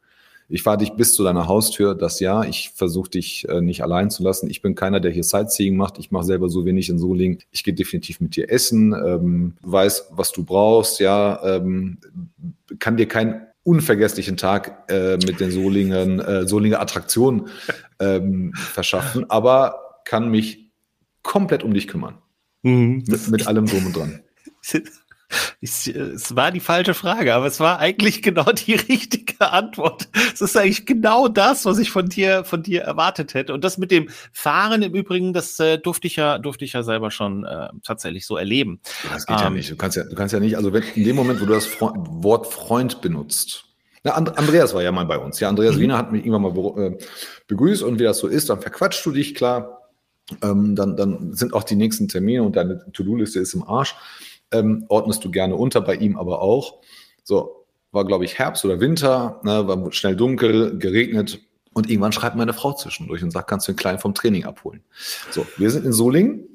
Ich 0.47 0.61
fahre 0.61 0.77
dich 0.77 0.93
bis 0.93 1.13
zu 1.13 1.23
deiner 1.23 1.47
Haustür, 1.47 1.95
das 1.95 2.19
ja. 2.19 2.43
Ich 2.43 2.71
versuche 2.75 3.09
dich 3.09 3.49
äh, 3.49 3.61
nicht 3.61 3.81
allein 3.81 4.11
zu 4.11 4.21
lassen. 4.21 4.49
Ich 4.49 4.61
bin 4.61 4.75
keiner, 4.75 4.99
der 4.99 5.11
hier 5.11 5.23
Sightseeing 5.23 5.75
macht. 5.75 5.97
Ich 5.97 6.11
mache 6.11 6.25
selber 6.25 6.49
so 6.49 6.65
wenig 6.65 6.87
in 6.89 6.99
Solingen. 6.99 7.39
Ich 7.51 7.63
gehe 7.63 7.73
definitiv 7.73 8.21
mit 8.21 8.35
dir 8.35 8.51
essen, 8.51 8.93
ähm, 8.93 9.53
weiß, 9.63 10.09
was 10.11 10.31
du 10.31 10.43
brauchst, 10.43 10.99
ja, 10.99 11.41
ähm, 11.43 11.97
kann 12.77 12.95
dir 12.95 13.07
keinen 13.07 13.41
unvergesslichen 13.63 14.37
Tag 14.37 14.83
äh, 14.91 15.17
mit 15.17 15.39
den 15.39 15.49
Solingen, 15.49 16.19
äh, 16.19 16.47
Solinger 16.47 16.79
Attraktionen 16.79 17.47
ähm, 17.99 18.53
verschaffen, 18.53 19.27
aber 19.29 20.01
kann 20.05 20.29
mich 20.29 20.64
komplett 21.25 21.63
um 21.63 21.73
dich 21.73 21.89
kümmern. 21.89 22.17
Mhm. 22.61 23.03
Mit, 23.07 23.27
mit 23.27 23.47
allem 23.47 23.65
drum 23.65 23.87
und 23.87 23.95
dran. 23.95 24.21
Ich, 25.59 25.87
es 25.87 26.35
war 26.35 26.51
die 26.51 26.59
falsche 26.59 26.93
Frage, 26.93 27.33
aber 27.33 27.47
es 27.47 27.59
war 27.59 27.79
eigentlich 27.79 28.21
genau 28.21 28.51
die 28.51 28.75
richtige 28.75 29.51
Antwort. 29.51 30.07
Es 30.33 30.39
ist 30.39 30.55
eigentlich 30.55 30.85
genau 30.85 31.27
das, 31.27 31.65
was 31.65 31.79
ich 31.79 31.89
von 31.89 32.07
dir, 32.07 32.45
von 32.45 32.61
dir 32.61 32.83
erwartet 32.83 33.33
hätte. 33.33 33.53
Und 33.53 33.63
das 33.63 33.79
mit 33.79 33.89
dem 33.89 34.07
Fahren 34.31 34.83
im 34.83 34.93
Übrigen, 34.93 35.33
das 35.33 35.59
äh, 35.59 35.79
durfte 35.79 36.05
ich 36.07 36.15
ja, 36.15 36.37
durfte 36.37 36.63
ich 36.63 36.73
ja 36.73 36.83
selber 36.83 37.09
schon 37.09 37.43
äh, 37.43 37.69
tatsächlich 37.83 38.27
so 38.27 38.37
erleben. 38.37 38.79
Das 39.11 39.25
geht 39.25 39.37
ähm, 39.37 39.43
ja 39.43 39.49
nicht. 39.49 39.71
Du 39.71 39.75
kannst 39.75 39.97
ja, 39.97 40.03
du 40.03 40.15
kannst 40.15 40.31
ja 40.31 40.39
nicht, 40.39 40.55
also 40.57 40.71
wenn, 40.71 40.83
in 40.93 41.03
dem 41.03 41.15
Moment, 41.15 41.41
wo 41.41 41.45
du 41.45 41.53
das 41.53 41.65
Freund, 41.65 41.97
Wort 41.97 42.47
Freund 42.47 43.01
benutzt, 43.01 43.65
na, 44.03 44.11
Andreas 44.11 44.75
war 44.75 44.83
ja 44.83 44.91
mal 44.91 45.05
bei 45.05 45.17
uns. 45.17 45.39
Ja, 45.39 45.49
Andreas 45.49 45.75
mhm. 45.75 45.79
Wiener 45.79 45.97
hat 45.97 46.11
mich 46.11 46.23
irgendwann 46.23 46.53
mal 46.53 46.83
äh, 46.85 46.97
begrüßt 47.47 47.81
und 47.81 47.97
wie 47.99 48.03
das 48.03 48.19
so 48.19 48.27
ist, 48.27 48.49
dann 48.49 48.61
verquatschst 48.61 49.03
du 49.03 49.11
dich, 49.11 49.33
klar. 49.33 49.84
Ähm, 50.41 50.75
dann, 50.75 50.97
dann 50.97 51.33
sind 51.33 51.53
auch 51.53 51.63
die 51.63 51.75
nächsten 51.75 52.07
Termine 52.07 52.43
und 52.43 52.55
deine 52.55 52.91
To-Do-Liste 52.91 53.39
ist 53.39 53.53
im 53.53 53.63
Arsch 53.63 53.95
ähm, 54.51 54.85
ordnest 54.89 55.23
du 55.23 55.31
gerne 55.31 55.55
unter, 55.55 55.81
bei 55.81 55.95
ihm 55.95 56.17
aber 56.17 56.41
auch. 56.41 56.79
So, 57.23 57.65
war 57.91 58.05
glaube 58.05 58.25
ich 58.25 58.37
Herbst 58.37 58.65
oder 58.65 58.79
Winter, 58.79 59.39
ne, 59.43 59.67
war 59.67 59.91
schnell 59.91 60.15
dunkel, 60.15 60.77
geregnet 60.77 61.39
und 61.73 61.89
irgendwann 61.89 62.11
schreibt 62.11 62.35
meine 62.35 62.53
Frau 62.53 62.73
zwischendurch 62.73 63.23
und 63.23 63.31
sagt, 63.31 63.49
kannst 63.49 63.67
du 63.67 63.71
den 63.71 63.77
Kleinen 63.77 63.99
vom 63.99 64.13
Training 64.13 64.45
abholen. 64.45 64.81
So, 65.31 65.45
wir 65.57 65.71
sind 65.71 65.85
in 65.85 65.93
Solingen 65.93 66.47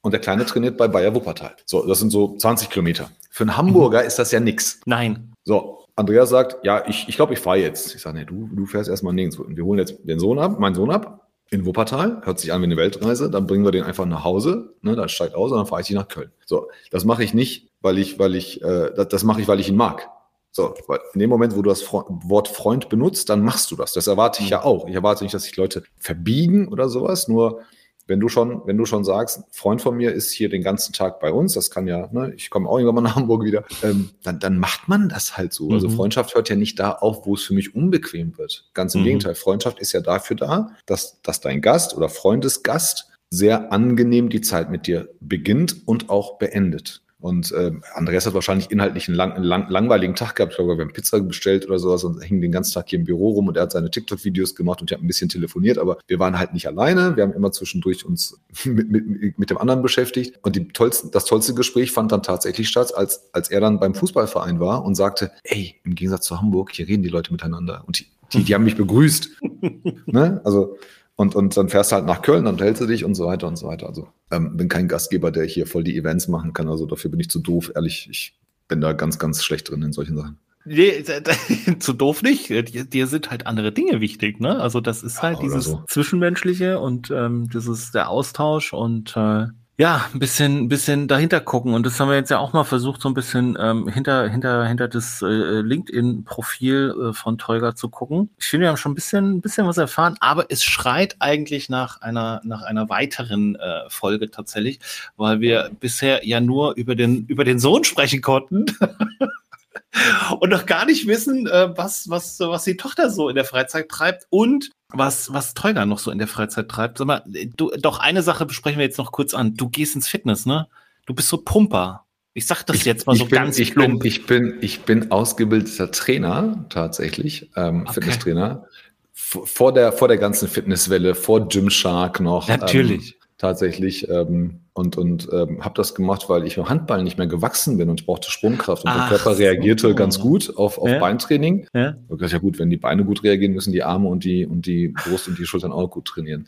und 0.00 0.12
der 0.12 0.20
Kleine 0.20 0.46
trainiert 0.46 0.76
bei 0.76 0.88
Bayer 0.88 1.14
Wuppertal. 1.14 1.56
So, 1.64 1.86
das 1.86 1.98
sind 1.98 2.10
so 2.10 2.36
20 2.36 2.70
Kilometer. 2.70 3.10
Für 3.30 3.44
einen 3.44 3.56
Hamburger 3.56 4.00
mhm. 4.00 4.06
ist 4.06 4.18
das 4.18 4.32
ja 4.32 4.40
nix. 4.40 4.80
Nein. 4.86 5.32
So, 5.44 5.84
Andreas 5.94 6.28
sagt, 6.28 6.64
ja, 6.64 6.86
ich, 6.86 7.08
ich 7.08 7.16
glaube, 7.16 7.32
ich 7.34 7.38
fahre 7.38 7.58
jetzt. 7.58 7.94
Ich 7.94 8.02
sage, 8.02 8.18
nee, 8.18 8.24
du, 8.24 8.48
du 8.52 8.66
fährst 8.66 8.90
erstmal 8.90 9.14
nirgends. 9.14 9.38
Wir 9.38 9.64
holen 9.64 9.78
jetzt 9.78 9.96
den 10.02 10.18
Sohn 10.18 10.38
ab, 10.38 10.58
meinen 10.58 10.74
Sohn 10.74 10.90
ab, 10.90 11.25
in 11.50 11.64
Wuppertal, 11.64 12.22
hört 12.24 12.40
sich 12.40 12.52
an 12.52 12.60
wie 12.60 12.66
eine 12.66 12.76
Weltreise, 12.76 13.30
dann 13.30 13.46
bringen 13.46 13.64
wir 13.64 13.70
den 13.70 13.84
einfach 13.84 14.04
nach 14.04 14.24
Hause, 14.24 14.74
ne, 14.82 14.96
dann 14.96 15.08
steigt 15.08 15.34
aus 15.34 15.52
und 15.52 15.58
dann 15.58 15.66
fahre 15.66 15.80
ich 15.80 15.90
ihn 15.90 15.96
nach 15.96 16.08
Köln. 16.08 16.32
So, 16.44 16.68
das 16.90 17.04
mache 17.04 17.22
ich 17.22 17.34
nicht, 17.34 17.70
weil 17.80 17.98
ich, 17.98 18.18
weil 18.18 18.34
ich, 18.34 18.62
äh, 18.62 18.92
das, 18.94 19.08
das 19.08 19.24
mache 19.24 19.40
ich, 19.40 19.48
weil 19.48 19.60
ich 19.60 19.68
ihn 19.68 19.76
mag. 19.76 20.08
So, 20.50 20.74
weil 20.86 21.00
in 21.12 21.20
dem 21.20 21.30
Moment, 21.30 21.54
wo 21.54 21.62
du 21.62 21.68
das 21.68 21.82
Fre 21.82 22.04
Wort 22.08 22.48
Freund 22.48 22.88
benutzt, 22.88 23.28
dann 23.28 23.42
machst 23.42 23.70
du 23.70 23.76
das. 23.76 23.92
Das 23.92 24.06
erwarte 24.06 24.40
ich 24.40 24.46
mhm. 24.46 24.52
ja 24.52 24.64
auch. 24.64 24.88
Ich 24.88 24.94
erwarte 24.94 25.22
nicht, 25.22 25.34
dass 25.34 25.44
sich 25.44 25.56
Leute 25.56 25.82
verbiegen 25.98 26.68
oder 26.68 26.88
sowas, 26.88 27.28
nur 27.28 27.60
wenn 28.06 28.20
du 28.20 28.28
schon, 28.28 28.62
wenn 28.66 28.76
du 28.76 28.86
schon 28.86 29.04
sagst, 29.04 29.42
Freund 29.50 29.82
von 29.82 29.96
mir 29.96 30.12
ist 30.12 30.30
hier 30.30 30.48
den 30.48 30.62
ganzen 30.62 30.92
Tag 30.92 31.20
bei 31.20 31.32
uns, 31.32 31.54
das 31.54 31.70
kann 31.70 31.86
ja, 31.86 32.08
ne, 32.12 32.32
ich 32.36 32.50
komme 32.50 32.68
auch 32.68 32.78
irgendwann 32.78 32.96
mal 32.96 33.00
nach 33.08 33.16
Hamburg 33.16 33.44
wieder, 33.44 33.64
ähm, 33.82 34.10
dann, 34.22 34.38
dann 34.38 34.58
macht 34.58 34.88
man 34.88 35.08
das 35.08 35.36
halt 35.36 35.52
so. 35.52 35.70
Also 35.70 35.74
mhm. 35.74 35.86
Also 35.86 35.96
Freundschaft 35.96 36.34
hört 36.34 36.48
ja 36.48 36.56
nicht 36.56 36.78
da 36.78 36.92
auf, 36.92 37.26
wo 37.26 37.34
es 37.34 37.42
für 37.42 37.54
mich 37.54 37.74
unbequem 37.74 38.38
wird. 38.38 38.68
Ganz 38.74 38.94
im 38.94 39.02
mhm. 39.02 39.06
Gegenteil, 39.06 39.34
Freundschaft 39.34 39.78
ist 39.78 39.92
ja 39.92 40.00
dafür 40.00 40.36
da, 40.36 40.70
dass, 40.86 41.20
dass 41.22 41.40
dein 41.40 41.60
Gast 41.60 41.96
oder 41.96 42.08
Freundesgast 42.08 43.10
sehr 43.30 43.72
angenehm 43.72 44.28
die 44.28 44.40
Zeit 44.40 44.70
mit 44.70 44.86
dir 44.86 45.08
beginnt 45.20 45.86
und 45.86 46.10
auch 46.10 46.38
beendet. 46.38 47.02
Und 47.18 47.50
äh, 47.52 47.72
Andreas 47.94 48.26
hat 48.26 48.34
wahrscheinlich 48.34 48.70
inhaltlich 48.70 49.08
einen, 49.08 49.16
lang, 49.16 49.32
einen 49.32 49.44
lang, 49.44 49.70
langweiligen 49.70 50.14
Tag 50.14 50.36
gehabt. 50.36 50.52
Ich 50.52 50.56
glaube, 50.56 50.76
wir 50.76 50.84
haben 50.84 50.92
Pizza 50.92 51.18
bestellt 51.20 51.66
oder 51.66 51.78
sowas 51.78 52.04
und 52.04 52.22
hingen 52.22 52.42
den 52.42 52.52
ganzen 52.52 52.74
Tag 52.74 52.90
hier 52.90 52.98
im 52.98 53.06
Büro 53.06 53.30
rum 53.30 53.48
und 53.48 53.56
er 53.56 53.62
hat 53.62 53.72
seine 53.72 53.90
TikTok-Videos 53.90 54.54
gemacht 54.54 54.82
und 54.82 54.90
ich 54.90 54.94
habe 54.94 55.04
ein 55.04 55.08
bisschen 55.08 55.30
telefoniert, 55.30 55.78
aber 55.78 55.96
wir 56.06 56.18
waren 56.18 56.38
halt 56.38 56.52
nicht 56.52 56.66
alleine. 56.66 57.16
Wir 57.16 57.22
haben 57.22 57.32
immer 57.32 57.52
zwischendurch 57.52 58.04
uns 58.04 58.38
mit, 58.64 58.90
mit, 58.90 59.38
mit 59.38 59.50
dem 59.50 59.56
anderen 59.56 59.80
beschäftigt. 59.80 60.38
Und 60.42 60.56
die 60.56 60.68
tollsten, 60.68 61.10
das 61.10 61.24
tollste 61.24 61.54
Gespräch 61.54 61.90
fand 61.90 62.12
dann 62.12 62.22
tatsächlich 62.22 62.68
statt, 62.68 62.94
als, 62.94 63.32
als 63.32 63.50
er 63.50 63.60
dann 63.60 63.80
beim 63.80 63.94
Fußballverein 63.94 64.60
war 64.60 64.84
und 64.84 64.94
sagte, 64.94 65.32
ey, 65.44 65.76
im 65.84 65.94
Gegensatz 65.94 66.26
zu 66.26 66.38
Hamburg, 66.38 66.72
hier 66.72 66.86
reden 66.86 67.02
die 67.02 67.08
Leute 67.08 67.32
miteinander. 67.32 67.82
Und 67.86 67.98
die, 67.98 68.06
die, 68.34 68.44
die 68.44 68.54
haben 68.54 68.64
mich 68.64 68.76
begrüßt. 68.76 69.30
ne? 70.06 70.42
Also 70.44 70.76
und, 71.16 71.34
und 71.34 71.56
dann 71.56 71.70
fährst 71.70 71.90
du 71.90 71.96
halt 71.96 72.06
nach 72.06 72.20
Köln, 72.20 72.44
dann 72.44 72.58
hältst 72.58 72.82
du 72.82 72.86
dich 72.86 73.04
und 73.04 73.14
so 73.14 73.26
weiter 73.26 73.48
und 73.48 73.56
so 73.56 73.66
weiter. 73.66 73.86
Also 73.86 74.08
ähm, 74.30 74.56
bin 74.56 74.68
kein 74.68 74.86
Gastgeber, 74.86 75.30
der 75.30 75.44
hier 75.44 75.66
voll 75.66 75.82
die 75.82 75.96
Events 75.96 76.28
machen 76.28 76.52
kann. 76.52 76.68
Also 76.68 76.84
dafür 76.84 77.10
bin 77.10 77.20
ich 77.20 77.30
zu 77.30 77.40
doof. 77.40 77.72
Ehrlich, 77.74 78.08
ich 78.10 78.38
bin 78.68 78.82
da 78.82 78.92
ganz, 78.92 79.18
ganz 79.18 79.42
schlecht 79.42 79.70
drin 79.70 79.82
in 79.82 79.92
solchen 79.92 80.16
Sachen. 80.16 80.38
Nee, 80.66 81.04
zu 81.78 81.92
doof 81.94 82.22
nicht. 82.22 82.50
Dir, 82.50 83.06
sind 83.06 83.30
halt 83.30 83.46
andere 83.46 83.72
Dinge 83.72 84.00
wichtig, 84.00 84.40
ne? 84.40 84.60
Also 84.60 84.80
das 84.80 85.02
ist 85.02 85.22
halt 85.22 85.38
ja, 85.38 85.44
dieses 85.44 85.64
so. 85.64 85.84
Zwischenmenschliche 85.88 86.80
und 86.80 87.10
ähm, 87.10 87.48
dieses 87.48 87.92
der 87.92 88.10
Austausch 88.10 88.72
und 88.72 89.16
äh, 89.16 89.46
ja, 89.78 90.08
ein 90.12 90.18
bisschen, 90.18 90.64
ein 90.64 90.68
bisschen 90.68 91.06
dahinter 91.06 91.40
gucken. 91.40 91.74
Und 91.74 91.84
das 91.84 92.00
haben 92.00 92.08
wir 92.08 92.16
jetzt 92.16 92.30
ja 92.30 92.38
auch 92.38 92.54
mal 92.54 92.64
versucht, 92.64 93.02
so 93.02 93.10
ein 93.10 93.14
bisschen 93.14 93.58
ähm, 93.60 93.88
hinter, 93.88 94.26
hinter, 94.28 94.66
hinter 94.66 94.88
das 94.88 95.20
äh, 95.20 95.26
LinkedIn-Profil 95.26 97.10
äh, 97.10 97.12
von 97.12 97.36
Teuger 97.36 97.74
zu 97.74 97.90
gucken. 97.90 98.30
Ich 98.38 98.46
finde, 98.46 98.64
wir 98.64 98.68
haben 98.70 98.78
schon 98.78 98.92
ein 98.92 98.94
bisschen, 98.94 99.36
ein 99.36 99.40
bisschen 99.42 99.66
was 99.66 99.76
erfahren, 99.76 100.16
aber 100.20 100.46
es 100.48 100.64
schreit 100.64 101.16
eigentlich 101.18 101.68
nach 101.68 102.00
einer, 102.00 102.40
nach 102.44 102.62
einer 102.62 102.88
weiteren 102.88 103.56
äh, 103.56 103.82
Folge 103.88 104.30
tatsächlich, 104.30 104.80
weil 105.16 105.40
wir 105.40 105.70
bisher 105.78 106.26
ja 106.26 106.40
nur 106.40 106.74
über 106.76 106.94
den, 106.94 107.26
über 107.26 107.44
den 107.44 107.58
Sohn 107.58 107.84
sprechen 107.84 108.22
konnten. 108.22 108.64
und 110.40 110.50
noch 110.50 110.64
gar 110.64 110.86
nicht 110.86 111.06
wissen, 111.06 111.46
äh, 111.46 111.76
was, 111.76 112.08
was, 112.08 112.40
was 112.40 112.64
die 112.64 112.78
Tochter 112.78 113.10
so 113.10 113.28
in 113.28 113.34
der 113.34 113.44
Freizeit 113.44 113.90
treibt 113.90 114.26
und 114.30 114.70
was, 114.92 115.32
was 115.32 115.54
Teuger 115.54 115.86
noch 115.86 115.98
so 115.98 116.10
in 116.10 116.18
der 116.18 116.28
Freizeit 116.28 116.68
treibt. 116.68 116.98
Sag 116.98 117.06
mal, 117.06 117.22
du, 117.56 117.70
doch 117.78 117.98
eine 117.98 118.22
Sache 118.22 118.46
besprechen 118.46 118.78
wir 118.78 118.84
jetzt 118.84 118.98
noch 118.98 119.12
kurz 119.12 119.34
an. 119.34 119.54
Du 119.54 119.68
gehst 119.68 119.94
ins 119.94 120.08
Fitness, 120.08 120.46
ne? 120.46 120.68
Du 121.06 121.14
bist 121.14 121.28
so 121.28 121.38
Pumper. 121.38 122.04
Ich 122.34 122.46
sag 122.46 122.64
das 122.64 122.76
ich, 122.76 122.84
jetzt 122.84 123.06
mal 123.06 123.16
so 123.16 123.24
bin, 123.24 123.34
ganz 123.34 123.58
ich 123.58 123.72
plump. 123.72 124.00
Bin, 124.00 124.08
ich 124.08 124.26
bin, 124.26 124.58
ich 124.60 124.82
bin 124.82 125.10
ausgebildeter 125.10 125.90
Trainer, 125.90 126.66
tatsächlich, 126.68 127.50
ähm, 127.56 127.82
okay. 127.82 127.94
Fitnesstrainer. 127.94 128.66
Vor 129.14 129.72
der, 129.72 129.92
vor 129.92 130.08
der 130.08 130.18
ganzen 130.18 130.46
Fitnesswelle, 130.46 131.14
vor 131.14 131.48
Gymshark 131.48 132.20
noch. 132.20 132.48
Natürlich. 132.48 133.12
Ähm, 133.12 133.15
tatsächlich. 133.38 134.08
Ähm, 134.08 134.60
und, 134.76 134.98
und 134.98 135.26
ähm, 135.32 135.64
habe 135.64 135.74
das 135.74 135.94
gemacht, 135.94 136.28
weil 136.28 136.46
ich 136.46 136.58
im 136.58 136.68
Handball 136.68 137.02
nicht 137.02 137.16
mehr 137.16 137.26
gewachsen 137.26 137.78
bin 137.78 137.88
und 137.88 138.00
ich 138.00 138.06
brauchte 138.06 138.30
Sprungkraft. 138.30 138.84
Und 138.84 138.90
Ach, 138.90 139.08
der 139.08 139.16
Körper 139.16 139.38
reagierte 139.38 139.88
so. 139.88 139.94
ganz 139.94 140.20
gut 140.20 140.54
auf, 140.54 140.76
auf 140.76 140.90
ja. 140.90 140.98
Beintraining. 140.98 141.66
Ja. 141.72 141.96
Ich 142.10 142.18
dachte, 142.18 142.32
ja 142.34 142.38
gut, 142.38 142.58
wenn 142.58 142.68
die 142.68 142.76
Beine 142.76 143.02
gut 143.06 143.22
reagieren, 143.22 143.54
müssen 143.54 143.72
die 143.72 143.82
Arme 143.82 144.08
und 144.08 144.24
die, 144.24 144.44
und 144.44 144.66
die 144.66 144.88
Brust 144.88 145.28
und 145.28 145.38
die 145.38 145.46
Schultern 145.46 145.72
auch 145.72 145.90
gut 145.90 146.04
trainieren. 146.04 146.46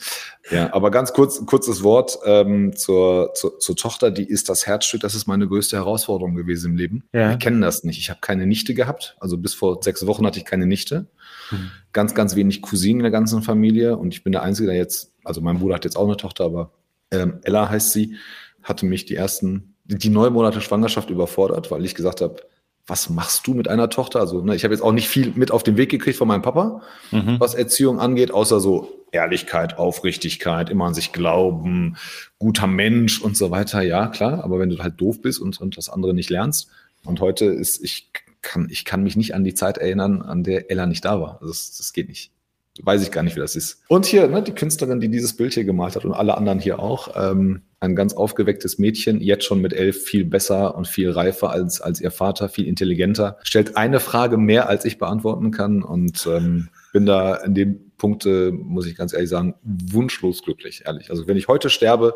Ja, 0.51 0.75
aber 0.75 0.91
ganz 0.91 1.15
kurz, 1.15 1.45
kurzes 1.47 1.83
Wort 1.83 2.19
ähm, 2.27 2.77
zur, 2.77 3.33
zur, 3.33 3.59
zur 3.61 3.77
Tochter, 3.77 4.11
die 4.11 4.29
ist 4.29 4.51
das 4.51 4.67
Herzstück, 4.67 5.01
das 5.01 5.15
ist 5.15 5.27
meine 5.27 5.49
größte 5.49 5.77
Herausforderung 5.77 6.35
gewesen 6.35 6.73
im 6.73 6.77
Leben. 6.77 7.05
Ja. 7.15 7.31
Wir 7.31 7.39
kennen 7.39 7.63
das 7.63 7.83
nicht. 7.83 7.99
Ich 7.99 8.11
habe 8.11 8.21
keine 8.21 8.47
Nichte 8.47 8.75
gehabt. 8.75 9.17
Also 9.21 9.39
bis 9.39 9.55
vor 9.55 9.83
sechs 9.83 10.07
Wochen 10.07 10.27
hatte 10.27 10.39
ich 10.39 10.45
keine 10.45 10.67
Nichte. 10.67 11.07
Hm. 11.49 11.71
Ganz, 11.95 12.15
ganz 12.15 12.37
wenig 12.37 12.61
Cousinen 12.61 13.01
in 13.01 13.05
der 13.05 13.11
ganzen 13.11 13.41
Familie. 13.41 13.97
Und 13.97 14.13
ich 14.13 14.23
bin 14.23 14.33
der 14.33 14.43
Einzige, 14.43 14.69
der 14.69 14.77
jetzt, 14.77 15.15
also 15.25 15.41
mein 15.41 15.61
Bruder 15.61 15.77
hat 15.77 15.87
jetzt 15.87 15.97
auch 15.97 16.05
eine 16.05 16.19
Tochter, 16.19 16.45
aber 16.45 16.73
ähm, 17.11 17.41
Ella 17.43 17.69
heißt 17.69 17.93
sie, 17.93 18.17
hatte 18.63 18.87
mich 18.87 19.05
die 19.07 19.17
ersten, 19.17 19.75
die 19.85 20.11
neun 20.11 20.33
Monate 20.33 20.61
Schwangerschaft 20.61 21.11
überfordert, 21.11 21.71
weil 21.71 21.85
ich 21.85 21.95
gesagt 21.95 22.21
habe, 22.21 22.43
was 22.87 23.11
machst 23.11 23.47
du 23.47 23.55
mit 23.55 23.69
einer 23.69 23.91
Tochter? 23.91 24.21
Also, 24.21 24.43
ne, 24.43 24.55
ich 24.55 24.65
habe 24.65 24.73
jetzt 24.73 24.83
auch 24.83 24.93
nicht 24.93 25.09
viel 25.09 25.33
mit 25.35 25.51
auf 25.51 25.63
den 25.63 25.77
Weg 25.77 25.91
gekriegt 25.91 26.17
von 26.17 26.27
meinem 26.27 26.43
Papa, 26.43 26.83
mhm. 27.11 27.39
was 27.39 27.55
Erziehung 27.55 28.01
angeht, 28.01 28.31
außer 28.31 28.61
so 28.61 29.05
Ehrlichkeit, 29.13 29.79
Aufrichtigkeit, 29.79 30.71
immer 30.71 30.87
an 30.87 30.95
sich 30.95 31.13
glauben, 31.13 31.97
guter 32.39 32.67
Mensch 32.67 33.21
und 33.21 33.37
so 33.37 33.51
weiter. 33.51 33.83
Ja, 33.83 34.07
klar, 34.09 34.43
aber 34.43 34.59
wenn 34.59 34.71
du 34.71 34.79
halt 34.79 35.01
doof 35.01 35.21
bist 35.21 35.39
und, 35.39 35.61
und 35.61 35.77
das 35.77 35.89
andere 35.89 36.15
nicht 36.15 36.31
lernst. 36.31 36.71
Und 37.05 37.21
heute 37.21 37.45
ist, 37.45 37.83
ich 37.83 38.11
kann, 38.43 38.69
ich 38.71 38.85
kann 38.85 39.03
mich 39.03 39.17
nicht 39.17 39.35
an 39.35 39.45
die 39.45 39.55
Zeit 39.55 39.79
erinnern, 39.79 40.23
an 40.23 40.43
der 40.43 40.71
Ella 40.71 40.87
nicht 40.87 41.05
da 41.05 41.21
war. 41.21 41.35
Also 41.41 41.49
das, 41.49 41.77
das 41.77 41.93
geht 41.93 42.09
nicht 42.09 42.33
weiß 42.83 43.03
ich 43.03 43.11
gar 43.11 43.23
nicht, 43.23 43.37
wie 43.37 43.41
das 43.41 43.57
ist. 43.57 43.83
Und 43.89 44.07
hier, 44.07 44.29
ne, 44.29 44.43
die 44.43 44.53
Künstlerin, 44.53 45.01
die 45.01 45.09
dieses 45.09 45.37
Bild 45.37 45.55
hier 45.55 45.65
gemalt 45.65 45.97
hat 45.97 46.05
und 46.05 46.13
alle 46.13 46.37
anderen 46.37 46.61
hier 46.61 46.79
auch, 46.79 47.15
ähm, 47.17 47.63
ein 47.81 47.95
ganz 47.95 48.13
aufgewecktes 48.13 48.79
Mädchen, 48.79 49.21
jetzt 49.21 49.45
schon 49.45 49.61
mit 49.61 49.73
elf 49.73 50.03
viel 50.03 50.25
besser 50.25 50.75
und 50.75 50.89
viel 50.89 51.11
reifer 51.11 51.51
als, 51.51 51.81
als 51.81 52.01
ihr 52.01 52.11
Vater, 52.11 52.49
viel 52.49 52.67
intelligenter, 52.67 53.39
stellt 53.43 53.77
eine 53.77 54.01
Frage 54.01 54.37
mehr, 54.37 54.69
als 54.69 54.85
ich 54.85 54.99
beantworten 54.99 55.51
kann 55.51 55.83
und 55.83 56.27
ähm, 56.27 56.69
bin 56.93 57.07
da 57.07 57.37
in 57.37 57.55
dem 57.55 57.93
Punkte, 57.97 58.53
muss 58.53 58.87
ich 58.87 58.97
ganz 58.97 59.13
ehrlich 59.13 59.29
sagen, 59.29 59.55
wunschlos 59.63 60.43
glücklich, 60.43 60.83
ehrlich. 60.87 61.11
Also 61.11 61.27
wenn 61.27 61.37
ich 61.37 61.49
heute 61.49 61.71
sterbe, 61.71 62.15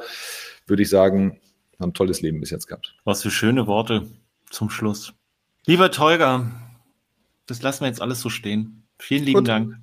würde 0.67 0.83
ich 0.83 0.89
sagen, 0.89 1.41
ein 1.79 1.95
tolles 1.95 2.21
Leben 2.23 2.41
bis 2.41 2.51
jetzt 2.51 2.67
gehabt. 2.67 2.95
Was 3.05 3.23
für 3.23 3.31
schöne 3.31 3.67
Worte 3.67 4.07
zum 4.51 4.71
Schluss. 4.71 5.15
Lieber 5.67 5.91
Teuger, 5.91 6.51
das 7.47 7.63
lassen 7.63 7.83
wir 7.83 7.89
jetzt 7.89 8.01
alles 8.01 8.21
so 8.21 8.31
stehen. 8.31 8.85
Vielen 8.99 9.25
lieben 9.25 9.39
Gut. 9.41 9.49
Dank. 9.49 9.77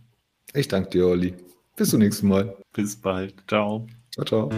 Ich 0.53 0.67
danke 0.67 0.89
dir, 0.89 1.07
Olli. 1.07 1.35
Bis 1.75 1.89
zum 1.89 1.99
nächsten 1.99 2.27
Mal. 2.27 2.55
Bis 2.73 2.99
bald. 2.99 3.35
Ciao. 3.47 3.88
Ciao. 3.88 3.99
Ciao, 4.12 4.25
ciao. 4.25 4.49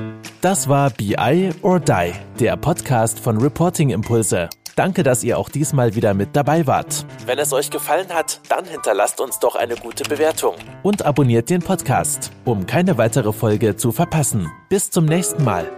Das 0.41 0.67
war 0.69 0.89
BI 0.89 1.51
or 1.61 1.79
Die, 1.79 2.13
der 2.39 2.57
Podcast 2.57 3.19
von 3.19 3.37
Reporting 3.37 3.89
Impulse. 3.89 4.49
Danke, 4.75 5.03
dass 5.03 5.23
ihr 5.23 5.37
auch 5.37 5.49
diesmal 5.49 5.95
wieder 5.95 6.13
mit 6.13 6.29
dabei 6.33 6.65
wart. 6.65 7.05
Wenn 7.25 7.37
es 7.37 7.51
euch 7.51 7.69
gefallen 7.69 8.09
hat, 8.09 8.39
dann 8.49 8.65
hinterlasst 8.65 9.19
uns 9.19 9.37
doch 9.39 9.55
eine 9.55 9.75
gute 9.75 10.03
Bewertung. 10.05 10.55
Und 10.81 11.05
abonniert 11.05 11.49
den 11.49 11.61
Podcast, 11.61 12.31
um 12.45 12.65
keine 12.65 12.97
weitere 12.97 13.33
Folge 13.33 13.75
zu 13.75 13.91
verpassen. 13.91 14.49
Bis 14.69 14.89
zum 14.89 15.05
nächsten 15.05 15.43
Mal. 15.43 15.69